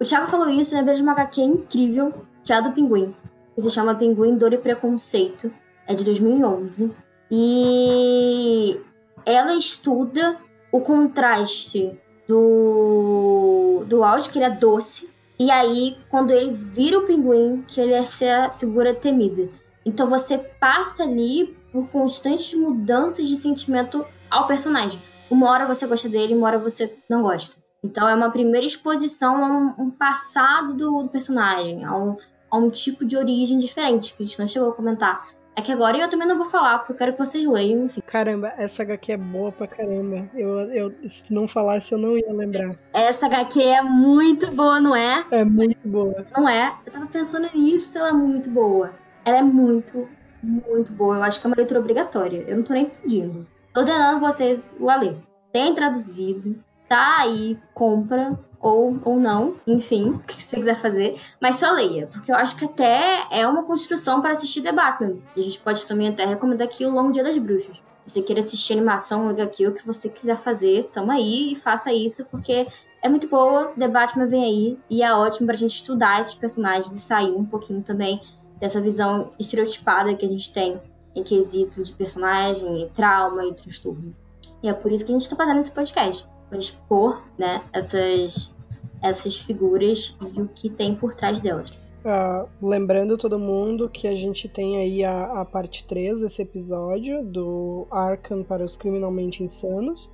[0.00, 0.82] O Thiago falou isso, né?
[0.82, 2.12] Vejo uma HQ incrível,
[2.44, 3.14] que é a do Pinguim.
[3.54, 5.52] Que se chama Pinguim, Dor e Preconceito.
[5.86, 6.92] É de 2011.
[7.30, 8.80] E
[9.24, 10.36] ela estuda
[10.72, 11.96] o contraste
[12.26, 15.08] do, do áudio, que ele é doce,
[15.38, 18.00] e aí, quando ele vira o pinguim, que ele é
[18.34, 19.50] a figura temida.
[19.84, 25.00] Então você passa ali por constantes mudanças de sentimento ao personagem.
[25.30, 27.58] Uma hora você gosta dele, uma hora você não gosta.
[27.84, 32.16] Então é uma primeira exposição a um, um passado do, do personagem, a um,
[32.50, 35.28] a um, tipo de origem diferente, que a gente não chegou a comentar.
[35.58, 38.02] É que agora eu também não vou falar, porque eu quero que vocês leiam, enfim.
[38.06, 40.28] Caramba, essa HQ é boa pra caramba.
[40.34, 42.76] Eu, eu, se não falasse, eu não ia lembrar.
[42.92, 45.24] Essa HQ é muito boa, não é?
[45.30, 46.26] É muito boa.
[46.36, 46.76] Não é?
[46.84, 48.92] Eu tava pensando nisso, ela é muito boa.
[49.24, 50.06] Ela é muito,
[50.42, 51.16] muito boa.
[51.16, 52.44] Eu acho que é uma leitura obrigatória.
[52.46, 53.46] Eu não tô nem pedindo.
[53.72, 55.16] Tô ordenando vocês o a ler.
[55.54, 56.54] Tem traduzido,
[56.86, 62.06] tá aí, compra ou, ou não, enfim, o que você quiser fazer, mas só leia,
[62.06, 65.16] porque eu acho que até é uma construção para assistir The Batman.
[65.36, 67.82] E a gente pode também até recomendar aqui o Longo Dia das Bruxas.
[68.04, 71.56] Se você queira assistir animação, liga aqui o que você quiser fazer, tamo aí e
[71.56, 72.66] faça isso, porque
[73.02, 76.94] é muito boa, The Batman vem aí, e é ótimo pra gente estudar esses personagens
[76.94, 78.20] e sair um pouquinho também
[78.60, 80.80] dessa visão estereotipada que a gente tem
[81.14, 84.14] em quesito de personagem, trauma e transtorno.
[84.62, 88.54] E é por isso que a gente tá fazendo esse podcast expor né, essas,
[89.02, 91.70] essas figuras e o que tem por trás delas.
[92.06, 97.24] Uh, lembrando todo mundo que a gente tem aí a, a parte 3 desse episódio
[97.24, 100.08] do Arkham para os criminalmente insanos.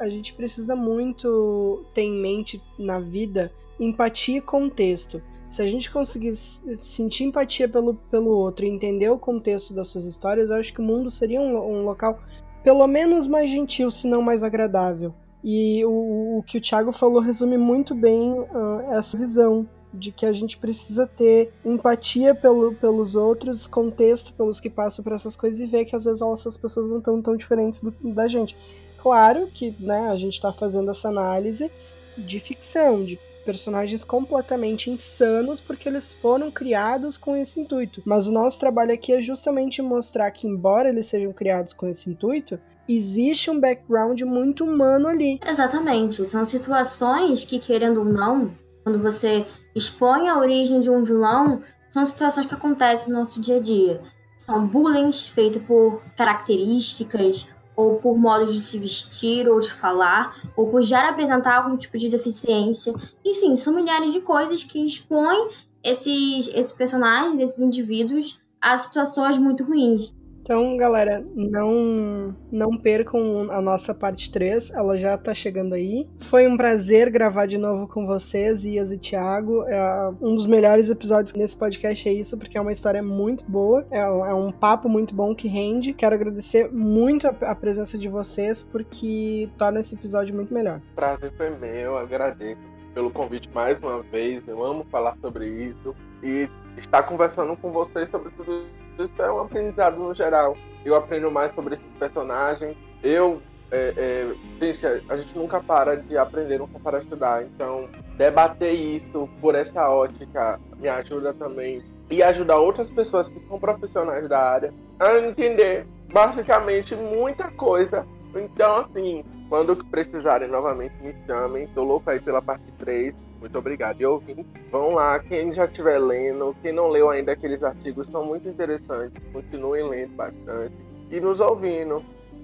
[0.00, 5.22] A gente precisa muito ter em mente na vida empatia e contexto.
[5.48, 10.06] Se a gente conseguir sentir empatia pelo, pelo outro e entender o contexto das suas
[10.06, 12.20] histórias, eu acho que o mundo seria um, um local
[12.64, 15.14] pelo menos mais gentil, se não mais agradável.
[15.42, 20.26] E o, o, que o Thiago falou resume muito bem uh, essa visão de que
[20.26, 25.60] a gente precisa ter empatia pelo, pelos outros, contexto pelos que passam por essas coisas
[25.60, 28.56] e ver que às vezes essas pessoas não estão tão diferentes do, da gente.
[28.98, 31.70] Claro que né, a gente está fazendo essa análise
[32.16, 38.02] de ficção, de personagens completamente insanos porque eles foram criados com esse intuito.
[38.04, 42.10] Mas o nosso trabalho aqui é justamente mostrar que, embora eles sejam criados com esse
[42.10, 45.38] intuito, existe um background muito humano ali.
[45.46, 46.24] Exatamente.
[46.26, 48.52] São situações que, querendo ou não,
[48.82, 53.56] quando você expõe a origem de um vilão, são situações que acontecem no nosso dia
[53.56, 54.00] a dia.
[54.36, 57.46] São bullying feitos por características
[57.76, 61.96] ou por modos de se vestir ou de falar, ou por já apresentar algum tipo
[61.96, 62.92] de deficiência.
[63.24, 65.50] Enfim, são milhares de coisas que expõem
[65.82, 70.12] esses, esses personagens, esses indivíduos, a situações muito ruins.
[70.48, 76.08] Então, galera, não não percam a nossa parte 3, ela já tá chegando aí.
[76.20, 79.64] Foi um prazer gravar de novo com vocês, Ias e Thiago.
[79.64, 83.86] É um dos melhores episódios nesse podcast é isso, porque é uma história muito boa,
[83.90, 85.92] é, é um papo muito bom que rende.
[85.92, 90.80] Quero agradecer muito a, a, presença de vocês, porque torna esse episódio muito melhor.
[90.96, 92.62] Prazer foi meu, agradeço
[92.94, 94.48] pelo convite mais uma vez.
[94.48, 96.48] Eu amo falar sobre isso e
[96.78, 98.87] estar conversando com vocês sobre tudo isso
[99.18, 100.56] é um aprendizado no geral.
[100.84, 102.76] Eu aprendo mais sobre esses personagens.
[103.02, 107.42] Eu, é, é, gente, a gente nunca para de aprender, nunca para estudar.
[107.42, 113.58] Então, debater isso por essa ótica me ajuda também e ajudar outras pessoas que são
[113.58, 118.06] profissionais da área a entender basicamente muita coisa.
[118.34, 121.66] Então, assim, quando precisarem novamente me chamem.
[121.68, 124.00] Tô louco aí pela parte 3 muito obrigado.
[124.00, 128.24] E ouvintes, vão lá, quem já estiver lendo, quem não leu ainda aqueles artigos são
[128.24, 130.74] muito interessantes, continuem lendo bastante
[131.10, 132.02] e nos ouvindo.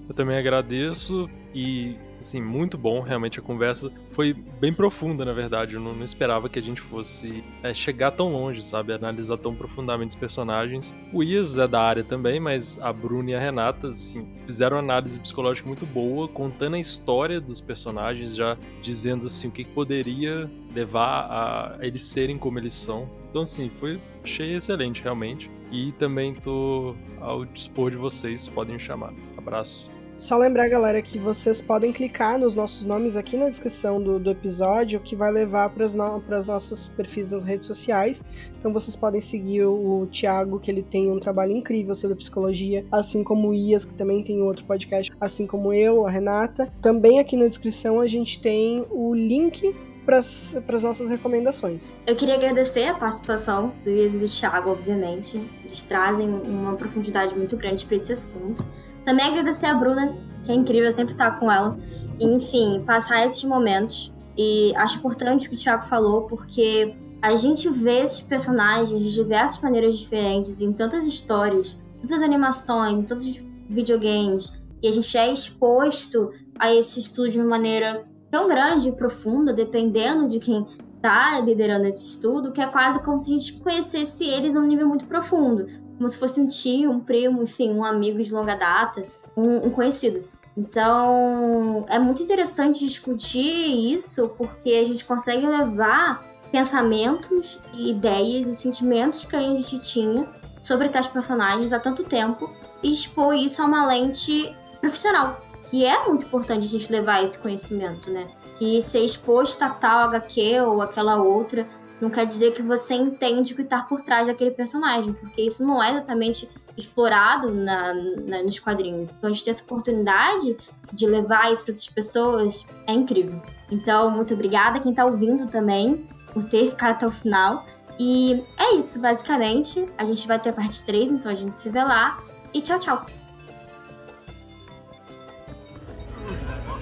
[0.09, 3.01] Eu também agradeço e, assim, muito bom.
[3.01, 5.75] Realmente a conversa foi bem profunda, na verdade.
[5.75, 8.93] Eu não, não esperava que a gente fosse é, chegar tão longe, sabe?
[8.93, 10.95] Analisar tão profundamente os personagens.
[11.13, 14.83] O Ias é da área também, mas a Bruna e a Renata, assim, fizeram uma
[14.83, 20.51] análise psicológica muito boa, contando a história dos personagens, já dizendo, assim, o que poderia
[20.75, 23.09] levar a eles serem como eles são.
[23.31, 25.51] Então, assim, foi achei excelente, realmente.
[25.71, 29.13] E também tô ao dispor de vocês, podem me chamar.
[29.37, 29.94] Abraço.
[30.17, 34.31] Só lembrar, galera, que vocês podem clicar nos nossos nomes aqui na descrição do, do
[34.31, 38.23] episódio, que vai levar para os no, nossos perfis nas redes sociais.
[38.57, 42.87] Então vocês podem seguir o, o Thiago, que ele tem um trabalho incrível sobre psicologia,
[42.93, 46.73] assim como o Ias, que também tem outro podcast, assim como eu, a Renata.
[46.81, 49.75] Também aqui na descrição a gente tem o link
[50.05, 51.97] para as nossas recomendações.
[52.07, 55.43] Eu queria agradecer a participação do Ias e do Thiago, obviamente.
[55.65, 58.65] Eles trazem uma profundidade muito grande para esse assunto.
[59.05, 60.15] Também agradecer a Bruna,
[60.45, 61.77] que é incrível, sempre estar tá com ela.
[62.19, 64.13] E, enfim, passar esses momentos.
[64.37, 69.13] E acho importante o que o Thiago falou, porque a gente vê esses personagens de
[69.13, 75.33] diversas maneiras diferentes, em tantas histórias, tantas animações, em tantos videogames, e a gente é
[75.33, 80.67] exposto a esse estudo de uma maneira tão grande e profunda, dependendo de quem
[80.97, 84.67] está liderando esse estudo, que é quase como se a gente conhecesse eles a um
[84.67, 88.55] nível muito profundo como se fosse um tio, um primo, enfim, um amigo de longa
[88.55, 89.07] data,
[89.37, 90.25] um, um conhecido.
[90.57, 96.23] Então, é muito interessante discutir isso porque a gente consegue levar
[96.53, 100.27] pensamentos e ideias e sentimentos que a gente tinha
[100.63, 102.49] sobre tais personagens há tanto tempo
[102.83, 105.41] e expor isso a uma lente profissional.
[105.71, 108.29] Que é muito importante a gente levar esse conhecimento, né?
[108.59, 111.67] Que ser exposto a tal HQ ou aquela outra
[112.01, 115.65] não quer dizer que você entende o que está por trás daquele personagem, porque isso
[115.67, 119.11] não é exatamente explorado na, na, nos quadrinhos.
[119.11, 120.57] Então a gente ter essa oportunidade
[120.93, 123.41] de levar isso para outras pessoas é incrível.
[123.71, 127.65] Então, muito obrigada quem está ouvindo também por ter ficado até o final.
[127.99, 129.89] E é isso, basicamente.
[129.97, 132.19] A gente vai ter a parte 3, então a gente se vê lá.
[132.53, 133.07] E tchau, tchau.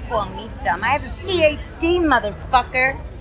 [0.08, 0.36] Dumb.
[0.64, 3.11] I have a PhD, motherfucker.